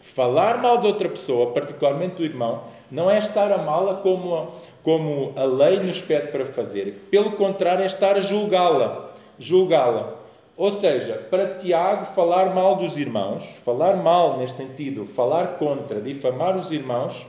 falar 0.00 0.58
mal 0.58 0.78
de 0.78 0.86
outra 0.86 1.08
pessoa, 1.08 1.52
particularmente 1.52 2.16
do 2.16 2.24
irmão, 2.24 2.64
não 2.90 3.10
é 3.10 3.18
estar 3.18 3.50
a 3.50 3.58
mala 3.58 3.96
como, 3.96 4.52
como 4.82 5.32
a 5.36 5.44
lei 5.44 5.80
nos 5.80 6.00
pede 6.00 6.28
para 6.28 6.46
fazer. 6.46 7.08
Pelo 7.10 7.32
contrário, 7.32 7.82
é 7.82 7.86
estar 7.86 8.16
a 8.16 8.20
julgá-la. 8.20 9.10
Julgá-la. 9.38 10.23
Ou 10.56 10.70
seja, 10.70 11.14
para 11.30 11.54
Tiago, 11.56 12.06
falar 12.06 12.54
mal 12.54 12.76
dos 12.76 12.96
irmãos, 12.96 13.42
falar 13.64 13.96
mal 13.96 14.38
neste 14.38 14.56
sentido, 14.56 15.06
falar 15.06 15.58
contra, 15.58 16.00
difamar 16.00 16.56
os 16.56 16.70
irmãos, 16.70 17.26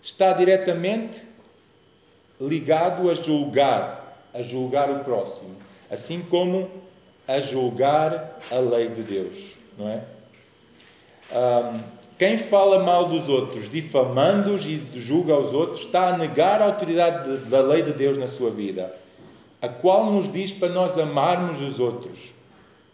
está 0.00 0.32
diretamente 0.32 1.26
ligado 2.40 3.10
a 3.10 3.14
julgar, 3.14 4.20
a 4.32 4.40
julgar 4.42 4.90
o 4.90 5.00
próximo, 5.00 5.56
assim 5.90 6.20
como 6.22 6.70
a 7.26 7.40
julgar 7.40 8.38
a 8.50 8.56
lei 8.56 8.88
de 8.88 9.02
Deus, 9.02 9.54
não 9.76 9.88
é? 9.88 10.04
Um, 11.32 11.80
quem 12.16 12.38
fala 12.38 12.82
mal 12.82 13.06
dos 13.06 13.28
outros, 13.28 13.68
difamando-os 13.68 14.64
e 14.64 14.80
julga 14.94 15.36
os 15.36 15.52
outros, 15.52 15.80
está 15.80 16.08
a 16.08 16.16
negar 16.16 16.62
a 16.62 16.66
autoridade 16.66 17.28
de, 17.28 17.50
da 17.50 17.60
lei 17.60 17.82
de 17.82 17.92
Deus 17.92 18.16
na 18.16 18.28
sua 18.28 18.50
vida, 18.50 18.94
a 19.60 19.68
qual 19.68 20.12
nos 20.12 20.32
diz 20.32 20.52
para 20.52 20.68
nós 20.68 20.96
amarmos 20.96 21.60
os 21.60 21.80
outros, 21.80 22.35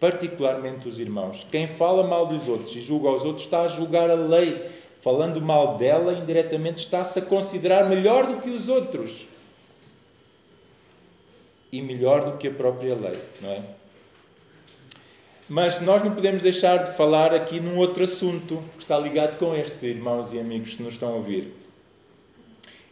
particularmente 0.03 0.89
os 0.89 0.99
irmãos. 0.99 1.47
Quem 1.49 1.69
fala 1.69 2.03
mal 2.03 2.27
dos 2.27 2.49
outros 2.49 2.75
e 2.75 2.81
julga 2.81 3.09
os 3.09 3.25
outros 3.25 3.45
está 3.45 3.63
a 3.63 3.69
julgar 3.69 4.11
a 4.11 4.17
lei 4.17 4.69
falando 5.01 5.41
mal 5.41 5.77
dela, 5.77 6.13
indiretamente 6.13 6.83
está-se 6.83 7.21
a 7.21 7.23
considerar 7.23 7.89
melhor 7.89 8.27
do 8.27 8.41
que 8.41 8.51
os 8.51 8.69
outros 8.69 9.29
e 11.71 11.81
melhor 11.81 12.25
do 12.25 12.37
que 12.37 12.49
a 12.49 12.51
própria 12.51 12.97
lei, 12.97 13.17
não 13.41 13.51
é? 13.51 13.63
Mas 15.49 15.81
nós 15.81 16.03
não 16.03 16.13
podemos 16.13 16.43
deixar 16.43 16.79
de 16.79 16.97
falar 16.97 17.33
aqui 17.33 17.61
num 17.61 17.79
outro 17.79 18.03
assunto 18.03 18.61
que 18.77 18.83
está 18.83 18.99
ligado 18.99 19.39
com 19.39 19.55
este, 19.55 19.87
irmãos 19.87 20.33
e 20.33 20.41
amigos 20.41 20.75
que 20.75 20.83
nos 20.83 20.95
estão 20.95 21.11
a 21.11 21.17
ouvir. 21.17 21.55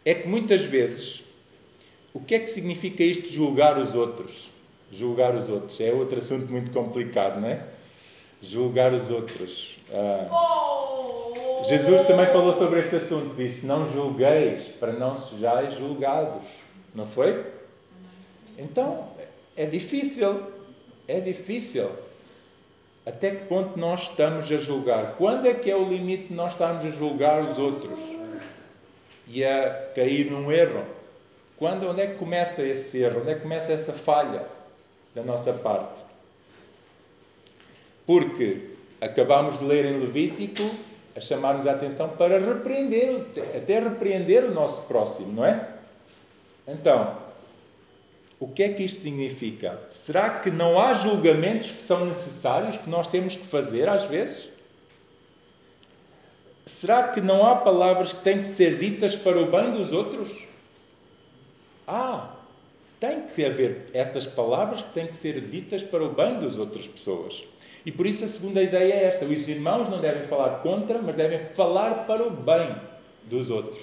É 0.05 0.13
que 0.13 0.29
muitas 0.29 0.61
vezes, 0.61 1.23
o 2.13 2.21
que 2.21 2.35
é 2.35 2.39
que 2.39 2.47
significa 2.47 3.03
isto 3.03 3.27
julgar 3.27 3.77
os 3.77 3.95
outros? 3.95 4.50
Julgar 4.91 5.33
os 5.35 5.47
outros 5.47 5.79
é 5.79 5.91
outro 5.91 6.17
assunto 6.17 6.51
muito 6.51 6.71
complicado, 6.71 7.39
não 7.39 7.47
é? 7.47 7.63
Julgar 8.41 8.93
os 8.93 9.09
outros. 9.09 9.77
Ah, 9.89 10.27
Jesus 11.65 12.05
também 12.07 12.25
falou 12.25 12.51
sobre 12.53 12.81
este 12.81 12.97
assunto, 12.97 13.35
disse: 13.35 13.65
Não 13.65 13.89
julgueis 13.89 14.67
para 14.79 14.91
não 14.91 15.15
sejais 15.15 15.75
julgados. 15.75 16.43
Não 16.93 17.07
foi? 17.07 17.45
Então, 18.57 19.07
é 19.55 19.65
difícil. 19.65 20.41
É 21.07 21.21
difícil. 21.21 21.89
Até 23.05 23.31
que 23.31 23.45
ponto 23.45 23.79
nós 23.79 24.09
estamos 24.09 24.51
a 24.51 24.57
julgar? 24.57 25.15
Quando 25.17 25.47
é 25.47 25.53
que 25.53 25.71
é 25.71 25.75
o 25.75 25.87
limite 25.87 26.27
de 26.27 26.33
nós 26.33 26.51
estarmos 26.51 26.85
a 26.85 26.89
julgar 26.89 27.41
os 27.43 27.57
outros 27.57 27.97
e 29.27 29.43
a 29.43 29.89
cair 29.95 30.29
num 30.29 30.51
erro? 30.51 30.83
Quando, 31.57 31.87
onde 31.87 32.01
é 32.01 32.07
que 32.07 32.15
começa 32.15 32.61
esse 32.61 32.97
erro? 32.99 33.21
Onde 33.21 33.31
é 33.31 33.35
que 33.35 33.41
começa 33.41 33.71
essa 33.71 33.93
falha 33.93 34.45
da 35.13 35.23
nossa 35.23 35.53
parte? 35.53 36.01
Porque 38.05 38.71
acabamos 38.99 39.59
de 39.59 39.65
ler 39.65 39.85
em 39.85 39.99
Levítico 39.99 40.63
a 41.15 41.19
chamar-nos 41.19 41.67
a 41.67 41.71
atenção 41.71 42.09
para 42.09 42.39
repreender, 42.39 43.25
até 43.55 43.79
repreender 43.79 44.45
o 44.45 44.53
nosso 44.53 44.83
próximo, 44.83 45.33
não 45.33 45.45
é? 45.45 45.67
Então, 46.67 47.17
o 48.39 48.47
que 48.47 48.63
é 48.63 48.69
que 48.69 48.83
isto 48.83 49.03
significa? 49.03 49.79
Será 49.91 50.39
que 50.39 50.49
não 50.49 50.79
há 50.79 50.93
julgamentos 50.93 51.71
que 51.71 51.81
são 51.81 52.05
necessários, 52.05 52.77
que 52.77 52.89
nós 52.89 53.07
temos 53.07 53.35
que 53.35 53.45
fazer 53.45 53.89
às 53.89 54.05
vezes? 54.05 54.49
Será 56.65 57.09
que 57.09 57.19
não 57.19 57.45
há 57.45 57.57
palavras 57.57 58.13
que 58.13 58.23
têm 58.23 58.39
que 58.39 58.49
ser 58.49 58.77
ditas 58.77 59.15
para 59.15 59.39
o 59.39 59.51
bem 59.51 59.71
dos 59.71 59.91
outros? 59.91 60.29
Ah, 61.87 62.35
tem 63.01 63.23
que 63.23 63.43
haver 63.43 63.89
essas 63.95 64.27
palavras 64.27 64.83
que 64.83 64.93
têm 64.93 65.07
que 65.07 65.15
ser 65.15 65.41
ditas 65.41 65.81
para 65.81 66.03
o 66.03 66.13
bem 66.13 66.39
das 66.39 66.59
outras 66.59 66.87
pessoas. 66.87 67.43
E 67.83 67.91
por 67.91 68.05
isso 68.05 68.23
a 68.23 68.27
segunda 68.27 68.61
ideia 68.61 68.93
é 68.93 69.03
esta: 69.05 69.25
os 69.25 69.47
irmãos 69.47 69.89
não 69.89 69.99
devem 69.99 70.23
falar 70.27 70.59
contra, 70.59 71.01
mas 71.01 71.15
devem 71.15 71.39
falar 71.55 72.05
para 72.05 72.23
o 72.23 72.29
bem 72.29 72.75
dos 73.23 73.49
outros. 73.49 73.81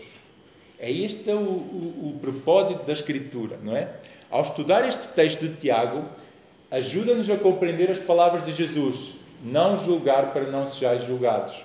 É 0.79 0.89
este 0.89 1.29
o, 1.31 1.37
o, 1.37 2.15
o 2.15 2.19
propósito 2.21 2.85
da 2.85 2.93
Escritura, 2.93 3.59
não 3.61 3.77
é? 3.77 3.89
Ao 4.31 4.43
estudar 4.43 4.87
este 4.87 5.09
texto 5.09 5.41
de 5.41 5.57
Tiago, 5.57 6.05
ajuda-nos 6.71 7.29
a 7.29 7.37
compreender 7.37 7.91
as 7.91 7.99
palavras 7.99 8.45
de 8.45 8.53
Jesus: 8.53 9.15
não 9.43 9.83
julgar 9.83 10.33
para 10.33 10.47
não 10.47 10.65
sejais 10.65 11.05
julgados. 11.05 11.57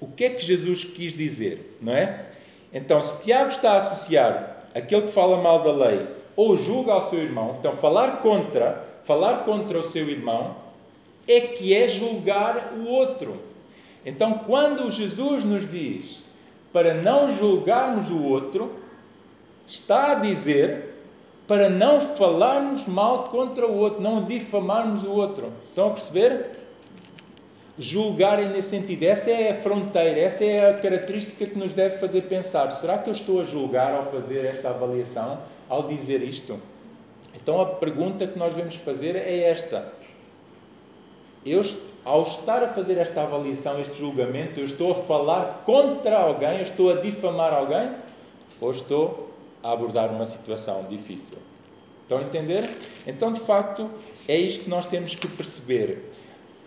O 0.00 0.08
que 0.08 0.24
é 0.24 0.30
que 0.30 0.44
Jesus 0.44 0.82
quis 0.82 1.14
dizer, 1.14 1.78
não 1.80 1.92
é? 1.92 2.26
Então, 2.72 3.00
se 3.00 3.22
Tiago 3.22 3.50
está 3.50 3.74
a 3.74 3.76
associar 3.76 4.66
aquele 4.74 5.02
que 5.02 5.12
fala 5.12 5.40
mal 5.40 5.62
da 5.62 5.72
lei 5.72 6.17
ou 6.38 6.56
julga 6.56 6.92
ao 6.92 7.00
seu 7.00 7.18
irmão, 7.18 7.56
então 7.58 7.76
falar 7.78 8.22
contra, 8.22 8.86
falar 9.02 9.38
contra 9.38 9.76
o 9.76 9.82
seu 9.82 10.08
irmão 10.08 10.54
é 11.26 11.40
que 11.40 11.74
é 11.74 11.88
julgar 11.88 12.74
o 12.78 12.86
outro. 12.86 13.38
Então, 14.06 14.34
quando 14.46 14.88
Jesus 14.88 15.42
nos 15.42 15.68
diz 15.68 16.22
para 16.72 16.94
não 16.94 17.34
julgarmos 17.34 18.08
o 18.08 18.22
outro, 18.22 18.70
está 19.66 20.12
a 20.12 20.14
dizer 20.14 20.94
para 21.48 21.68
não 21.68 22.00
falarmos 22.00 22.86
mal 22.86 23.24
contra 23.24 23.66
o 23.66 23.76
outro, 23.76 24.00
não 24.00 24.22
difamarmos 24.22 25.02
o 25.02 25.10
outro. 25.10 25.52
Estão 25.70 25.88
a 25.88 25.90
perceber? 25.90 26.67
Julgarem 27.78 28.48
nesse 28.48 28.70
sentido. 28.70 29.04
Essa 29.04 29.30
é 29.30 29.52
a 29.52 29.62
fronteira, 29.62 30.18
essa 30.18 30.44
é 30.44 30.70
a 30.70 30.74
característica 30.74 31.46
que 31.46 31.58
nos 31.58 31.72
deve 31.72 31.98
fazer 31.98 32.22
pensar: 32.22 32.70
será 32.70 32.98
que 32.98 33.08
eu 33.08 33.14
estou 33.14 33.40
a 33.40 33.44
julgar 33.44 33.94
ao 33.94 34.10
fazer 34.10 34.44
esta 34.44 34.70
avaliação, 34.70 35.38
ao 35.68 35.86
dizer 35.86 36.22
isto? 36.22 36.58
Então 37.34 37.60
a 37.60 37.66
pergunta 37.66 38.26
que 38.26 38.38
nós 38.38 38.54
devemos 38.54 38.74
fazer 38.76 39.14
é 39.16 39.42
esta: 39.42 39.92
eu, 41.46 41.62
ao 42.04 42.22
estar 42.22 42.62
a 42.62 42.68
fazer 42.68 42.98
esta 42.98 43.22
avaliação, 43.22 43.80
este 43.80 43.96
julgamento, 43.96 44.58
eu 44.58 44.64
estou 44.64 44.92
a 44.92 44.94
falar 44.94 45.62
contra 45.64 46.18
alguém, 46.18 46.56
eu 46.56 46.62
estou 46.62 46.90
a 46.90 47.00
difamar 47.00 47.54
alguém, 47.54 47.92
ou 48.60 48.70
estou 48.70 49.30
a 49.62 49.72
abordar 49.72 50.10
uma 50.10 50.26
situação 50.26 50.84
difícil? 50.88 51.38
Estão 52.02 52.18
a 52.18 52.22
entender? 52.22 52.76
Então, 53.06 53.32
de 53.32 53.40
facto, 53.40 53.90
é 54.26 54.36
isto 54.36 54.64
que 54.64 54.70
nós 54.70 54.86
temos 54.86 55.14
que 55.14 55.28
perceber. 55.28 56.07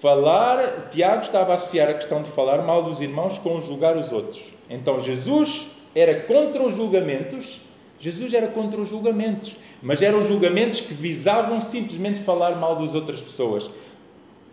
Falar, 0.02 0.90
Tiago 0.90 1.22
estava 1.22 1.52
a 1.52 1.54
associar 1.54 1.88
a 1.88 1.94
questão 1.94 2.24
de 2.24 2.32
falar 2.32 2.64
mal 2.64 2.82
dos 2.82 3.00
irmãos 3.00 3.38
com 3.38 3.62
julgar 3.62 3.96
os 3.96 4.12
outros. 4.12 4.42
Então, 4.68 5.00
Jesus 5.00 5.68
era 5.94 6.22
contra 6.22 6.64
os 6.64 6.76
julgamentos, 6.76 7.62
Jesus 8.00 8.34
era 8.34 8.48
contra 8.48 8.82
os 8.82 8.90
julgamentos, 8.90 9.56
mas 9.80 10.02
eram 10.02 10.26
julgamentos 10.26 10.82
que 10.82 10.96
visavam 10.96 11.62
simplesmente 11.62 12.24
falar 12.24 12.56
mal 12.56 12.78
das 12.78 12.96
outras 12.96 13.22
pessoas, 13.22 13.70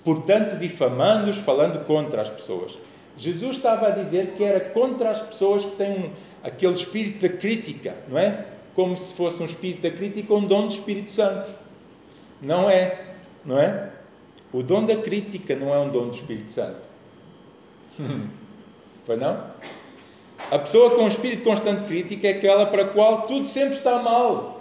portanto, 0.05 0.59
difamando-os, 0.59 1.39
falando 1.39 1.83
contra 1.87 2.21
as 2.21 2.29
pessoas. 2.29 2.77
Jesus 3.17 3.57
estava 3.57 3.87
a 3.87 3.91
dizer 3.91 4.35
que 4.37 4.45
era 4.45 4.61
contra 4.61 5.11
as 5.11 5.21
pessoas 5.23 5.65
que 5.65 5.77
têm 5.77 6.13
aquele 6.43 6.75
espírito 6.75 7.27
da 7.27 7.35
crítica, 7.35 7.97
não 8.07 8.19
é? 8.19 8.45
como 8.75 8.97
se 8.97 9.13
fosse 9.15 9.43
um 9.43 9.47
espírito 9.47 9.81
da 9.81 9.91
crítica 9.91 10.33
um 10.33 10.45
dom 10.45 10.69
do 10.69 10.73
Espírito 10.75 11.11
Santo. 11.11 11.51
Não 12.41 12.71
é, 12.71 13.01
não 13.45 13.59
é? 13.59 13.91
O 14.53 14.63
dom 14.63 14.85
da 14.85 14.97
crítica 14.97 15.55
não 15.55 15.75
é 15.75 15.79
um 15.79 15.91
dom 15.91 16.09
do 16.09 16.15
Espírito 16.15 16.51
Santo. 16.51 16.89
Pois 19.05 19.19
não? 19.19 19.43
A 20.51 20.59
pessoa 20.59 20.91
com 20.91 21.05
um 21.05 21.09
espírito 21.09 21.39
de 21.39 21.45
constante 21.45 21.85
crítica 21.85 22.29
é 22.29 22.33
aquela 22.33 22.67
para 22.67 22.83
a 22.83 22.89
qual 22.89 23.23
tudo 23.23 23.47
sempre 23.47 23.79
está 23.79 24.03
mal. 24.03 24.61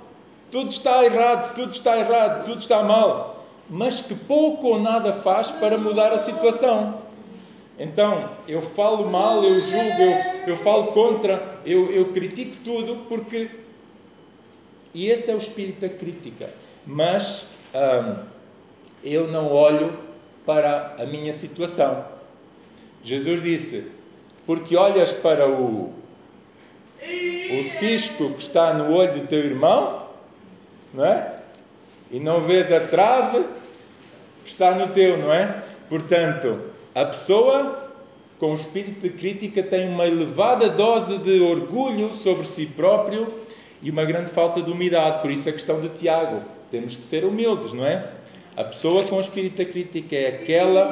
Tudo 0.49 0.69
está 0.69 1.03
errado, 1.03 1.53
tudo 1.53 1.73
está 1.73 1.97
errado, 1.97 2.45
tudo 2.45 2.57
está 2.57 2.81
mal. 2.81 3.45
Mas 3.69 3.99
que 3.99 4.15
pouco 4.15 4.67
ou 4.67 4.79
nada 4.79 5.11
faz 5.11 5.51
para 5.51 5.77
mudar 5.77 6.13
a 6.13 6.17
situação. 6.17 7.01
Então, 7.77 8.29
eu 8.47 8.61
falo 8.61 9.09
mal, 9.09 9.43
eu 9.43 9.59
julgo, 9.59 10.01
eu, 10.01 10.47
eu 10.47 10.55
falo 10.55 10.93
contra, 10.93 11.59
eu, 11.65 11.91
eu 11.91 12.13
critico 12.13 12.55
tudo 12.63 13.03
porque 13.09 13.49
e 14.93 15.09
esse 15.09 15.29
é 15.29 15.33
o 15.35 15.37
espírito 15.37 15.81
da 15.81 15.89
crítica. 15.89 16.49
Mas 16.85 17.45
hum, 17.75 18.23
eu 19.03 19.27
não 19.27 19.51
olho 19.51 19.97
para 20.45 20.95
a 20.97 21.05
minha 21.05 21.33
situação. 21.33 22.05
Jesus 23.03 23.41
disse: 23.41 23.91
Porque 24.45 24.75
olhas 24.75 25.11
para 25.11 25.47
o, 25.47 25.93
o 27.01 27.63
cisco 27.79 28.31
que 28.31 28.41
está 28.41 28.73
no 28.73 28.93
olho 28.93 29.21
do 29.21 29.27
teu 29.27 29.39
irmão, 29.39 30.07
não 30.93 31.05
é? 31.05 31.35
E 32.09 32.19
não 32.19 32.41
vês 32.41 32.71
a 32.71 32.79
trave 32.79 33.45
que 34.43 34.49
está 34.49 34.73
no 34.73 34.87
teu, 34.93 35.17
não 35.17 35.31
é? 35.31 35.63
Portanto, 35.89 36.61
a 36.95 37.05
pessoa 37.05 37.87
com 38.39 38.51
o 38.51 38.55
espírito 38.55 39.01
de 39.01 39.09
crítica 39.09 39.63
tem 39.63 39.89
uma 39.89 40.05
elevada 40.05 40.69
dose 40.69 41.17
de 41.17 41.41
orgulho 41.41 42.13
sobre 42.13 42.45
si 42.45 42.65
próprio 42.65 43.33
e 43.81 43.89
uma 43.89 44.05
grande 44.05 44.29
falta 44.31 44.61
de 44.61 44.71
humildade. 44.71 45.21
Por 45.21 45.31
isso 45.31 45.49
a 45.49 45.51
questão 45.51 45.81
de 45.81 45.89
Tiago. 45.89 46.41
Temos 46.69 46.95
que 46.95 47.03
ser 47.03 47.23
humildes, 47.23 47.73
não 47.73 47.85
é? 47.85 48.16
A 48.57 48.63
pessoa 48.63 49.03
com 49.03 49.21
espírito 49.21 49.63
crítica 49.67 50.15
é 50.15 50.29
aquela 50.29 50.91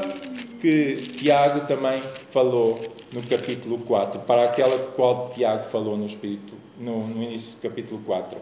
que 0.61 0.97
Tiago 1.17 1.61
também 1.61 1.99
falou 2.29 2.79
no 3.11 3.23
capítulo 3.23 3.79
4, 3.79 4.19
para 4.19 4.43
aquela 4.43 4.77
qual 4.95 5.31
Tiago 5.33 5.67
falou 5.71 5.97
no, 5.97 6.05
espírito, 6.05 6.53
no, 6.79 7.07
no 7.07 7.23
início 7.23 7.53
do 7.53 7.61
capítulo 7.67 7.99
4. 8.05 8.37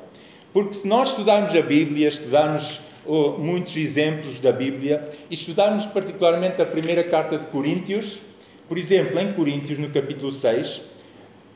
Porque 0.51 0.73
se 0.73 0.85
nós 0.85 1.11
estudarmos 1.11 1.55
a 1.55 1.61
Bíblia, 1.61 2.09
estudarmos 2.09 2.81
oh, 3.05 3.37
muitos 3.37 3.77
exemplos 3.77 4.41
da 4.41 4.51
Bíblia, 4.51 5.09
e 5.31 5.35
estudarmos 5.35 5.85
particularmente 5.85 6.61
a 6.61 6.65
primeira 6.65 7.05
carta 7.05 7.37
de 7.37 7.47
Coríntios, 7.47 8.19
por 8.67 8.77
exemplo, 8.77 9.17
em 9.17 9.31
Coríntios, 9.31 9.79
no 9.79 9.87
capítulo 9.89 10.33
6, 10.33 10.81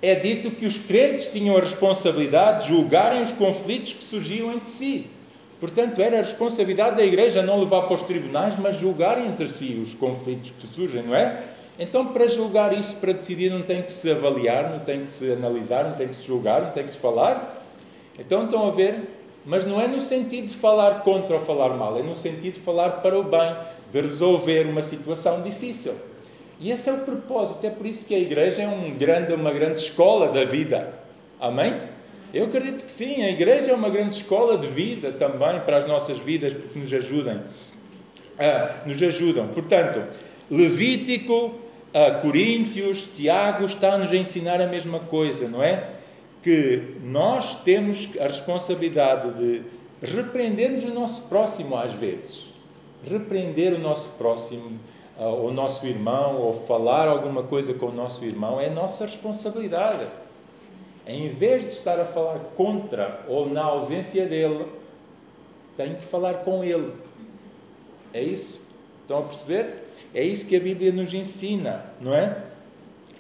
é 0.02 0.16
dito 0.16 0.52
que 0.52 0.66
os 0.66 0.78
crentes 0.78 1.34
tinham 1.34 1.58
a 1.58 1.60
responsabilidade 1.60 2.64
de 2.64 2.70
julgarem 2.70 3.22
os 3.22 3.32
conflitos 3.32 3.92
que 3.92 4.06
surgiam 4.06 4.54
entre 4.54 4.70
si. 4.70 5.17
Portanto, 5.60 6.00
era 6.02 6.20
a 6.20 6.22
responsabilidade 6.22 6.98
da 6.98 7.04
igreja 7.04 7.42
não 7.42 7.60
levar 7.60 7.84
para 7.84 7.96
os 7.96 8.04
tribunais, 8.04 8.54
mas 8.60 8.76
julgar 8.76 9.18
entre 9.18 9.48
si 9.48 9.80
os 9.82 9.94
conflitos 9.94 10.52
que 10.52 10.68
surgem, 10.68 11.04
não 11.04 11.16
é? 11.16 11.44
Então, 11.80 12.08
para 12.08 12.28
julgar 12.28 12.78
isso, 12.78 12.96
para 12.98 13.14
decidir, 13.14 13.52
não 13.52 13.62
tem 13.62 13.82
que 13.82 13.92
se 13.92 14.12
avaliar, 14.12 14.72
não 14.72 14.80
tem 14.80 15.02
que 15.02 15.10
se 15.10 15.32
analisar, 15.32 15.84
não 15.86 15.94
tem 15.94 16.08
que 16.08 16.16
se 16.16 16.26
julgar, 16.26 16.62
não 16.62 16.72
tem 16.72 16.84
que 16.84 16.92
se 16.92 16.98
falar. 16.98 17.64
Então, 18.18 18.46
estão 18.46 18.68
a 18.68 18.72
ver? 18.72 19.18
Mas 19.46 19.66
não 19.66 19.80
é 19.80 19.88
no 19.88 20.02
sentido 20.02 20.48
de 20.48 20.56
falar 20.56 21.02
contra 21.02 21.38
ou 21.38 21.46
falar 21.46 21.70
mal, 21.70 21.98
é 21.98 22.04
no 22.04 22.16
sentido 22.16 22.56
de 22.56 22.60
falar 22.60 22.90
para 23.02 23.18
o 23.18 23.24
bem, 23.24 23.56
de 23.92 24.02
resolver 24.02 24.68
uma 24.68 24.82
situação 24.82 25.42
difícil. 25.42 25.94
E 26.60 26.72
esse 26.72 26.90
é 26.90 26.94
o 26.94 26.98
propósito, 26.98 27.66
é 27.66 27.70
por 27.70 27.86
isso 27.86 28.06
que 28.06 28.14
a 28.14 28.20
igreja 28.20 28.64
é 28.64 28.68
um 28.68 28.96
grande, 28.98 29.34
uma 29.34 29.52
grande 29.52 29.80
escola 29.80 30.30
da 30.30 30.44
vida. 30.44 30.94
Amém? 31.40 31.80
Eu 32.38 32.46
acredito 32.46 32.86
que 32.86 32.92
sim, 32.92 33.24
a 33.24 33.32
igreja 33.32 33.72
é 33.72 33.74
uma 33.74 33.90
grande 33.90 34.14
escola 34.14 34.60
de 34.60 34.68
vida 34.68 35.12
também 35.12 35.60
para 35.62 35.78
as 35.78 35.88
nossas 35.88 36.20
vidas, 36.20 36.54
porque 36.54 36.78
nos 36.78 36.94
ajudam. 36.94 37.42
Ah, 38.38 38.84
nos 38.86 39.02
ajudam. 39.02 39.48
Portanto, 39.48 40.04
Levítico, 40.52 41.56
ah, 41.92 42.12
Coríntios, 42.22 43.08
Tiago 43.08 43.66
está-nos 43.66 44.12
a 44.12 44.16
ensinar 44.16 44.62
a 44.62 44.68
mesma 44.68 45.00
coisa, 45.00 45.48
não 45.48 45.64
é? 45.64 45.96
Que 46.44 46.98
nós 47.04 47.64
temos 47.64 48.08
a 48.20 48.28
responsabilidade 48.28 49.32
de 49.34 49.64
repreendermos 50.00 50.84
o 50.84 50.94
nosso 50.94 51.24
próximo 51.24 51.76
às 51.76 51.92
vezes. 51.94 52.54
Repreender 53.04 53.74
o 53.74 53.80
nosso 53.80 54.10
próximo 54.10 54.80
o 55.20 55.50
nosso 55.50 55.88
irmão 55.88 56.40
ou 56.40 56.54
falar 56.68 57.08
alguma 57.08 57.42
coisa 57.42 57.74
com 57.74 57.88
o 57.88 57.92
nosso 57.92 58.24
irmão 58.24 58.62
é 58.62 58.70
nossa 58.70 59.06
responsabilidade. 59.06 60.06
Em 61.08 61.30
vez 61.30 61.64
de 61.64 61.72
estar 61.72 62.00
a 62.00 62.06
falar 62.06 62.40
contra 62.56 63.22
ou 63.28 63.50
na 63.50 63.64
ausência 63.64 64.26
dele, 64.26 64.66
tenho 65.78 65.96
que 65.96 66.06
falar 66.06 66.36
com 66.36 66.64
ele. 66.64 66.92
É 68.14 68.22
isso? 68.22 68.62
Estão 69.02 69.20
a 69.20 69.24
perceber? 69.24 69.86
É 70.14 70.24
isso 70.24 70.46
que 70.46 70.56
a 70.56 70.60
Bíblia 70.60 70.92
nos 70.92 71.14
ensina, 71.14 71.86
não 72.02 72.14
é? 72.14 72.38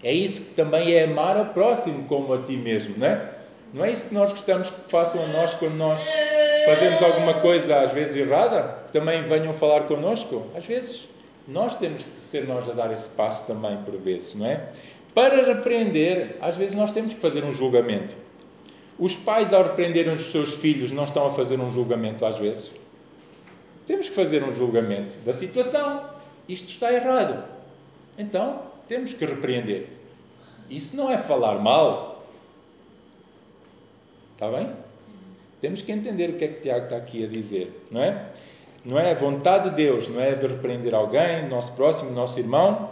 É 0.04 0.14
isso 0.14 0.42
que 0.42 0.54
também 0.54 0.94
é 0.94 1.06
amar 1.06 1.38
ao 1.38 1.46
próximo 1.48 2.04
como 2.06 2.34
a 2.34 2.42
ti 2.44 2.58
mesmo, 2.58 2.96
não 2.98 3.08
é? 3.08 3.34
Não 3.74 3.86
é 3.86 3.92
isso 3.92 4.08
que 4.08 4.14
nós 4.14 4.32
gostamos 4.32 4.70
que 4.70 4.90
façam 4.90 5.24
a 5.24 5.28
nós 5.28 5.54
quando 5.54 5.76
nós 5.76 6.02
fazemos 6.66 7.02
alguma 7.02 7.36
coisa 7.36 7.80
às 7.82 7.92
vezes 7.92 8.16
errada? 8.16 8.80
Que 8.86 8.94
também 8.94 9.24
venham 9.24 9.54
falar 9.54 9.82
connosco? 9.82 10.46
Às 10.56 10.66
vezes 10.66 11.08
nós 11.48 11.76
temos 11.76 12.04
que 12.04 12.20
ser 12.20 12.46
nós 12.46 12.70
a 12.70 12.74
dar 12.74 12.92
esse 12.92 13.10
passo 13.10 13.46
também 13.48 13.78
por 13.84 13.98
vezes, 13.98 14.36
não 14.36 14.46
é? 14.46 14.70
Para 15.18 15.44
repreender, 15.44 16.36
às 16.40 16.56
vezes 16.56 16.76
nós 16.76 16.92
temos 16.92 17.12
que 17.12 17.20
fazer 17.20 17.44
um 17.44 17.52
julgamento. 17.52 18.16
Os 19.00 19.16
pais, 19.16 19.52
ao 19.52 19.64
repreenderem 19.64 20.14
os 20.14 20.32
seus 20.32 20.54
filhos, 20.54 20.92
não 20.92 21.06
estão 21.06 21.26
a 21.26 21.34
fazer 21.34 21.60
um 21.60 21.72
julgamento 21.72 22.24
às 22.24 22.38
vezes. 22.38 22.70
Temos 23.88 24.10
que 24.10 24.14
fazer 24.14 24.44
um 24.44 24.54
julgamento 24.54 25.18
da 25.26 25.34
situação. 25.34 26.08
Isto 26.48 26.70
está 26.70 26.94
errado. 26.94 27.44
Então, 28.16 28.62
temos 28.88 29.12
que 29.12 29.26
repreender. 29.26 29.88
Isso 30.70 30.96
não 30.96 31.10
é 31.10 31.18
falar 31.18 31.56
mal. 31.56 32.24
Está 34.34 34.52
bem? 34.52 34.70
Temos 35.60 35.82
que 35.82 35.92
entender 35.92 36.30
o 36.30 36.34
que 36.34 36.46
é 36.46 36.48
que 36.48 36.62
Tiago 36.62 36.84
está 36.84 36.98
aqui 36.98 37.26
a 37.26 37.28
dizer, 37.28 37.88
não 37.90 38.04
é? 38.04 38.24
não 38.86 39.00
é? 39.00 39.14
A 39.14 39.16
vontade 39.16 39.72
de 39.72 39.78
Deus 39.78 40.10
não 40.10 40.22
é 40.22 40.36
de 40.36 40.46
repreender 40.46 40.94
alguém, 40.94 41.50
nosso 41.50 41.72
próximo, 41.72 42.12
nosso 42.12 42.38
irmão, 42.38 42.92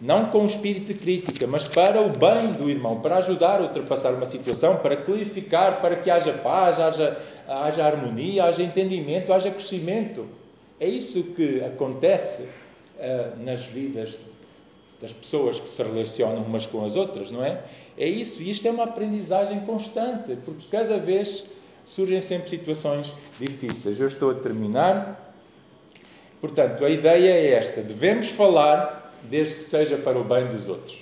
não 0.00 0.26
com 0.26 0.44
espírito 0.44 0.92
de 0.92 0.94
crítica, 0.94 1.46
mas 1.46 1.66
para 1.66 2.00
o 2.02 2.10
bem 2.10 2.52
do 2.52 2.68
irmão, 2.68 3.00
para 3.00 3.16
ajudar 3.16 3.60
a 3.60 3.62
ultrapassar 3.62 4.12
uma 4.12 4.26
situação, 4.26 4.76
para 4.76 4.96
clarificar, 4.96 5.80
para 5.80 5.96
que 5.96 6.10
haja 6.10 6.32
paz, 6.34 6.78
haja, 6.78 7.16
haja 7.48 7.84
harmonia, 7.84 8.44
haja 8.44 8.62
entendimento, 8.62 9.32
haja 9.32 9.50
crescimento. 9.50 10.26
É 10.78 10.86
isso 10.86 11.22
que 11.34 11.62
acontece 11.64 12.42
uh, 12.42 13.42
nas 13.42 13.64
vidas 13.64 14.18
das 15.00 15.12
pessoas 15.12 15.58
que 15.58 15.68
se 15.68 15.82
relacionam 15.82 16.42
umas 16.42 16.66
com 16.66 16.84
as 16.84 16.96
outras, 16.96 17.30
não 17.30 17.44
é? 17.44 17.62
É 17.96 18.06
isso, 18.06 18.42
e 18.42 18.50
isto 18.50 18.66
é 18.68 18.70
uma 18.70 18.84
aprendizagem 18.84 19.60
constante, 19.60 20.36
porque 20.44 20.66
cada 20.70 20.98
vez 20.98 21.44
surgem 21.84 22.20
sempre 22.20 22.50
situações 22.50 23.12
difíceis. 23.38 23.98
Eu 23.98 24.08
estou 24.08 24.30
a 24.30 24.34
terminar. 24.34 25.34
Portanto, 26.40 26.84
a 26.84 26.90
ideia 26.90 27.30
é 27.30 27.52
esta: 27.52 27.80
devemos 27.80 28.28
falar 28.28 29.05
desde 29.28 29.56
que 29.56 29.62
seja 29.62 29.96
para 29.96 30.18
o 30.18 30.24
bem 30.24 30.46
dos 30.46 30.68
outros. 30.68 30.98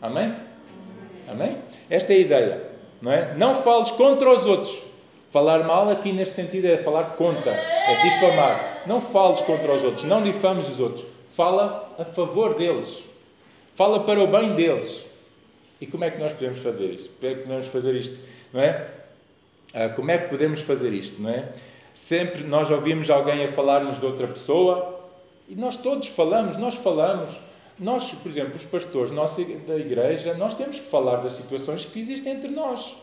Amém? 0.00 0.34
Amém? 1.28 1.58
Esta 1.90 2.12
é 2.12 2.16
a 2.16 2.18
ideia, 2.18 2.62
não 3.00 3.12
é? 3.12 3.34
Não 3.34 3.62
fales 3.62 3.90
contra 3.90 4.30
os 4.30 4.46
outros. 4.46 4.82
Falar 5.30 5.62
mal 5.64 5.90
aqui 5.90 6.10
neste 6.10 6.34
sentido 6.36 6.66
é 6.66 6.78
falar 6.78 7.16
contra, 7.16 7.52
é 7.52 8.02
difamar. 8.02 8.82
Não 8.86 9.00
fales 9.00 9.40
contra 9.42 9.72
os 9.72 9.84
outros, 9.84 10.04
não 10.04 10.22
difames 10.22 10.68
os 10.68 10.80
outros. 10.80 11.04
fala 11.34 11.94
a 11.98 12.04
favor 12.04 12.54
deles, 12.54 13.04
fala 13.74 14.00
para 14.04 14.20
o 14.20 14.26
bem 14.26 14.54
deles. 14.54 15.06
E 15.80 15.86
como 15.86 16.04
é 16.04 16.10
que 16.10 16.18
nós 16.18 16.32
podemos 16.32 16.58
fazer 16.60 16.86
isso? 16.86 17.10
Como 17.20 17.30
é 17.30 17.34
que 17.34 17.42
podemos 17.42 17.66
fazer 17.66 17.94
isto? 17.94 18.20
Não 18.52 18.60
é? 18.60 18.88
Ah, 19.74 19.88
como 19.90 20.10
é 20.10 20.18
que 20.18 20.28
podemos 20.28 20.60
fazer 20.62 20.92
isto? 20.92 21.20
Não 21.20 21.30
é? 21.30 21.48
Sempre 21.94 22.44
nós 22.44 22.70
ouvimos 22.70 23.10
alguém 23.10 23.44
a 23.44 23.52
falar-nos 23.52 24.00
de 24.00 24.06
outra 24.06 24.26
pessoa 24.26 24.97
e 25.48 25.56
nós 25.56 25.76
todos 25.76 26.08
falamos, 26.08 26.56
nós 26.56 26.74
falamos. 26.74 27.30
Nós, 27.78 28.10
por 28.10 28.28
exemplo, 28.28 28.56
os 28.56 28.64
pastores 28.64 29.10
nossa, 29.12 29.42
da 29.44 29.76
igreja, 29.76 30.34
nós 30.34 30.54
temos 30.54 30.78
que 30.78 30.86
falar 30.86 31.16
das 31.18 31.34
situações 31.34 31.84
que 31.84 31.98
existem 32.00 32.34
entre 32.34 32.50
nós. 32.50 32.96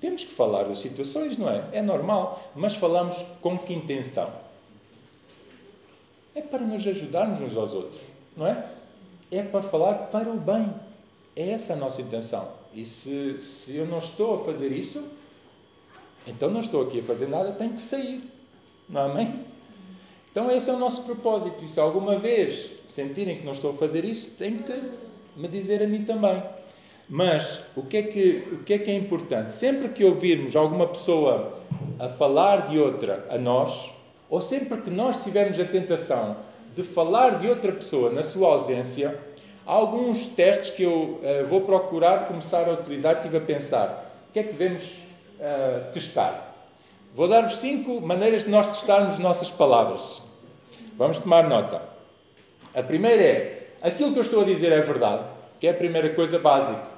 Temos 0.00 0.24
que 0.24 0.34
falar 0.34 0.64
das 0.64 0.78
situações, 0.78 1.36
não 1.36 1.50
é? 1.50 1.64
É 1.72 1.82
normal. 1.82 2.52
Mas 2.54 2.74
falamos 2.74 3.16
com 3.40 3.58
que 3.58 3.74
intenção? 3.74 4.32
É 6.34 6.40
para 6.40 6.60
nos 6.60 6.86
ajudarmos 6.86 7.40
uns 7.40 7.56
aos 7.56 7.74
outros, 7.74 8.00
não 8.36 8.46
é? 8.46 8.66
É 9.30 9.42
para 9.42 9.62
falar 9.62 9.94
para 9.94 10.28
o 10.28 10.36
bem. 10.36 10.72
É 11.36 11.50
essa 11.50 11.72
a 11.72 11.76
nossa 11.76 12.00
intenção. 12.00 12.48
E 12.72 12.84
se, 12.84 13.40
se 13.40 13.76
eu 13.76 13.86
não 13.86 13.98
estou 13.98 14.36
a 14.36 14.44
fazer 14.44 14.70
isso, 14.72 15.08
então 16.26 16.50
não 16.50 16.60
estou 16.60 16.82
aqui 16.82 17.00
a 17.00 17.02
fazer 17.02 17.28
nada, 17.28 17.52
tenho 17.52 17.74
que 17.74 17.82
sair. 17.82 18.22
Não 18.88 19.00
é 19.00 19.04
amém? 19.10 19.44
Então 20.34 20.50
esse 20.50 20.68
é 20.68 20.72
o 20.72 20.78
nosso 20.80 21.04
propósito. 21.04 21.64
E 21.64 21.68
se 21.68 21.78
alguma 21.78 22.18
vez 22.18 22.72
sentirem 22.88 23.36
que 23.36 23.44
não 23.44 23.52
estou 23.52 23.70
a 23.70 23.74
fazer 23.74 24.04
isso, 24.04 24.32
têm 24.32 24.58
que 24.58 24.82
me 25.36 25.46
dizer 25.46 25.80
a 25.80 25.86
mim 25.86 26.04
também. 26.04 26.42
Mas 27.08 27.60
o 27.76 27.82
que, 27.82 27.98
é 27.98 28.02
que, 28.02 28.48
o 28.50 28.64
que 28.64 28.74
é 28.74 28.78
que 28.78 28.90
é 28.90 28.96
importante? 28.96 29.52
Sempre 29.52 29.90
que 29.90 30.04
ouvirmos 30.04 30.56
alguma 30.56 30.88
pessoa 30.88 31.60
a 32.00 32.08
falar 32.08 32.66
de 32.66 32.76
outra 32.80 33.24
a 33.30 33.38
nós, 33.38 33.92
ou 34.28 34.40
sempre 34.40 34.80
que 34.80 34.90
nós 34.90 35.22
tivermos 35.22 35.60
a 35.60 35.64
tentação 35.64 36.36
de 36.74 36.82
falar 36.82 37.38
de 37.38 37.46
outra 37.46 37.70
pessoa 37.70 38.10
na 38.10 38.24
sua 38.24 38.48
ausência, 38.48 39.16
há 39.64 39.72
alguns 39.72 40.26
testes 40.26 40.70
que 40.70 40.82
eu 40.82 41.20
uh, 41.22 41.46
vou 41.48 41.60
procurar 41.60 42.26
começar 42.26 42.68
a 42.68 42.72
utilizar. 42.72 43.18
Estive 43.18 43.36
a 43.36 43.40
pensar, 43.40 44.12
o 44.28 44.32
que 44.32 44.40
é 44.40 44.42
que 44.42 44.52
devemos 44.52 44.82
uh, 44.82 45.92
testar? 45.92 46.52
Vou 47.14 47.28
dar-vos 47.28 47.58
cinco 47.58 48.00
maneiras 48.00 48.42
de 48.42 48.50
nós 48.50 48.66
testarmos 48.66 49.20
nossas 49.20 49.48
palavras. 49.48 50.23
Vamos 50.96 51.18
tomar 51.18 51.48
nota. 51.48 51.82
A 52.74 52.82
primeira 52.82 53.22
é: 53.22 53.68
aquilo 53.82 54.12
que 54.12 54.18
eu 54.18 54.22
estou 54.22 54.42
a 54.42 54.44
dizer 54.44 54.72
é 54.72 54.80
verdade, 54.80 55.24
que 55.60 55.66
é 55.66 55.70
a 55.70 55.74
primeira 55.74 56.10
coisa 56.10 56.38
básica. 56.38 56.94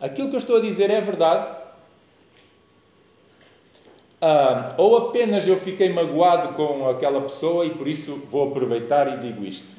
Aquilo 0.00 0.28
que 0.28 0.36
eu 0.36 0.38
estou 0.38 0.56
a 0.56 0.60
dizer 0.60 0.90
é 0.90 1.00
verdade, 1.00 1.56
ah, 4.20 4.74
ou 4.76 4.96
apenas 4.96 5.46
eu 5.46 5.58
fiquei 5.58 5.92
magoado 5.92 6.54
com 6.54 6.88
aquela 6.88 7.20
pessoa 7.20 7.64
e 7.64 7.70
por 7.70 7.86
isso 7.86 8.16
vou 8.30 8.48
aproveitar 8.48 9.12
e 9.12 9.18
digo 9.18 9.44
isto. 9.44 9.76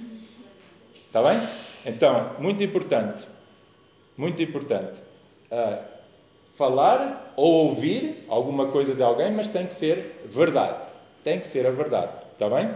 Está 1.07 1.21
bem? 1.23 1.39
Então, 1.85 2.31
muito 2.39 2.63
importante, 2.63 3.25
muito 4.17 4.41
importante, 4.41 5.01
ah, 5.51 5.79
falar 6.55 7.33
ou 7.35 7.67
ouvir 7.67 8.25
alguma 8.27 8.67
coisa 8.67 8.93
de 8.93 9.01
alguém, 9.01 9.31
mas 9.31 9.47
tem 9.47 9.65
que 9.65 9.73
ser 9.73 10.23
verdade. 10.25 10.77
Tem 11.23 11.39
que 11.39 11.47
ser 11.47 11.65
a 11.65 11.71
verdade. 11.71 12.11
Está 12.33 12.49
bem? 12.49 12.69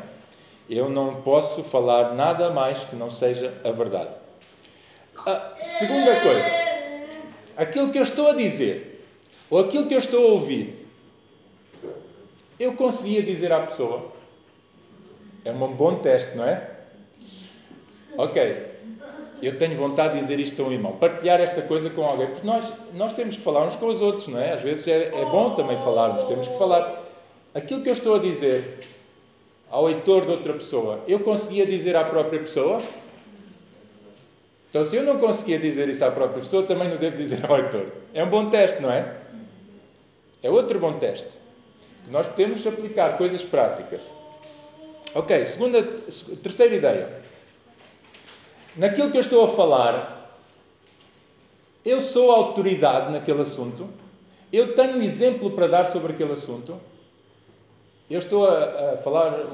Eu 0.70 0.90
não 0.90 1.22
posso 1.22 1.64
falar 1.64 2.14
nada 2.16 2.50
mais 2.50 2.80
que 2.80 2.96
não 2.96 3.10
seja 3.10 3.54
a 3.64 3.72
verdade. 3.72 4.16
A 5.18 5.56
segunda 5.80 6.20
coisa, 6.22 6.48
aquilo 7.56 7.92
que 7.92 7.98
eu 7.98 8.04
estou 8.04 8.30
a 8.30 8.34
dizer, 8.34 9.06
ou 9.50 9.60
aquilo 9.60 9.88
que 9.88 9.94
eu 9.94 10.00
estou 10.00 10.26
a 10.26 10.32
ouvir, 10.32 10.88
eu 12.60 12.74
conseguia 12.74 13.22
dizer 13.22 13.52
à 13.52 13.60
pessoa. 13.62 14.12
É 15.46 15.52
um 15.52 15.74
bom 15.74 15.96
teste, 15.96 16.36
não 16.38 16.46
é? 16.46 16.70
Ok, 18.18 18.74
eu 19.42 19.58
tenho 19.58 19.78
vontade 19.78 20.14
de 20.14 20.22
dizer 20.22 20.40
isto 20.40 20.62
a 20.62 20.66
um 20.66 20.72
irmão, 20.72 20.94
partilhar 20.94 21.42
esta 21.42 21.62
coisa 21.62 21.90
com 21.90 22.04
alguém, 22.06 22.28
porque 22.28 22.48
nós, 22.48 22.66
nós 22.94 23.14
temos 23.14 23.36
que 23.36 23.42
falar 23.42 23.66
uns 23.66 23.76
com 23.76 23.88
os 23.88 24.02
outros, 24.02 24.30
não 24.30 24.40
é? 24.40 24.54
Às 24.54 24.62
vezes 24.62 24.88
é, 24.88 25.22
é 25.22 25.26
bom 25.26 25.54
também 25.54 25.78
falarmos, 25.80 26.24
temos 26.24 26.48
que 26.48 26.58
falar. 26.58 27.04
Aquilo 27.54 27.82
que 27.82 27.90
eu 27.90 27.94
estou 27.94 28.16
a 28.16 28.20
dizer 28.20 28.88
ao 29.74 29.86
leitor 29.88 30.24
de 30.24 30.30
outra 30.30 30.54
pessoa, 30.54 31.04
eu 31.08 31.22
conseguia 31.22 31.66
dizer 31.66 31.96
à 31.96 32.04
própria 32.04 32.40
pessoa? 32.40 32.80
Então, 34.70 34.86
se 34.86 34.96
eu 34.96 35.04
não 35.04 35.18
conseguia 35.18 35.58
dizer 35.58 35.90
isso 35.90 36.06
à 36.06 36.12
própria 36.12 36.42
pessoa, 36.42 36.62
também 36.62 36.88
não 36.88 36.98
devo 36.98 37.18
dizer 37.18 37.44
ao 37.44 37.56
leitor. 37.58 37.88
É 38.14 38.24
um 38.24 38.30
bom 38.30 38.52
teste, 38.52 38.84
não 38.84 38.92
é? 38.92 39.18
É 40.44 40.50
outro 40.52 40.78
bom 40.78 40.94
teste. 41.00 41.40
Nós 42.12 42.28
podemos 42.28 42.66
aplicar 42.68 43.18
coisas 43.18 43.44
práticas. 43.44 44.04
Ok, 45.16 45.44
segunda, 45.48 45.82
terceira 45.82 46.76
ideia. 46.76 47.24
Naquilo 48.76 49.10
que 49.10 49.18
eu 49.18 49.22
estou 49.22 49.44
a 49.44 49.48
falar, 49.56 50.38
eu 51.84 52.00
sou 52.00 52.30
autoridade 52.30 53.12
naquele 53.12 53.42
assunto, 53.42 53.90
eu 54.52 54.76
tenho 54.76 55.02
exemplo 55.02 55.50
para 55.50 55.66
dar 55.66 55.86
sobre 55.86 56.14
aquele 56.14 56.34
assunto, 56.34 56.80
eu 58.14 58.20
estou 58.20 58.48
a, 58.48 58.94
a 58.94 58.98
falar 58.98 59.46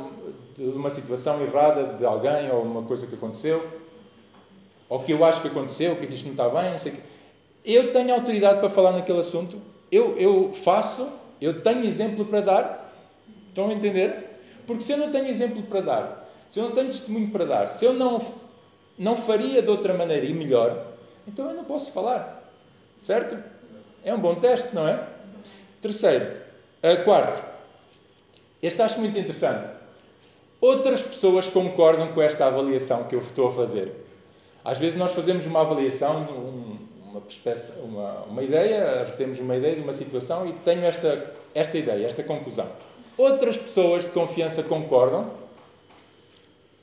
de 0.57 0.63
uma 0.63 0.89
situação 0.89 1.41
errada 1.41 1.97
de 1.97 2.05
alguém 2.05 2.51
ou 2.51 2.61
uma 2.61 2.83
coisa 2.83 3.07
que 3.07 3.15
aconteceu, 3.15 3.65
ou 4.87 4.99
que 4.99 5.11
eu 5.11 5.23
acho 5.23 5.41
que 5.41 5.47
aconteceu, 5.47 5.95
que 5.95 6.05
isto 6.05 6.25
não 6.25 6.31
está 6.31 6.49
bem, 6.49 6.71
não 6.71 6.77
sei 6.77 6.93
o. 6.93 6.97
Eu 7.63 7.91
tenho 7.91 8.13
autoridade 8.13 8.59
para 8.59 8.69
falar 8.69 8.91
naquele 8.93 9.19
assunto, 9.19 9.61
eu, 9.91 10.17
eu 10.17 10.51
faço 10.53 11.09
eu 11.41 11.61
tenho 11.61 11.85
exemplo 11.85 12.25
para 12.25 12.41
dar. 12.41 12.93
Estão 13.47 13.69
a 13.69 13.73
entender? 13.73 14.25
Porque 14.67 14.83
se 14.83 14.91
eu 14.91 14.97
não 14.97 15.11
tenho 15.11 15.27
exemplo 15.27 15.63
para 15.63 15.81
dar, 15.81 16.29
se 16.49 16.59
eu 16.59 16.65
não 16.65 16.71
tenho 16.71 16.87
testemunho 16.87 17.31
para 17.31 17.45
dar, 17.45 17.67
se 17.67 17.83
eu 17.85 17.93
não, 17.93 18.21
não 18.97 19.15
faria 19.15 19.61
de 19.61 19.69
outra 19.69 19.93
maneira 19.93 20.25
e 20.25 20.33
melhor, 20.33 20.85
então 21.27 21.49
eu 21.49 21.55
não 21.55 21.63
posso 21.63 21.91
falar. 21.91 22.43
Certo? 23.01 23.41
É 24.03 24.13
um 24.13 24.19
bom 24.19 24.35
teste, 24.35 24.75
não 24.75 24.87
é? 24.87 25.07
Terceiro. 25.81 26.37
Uh, 26.83 27.03
quarto. 27.03 27.48
Este 28.61 28.81
acho 28.81 28.99
muito 28.99 29.17
interessante. 29.17 29.69
Outras 30.59 31.01
pessoas 31.01 31.47
concordam 31.47 32.09
com 32.09 32.21
esta 32.21 32.45
avaliação 32.45 33.05
que 33.05 33.15
eu 33.15 33.19
estou 33.19 33.47
a 33.47 33.53
fazer. 33.53 33.93
Às 34.63 34.77
vezes 34.77 34.99
nós 34.99 35.11
fazemos 35.11 35.45
uma 35.45 35.61
avaliação, 35.61 36.21
um, 36.21 36.77
uma, 37.09 37.23
uma, 37.83 38.13
uma 38.23 38.43
ideia, 38.43 39.05
temos 39.17 39.39
uma 39.39 39.55
ideia 39.55 39.75
de 39.75 39.81
uma 39.81 39.93
situação 39.93 40.45
e 40.45 40.53
tenho 40.53 40.83
esta, 40.83 41.33
esta 41.55 41.77
ideia, 41.77 42.05
esta 42.05 42.23
conclusão. 42.23 42.67
Outras 43.17 43.55
pessoas 43.55 44.03
de 44.05 44.11
confiança 44.11 44.61
concordam? 44.61 45.31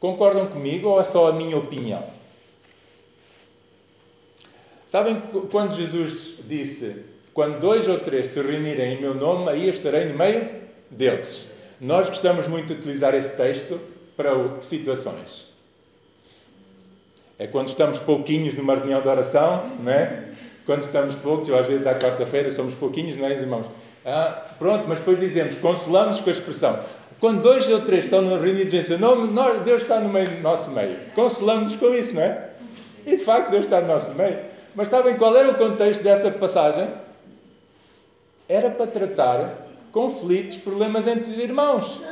Concordam 0.01 0.47
comigo 0.47 0.89
ou 0.89 1.01
é 1.01 1.05
só 1.05 1.29
a 1.29 1.33
minha 1.33 1.57
opinião? 1.57 2.03
Sabem 4.91 5.21
quando 5.51 5.75
Jesus 5.75 6.39
disse: 6.47 7.05
Quando 7.35 7.61
dois 7.61 7.87
ou 7.89 7.99
três 7.99 8.29
se 8.29 8.41
reunirem 8.41 8.95
em 8.95 9.01
meu 9.01 9.15
nome, 9.15 9.51
aí 9.51 9.65
eu 9.65 9.71
estarei 9.71 10.07
no 10.07 10.17
meio 10.17 10.49
deles. 10.91 11.56
Nós 11.81 12.09
gostamos 12.09 12.47
muito 12.47 12.69
de 12.69 12.81
utilizar 12.81 13.15
esse 13.15 13.37
texto 13.37 13.79
para 14.17 14.33
situações. 14.63 15.47
É 17.39 17.47
quando 17.47 17.69
estamos 17.69 17.99
pouquinhos 17.99 18.55
numa 18.55 18.75
reunião 18.75 19.03
de 19.03 19.09
oração, 19.09 19.71
não 19.81 19.93
é? 19.93 20.31
Quando 20.65 20.81
estamos 20.81 21.15
poucos, 21.17 21.49
ou 21.51 21.59
às 21.59 21.67
vezes 21.67 21.87
à 21.87 21.95
quarta-feira 21.95 22.51
somos 22.51 22.75
pouquinhos, 22.75 23.17
não 23.17 23.27
é, 23.27 23.33
irmãos? 23.33 23.67
Ah, 24.05 24.45
pronto, 24.59 24.87
mas 24.89 25.01
depois 25.01 25.21
dizemos, 25.21 25.57
consolamos 25.57 26.21
com 26.21 26.31
a 26.31 26.33
expressão. 26.33 26.81
Quando 27.21 27.43
dois 27.43 27.69
ou 27.69 27.81
três 27.83 28.05
estão 28.05 28.27
reunidos 28.39 28.73
em 28.73 28.83
seu 28.83 28.99
nome, 28.99 29.33
Deus 29.65 29.83
está 29.83 30.01
no 30.01 30.09
meio 30.09 30.41
nosso 30.41 30.71
meio. 30.71 30.97
Consolamos-nos 31.15 31.77
com 31.77 31.95
isso, 31.95 32.15
não 32.15 32.23
é? 32.23 32.51
E 33.05 33.17
de 33.17 33.25
facto 33.25 33.51
Deus 33.51 33.65
está 33.65 33.81
no 33.81 33.89
nosso 33.89 34.15
meio. 34.15 34.39
Mas 34.75 34.89
sabem 34.89 35.17
qual 35.17 35.37
era 35.37 35.51
o 35.51 35.55
contexto 35.55 36.03
dessa 36.03 36.31
passagem? 36.31 36.89
Era 38.49 38.71
para 38.71 38.87
tratar 38.87 39.66
conflitos, 39.97 40.59
problemas 40.59 41.07
entre 41.07 41.31
os 41.31 41.39
irmãos. 41.39 42.03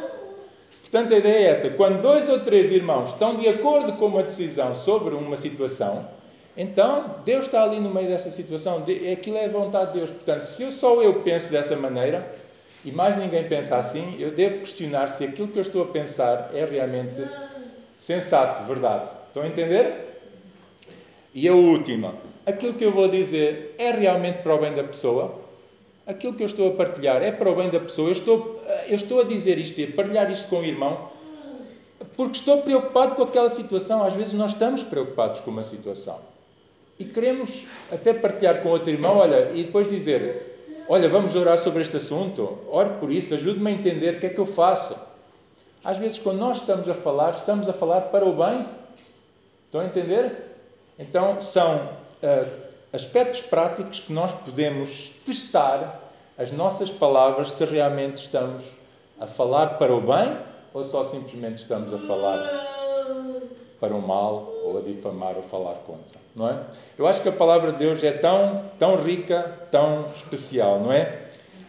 Portanto, 0.81 1.13
a 1.13 1.19
ideia 1.19 1.49
é 1.49 1.51
essa: 1.51 1.69
quando 1.69 2.01
dois 2.01 2.27
ou 2.31 2.41
três 2.41 2.71
irmãos 2.71 3.11
estão 3.11 3.37
de 3.37 3.47
acordo 3.47 3.93
com 3.93 4.07
uma 4.07 4.23
decisão 4.23 4.75
sobre 4.75 5.15
uma 5.15 5.37
situação, 5.37 6.09
então 6.57 7.17
Deus 7.27 7.45
está 7.45 7.63
ali 7.63 7.79
no 7.81 7.93
meio 7.93 8.09
dessa 8.09 8.31
situação. 8.31 8.83
Aquilo 9.13 9.37
é 9.37 9.45
a 9.45 9.49
vontade 9.49 9.93
de 9.93 9.99
Deus. 9.99 10.11
Portanto, 10.11 10.45
se 10.45 10.63
eu, 10.63 10.71
só 10.71 11.03
eu 11.03 11.21
penso 11.21 11.53
dessa 11.53 11.77
maneira 11.77 12.35
e 12.83 12.91
mais 12.91 13.17
ninguém 13.17 13.45
pensa 13.45 13.77
assim, 13.77 14.17
eu 14.19 14.31
devo 14.31 14.61
questionar 14.61 15.09
se 15.09 15.23
aquilo 15.23 15.49
que 15.49 15.59
eu 15.59 15.63
estou 15.63 15.83
a 15.83 15.87
pensar 15.87 16.53
é 16.55 16.65
realmente 16.65 17.23
sensato, 17.99 18.65
verdade. 18.67 19.11
Estão 19.27 19.43
a 19.43 19.47
entender? 19.47 20.23
E 21.35 21.47
a 21.47 21.53
última: 21.53 22.15
aquilo 22.47 22.73
que 22.73 22.85
eu 22.85 22.93
vou 22.93 23.09
dizer 23.09 23.75
é 23.77 23.91
realmente 23.91 24.39
para 24.39 24.55
o 24.55 24.59
bem 24.59 24.73
da 24.73 24.85
pessoa? 24.85 25.44
Aquilo 26.07 26.35
que 26.35 26.43
eu 26.43 26.47
estou 26.47 26.69
a 26.69 26.73
partilhar 26.73 27.23
é 27.23 27.33
para 27.33 27.51
o 27.51 27.57
bem 27.57 27.71
da 27.71 27.81
pessoa. 27.81 28.09
Eu 28.09 28.13
estou, 28.13 28.63
eu 28.87 28.97
estou 28.97 29.21
a 29.21 29.25
dizer 29.25 29.59
isto 29.59 29.81
e 29.81 29.85
a 29.85 29.93
partilhar 29.93 30.31
isto 30.31 30.49
com 30.49 30.61
o 30.61 30.65
irmão 30.65 31.13
porque 32.17 32.39
estou 32.39 32.59
preocupado 32.59 33.15
com 33.15 33.23
aquela 33.23 33.49
situação. 33.49 34.05
Às 34.05 34.15
vezes 34.15 34.35
nós 34.35 34.53
estamos 34.53 34.83
preocupados 34.83 35.41
com 35.41 35.51
uma 35.51 35.63
situação 35.63 36.19
e 36.99 37.05
queremos 37.05 37.65
até 37.91 38.13
partilhar 38.13 38.63
com 38.63 38.69
outro 38.69 38.91
irmão, 38.91 39.17
olha, 39.17 39.51
e 39.53 39.65
depois 39.65 39.89
dizer: 39.89 40.85
Olha, 40.89 41.09
vamos 41.09 41.35
orar 41.35 41.59
sobre 41.59 41.81
este 41.83 41.97
assunto, 41.97 42.59
ore 42.71 42.91
por 43.01 43.11
isso, 43.11 43.35
ajude-me 43.35 43.71
a 43.71 43.75
entender 43.75 44.17
o 44.17 44.21
que 44.21 44.27
é 44.27 44.29
que 44.29 44.39
eu 44.39 44.47
faço. 44.47 44.97
Às 45.85 45.99
vezes, 45.99 46.19
quando 46.19 46.39
nós 46.39 46.59
estamos 46.59 46.89
a 46.89 46.95
falar, 46.95 47.33
estamos 47.33 47.69
a 47.69 47.73
falar 47.73 48.03
para 48.03 48.25
o 48.25 48.33
bem 48.33 48.67
Estão 49.75 49.83
a 49.83 49.87
entender? 49.87 50.33
Então, 50.97 51.41
são 51.41 51.89
uh, 52.23 52.49
aspectos 52.95 53.41
práticos 53.41 53.99
que 53.99 54.13
nós 54.13 54.33
podemos 54.33 55.11
testar 55.27 56.01
as 56.39 56.53
nossas 56.53 56.91
palavras 56.91 57.53
se 57.53 57.65
realmente 57.65 58.17
estamos 58.17 58.63
a 59.21 59.27
falar 59.27 59.79
para 59.79 59.93
o 59.93 60.01
bem 60.01 60.37
ou 60.73 60.85
só 60.85 61.03
simplesmente 61.05 61.59
estamos 61.59 61.93
a 61.93 61.99
falar 61.99 62.41
para 63.81 63.95
o 63.95 64.01
mal 64.01 64.53
ou 64.65 64.79
a 64.79 64.81
difamar 64.81 65.37
ou 65.37 65.43
falar 65.43 65.75
contra, 65.87 66.21
não 66.35 66.49
é? 66.49 66.61
Eu 66.97 67.07
acho 67.07 67.21
que 67.21 67.29
a 67.29 67.33
palavra 67.33 67.73
de 67.73 67.79
Deus 67.79 68.03
é 68.03 68.13
tão, 68.13 68.65
tão 68.79 68.97
rica, 68.97 69.67
tão 69.71 70.07
especial, 70.15 70.81
não 70.81 70.93
é? 70.93 71.23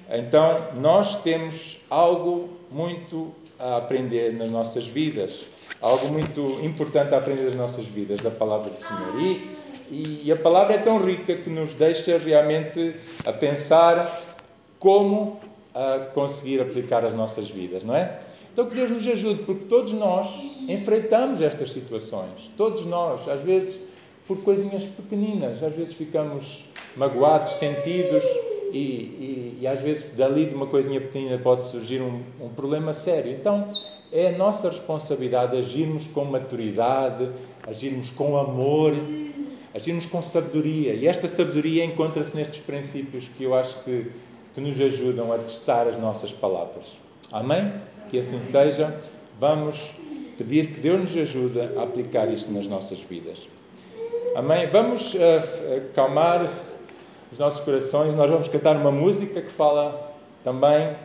Então, 0.10 0.68
nós 0.76 1.22
temos 1.22 1.80
algo 1.90 2.50
muito 2.72 3.34
a 3.60 3.78
aprender 3.78 4.34
nas 4.34 4.52
nossas 4.52 4.86
vidas, 4.86 5.46
algo 5.82 6.08
muito 6.08 6.42
importante 6.64 7.14
a 7.14 7.18
aprender 7.18 7.44
nas 7.44 7.56
nossas 7.56 7.86
vidas 7.86 8.22
da 8.22 8.32
palavra 8.32 8.70
do 8.70 8.80
Senhor. 8.80 9.20
E, 9.20 9.65
e 9.90 10.32
a 10.32 10.36
palavra 10.36 10.76
é 10.76 10.78
tão 10.78 10.98
rica 11.00 11.36
que 11.36 11.50
nos 11.50 11.74
deixa 11.74 12.18
realmente 12.18 12.96
a 13.26 13.32
pensar 13.32 14.38
como 14.80 15.40
a 15.74 16.00
conseguir 16.14 16.62
aplicar 16.62 17.06
as 17.06 17.14
nossas 17.14 17.50
vidas, 17.50 17.84
não 17.84 17.96
é? 17.96 18.20
Então 18.54 18.68
que 18.68 18.76
Deus 18.76 18.90
nos 18.90 19.08
ajude, 19.08 19.44
porque 19.44 19.66
todos 19.66 19.92
nós 19.92 20.28
enfrentamos 20.70 21.42
estas 21.42 21.72
situações. 21.72 22.50
Todos 22.56 22.86
nós, 22.86 23.28
às 23.28 23.42
vezes 23.42 23.78
por 24.28 24.38
coisinhas 24.38 24.84
pequeninas, 24.84 25.62
às 25.62 25.76
vezes 25.76 25.94
ficamos 25.94 26.66
magoados, 26.96 27.56
sentidos 27.56 28.24
e, 28.72 28.78
e, 28.78 29.58
e 29.62 29.68
às 29.68 29.80
vezes 29.82 30.16
dali 30.16 30.46
de 30.46 30.56
uma 30.56 30.68
coisinha 30.68 31.00
pequenina 31.00 31.38
pode 31.38 31.64
surgir 31.64 32.02
um, 32.02 32.22
um 32.42 32.50
problema 32.50 32.94
sério. 32.94 33.32
Então 33.32 33.70
é 34.12 34.30
a 34.30 34.38
nossa 34.38 34.70
responsabilidade 34.70 35.58
agirmos 35.58 36.08
com 36.08 36.26
maturidade, 36.26 37.30
agirmos 37.68 38.10
com 38.10 38.38
amor, 38.38 38.94
agirmos 39.76 40.06
com 40.06 40.22
sabedoria. 40.22 40.94
E 40.94 41.08
esta 41.08 41.28
sabedoria 41.28 41.84
encontra-se 41.84 42.36
nestes 42.36 42.62
princípios 42.62 43.28
que 43.38 43.44
eu 43.44 43.54
acho 43.54 43.84
que, 43.84 44.10
que 44.54 44.62
nos 44.62 44.80
ajudam 44.80 45.34
a 45.34 45.38
testar 45.38 45.88
as 45.88 45.98
nossas 45.98 46.32
palavras. 46.32 46.86
Amém? 47.32 47.74
que 48.10 48.20
assim 48.20 48.42
seja, 48.42 48.96
vamos 49.40 49.92
pedir 50.38 50.68
que 50.68 50.80
Deus 50.80 51.00
nos 51.02 51.18
ajude 51.18 51.60
a 51.60 51.84
aplicar 51.84 52.32
isto 52.32 52.52
nas 52.52 52.68
nossas 52.68 53.00
vidas. 53.00 53.40
Amém? 54.36 54.68
Vamos 54.68 55.14
uh, 55.14 55.18
acalmar 55.92 56.50
os 57.32 57.40
nossos 57.40 57.62
corações. 57.62 58.14
Nós 58.16 58.30
vamos 58.30 58.48
cantar 58.48 58.76
uma 58.76 58.92
música 58.92 59.42
que 59.42 59.52
fala 59.52 60.14
também 60.44 60.96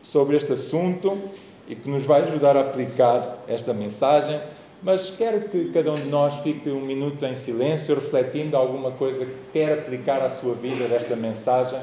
sobre 0.00 0.36
este 0.36 0.52
assunto 0.52 1.16
e 1.68 1.76
que 1.76 1.88
nos 1.88 2.04
vai 2.04 2.22
ajudar 2.22 2.56
a 2.56 2.60
aplicar 2.60 3.38
esta 3.46 3.72
mensagem. 3.72 4.40
Mas 4.82 5.10
quero 5.10 5.48
que 5.48 5.70
cada 5.70 5.92
um 5.92 5.94
de 5.94 6.08
nós 6.08 6.34
fique 6.40 6.68
um 6.68 6.80
minuto 6.80 7.24
em 7.24 7.36
silêncio, 7.36 7.94
refletindo 7.94 8.56
alguma 8.56 8.90
coisa 8.90 9.24
que 9.24 9.36
quer 9.52 9.78
aplicar 9.78 10.20
à 10.20 10.28
sua 10.28 10.54
vida 10.54 10.88
desta 10.88 11.14
mensagem 11.14 11.80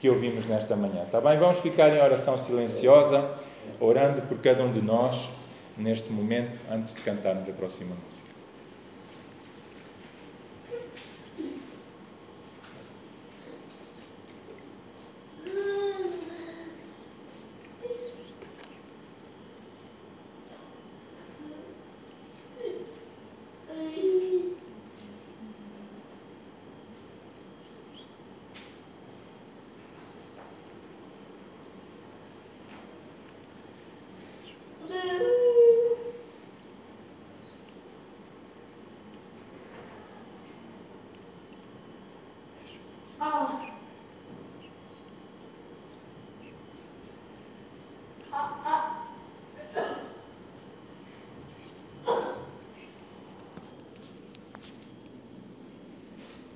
que 0.00 0.10
ouvimos 0.10 0.46
nesta 0.46 0.74
manhã. 0.74 1.04
Está 1.04 1.20
bem? 1.20 1.38
Vamos 1.38 1.60
ficar 1.60 1.94
em 1.94 2.02
oração 2.02 2.36
silenciosa 2.36 3.30
orando 3.78 4.22
por 4.22 4.38
cada 4.38 4.64
um 4.64 4.72
de 4.72 4.82
nós 4.82 5.28
neste 5.76 6.10
momento, 6.12 6.58
antes 6.70 6.94
de 6.94 7.02
cantarmos 7.02 7.48
a 7.48 7.52
próxima 7.52 7.94
música. 8.04 8.29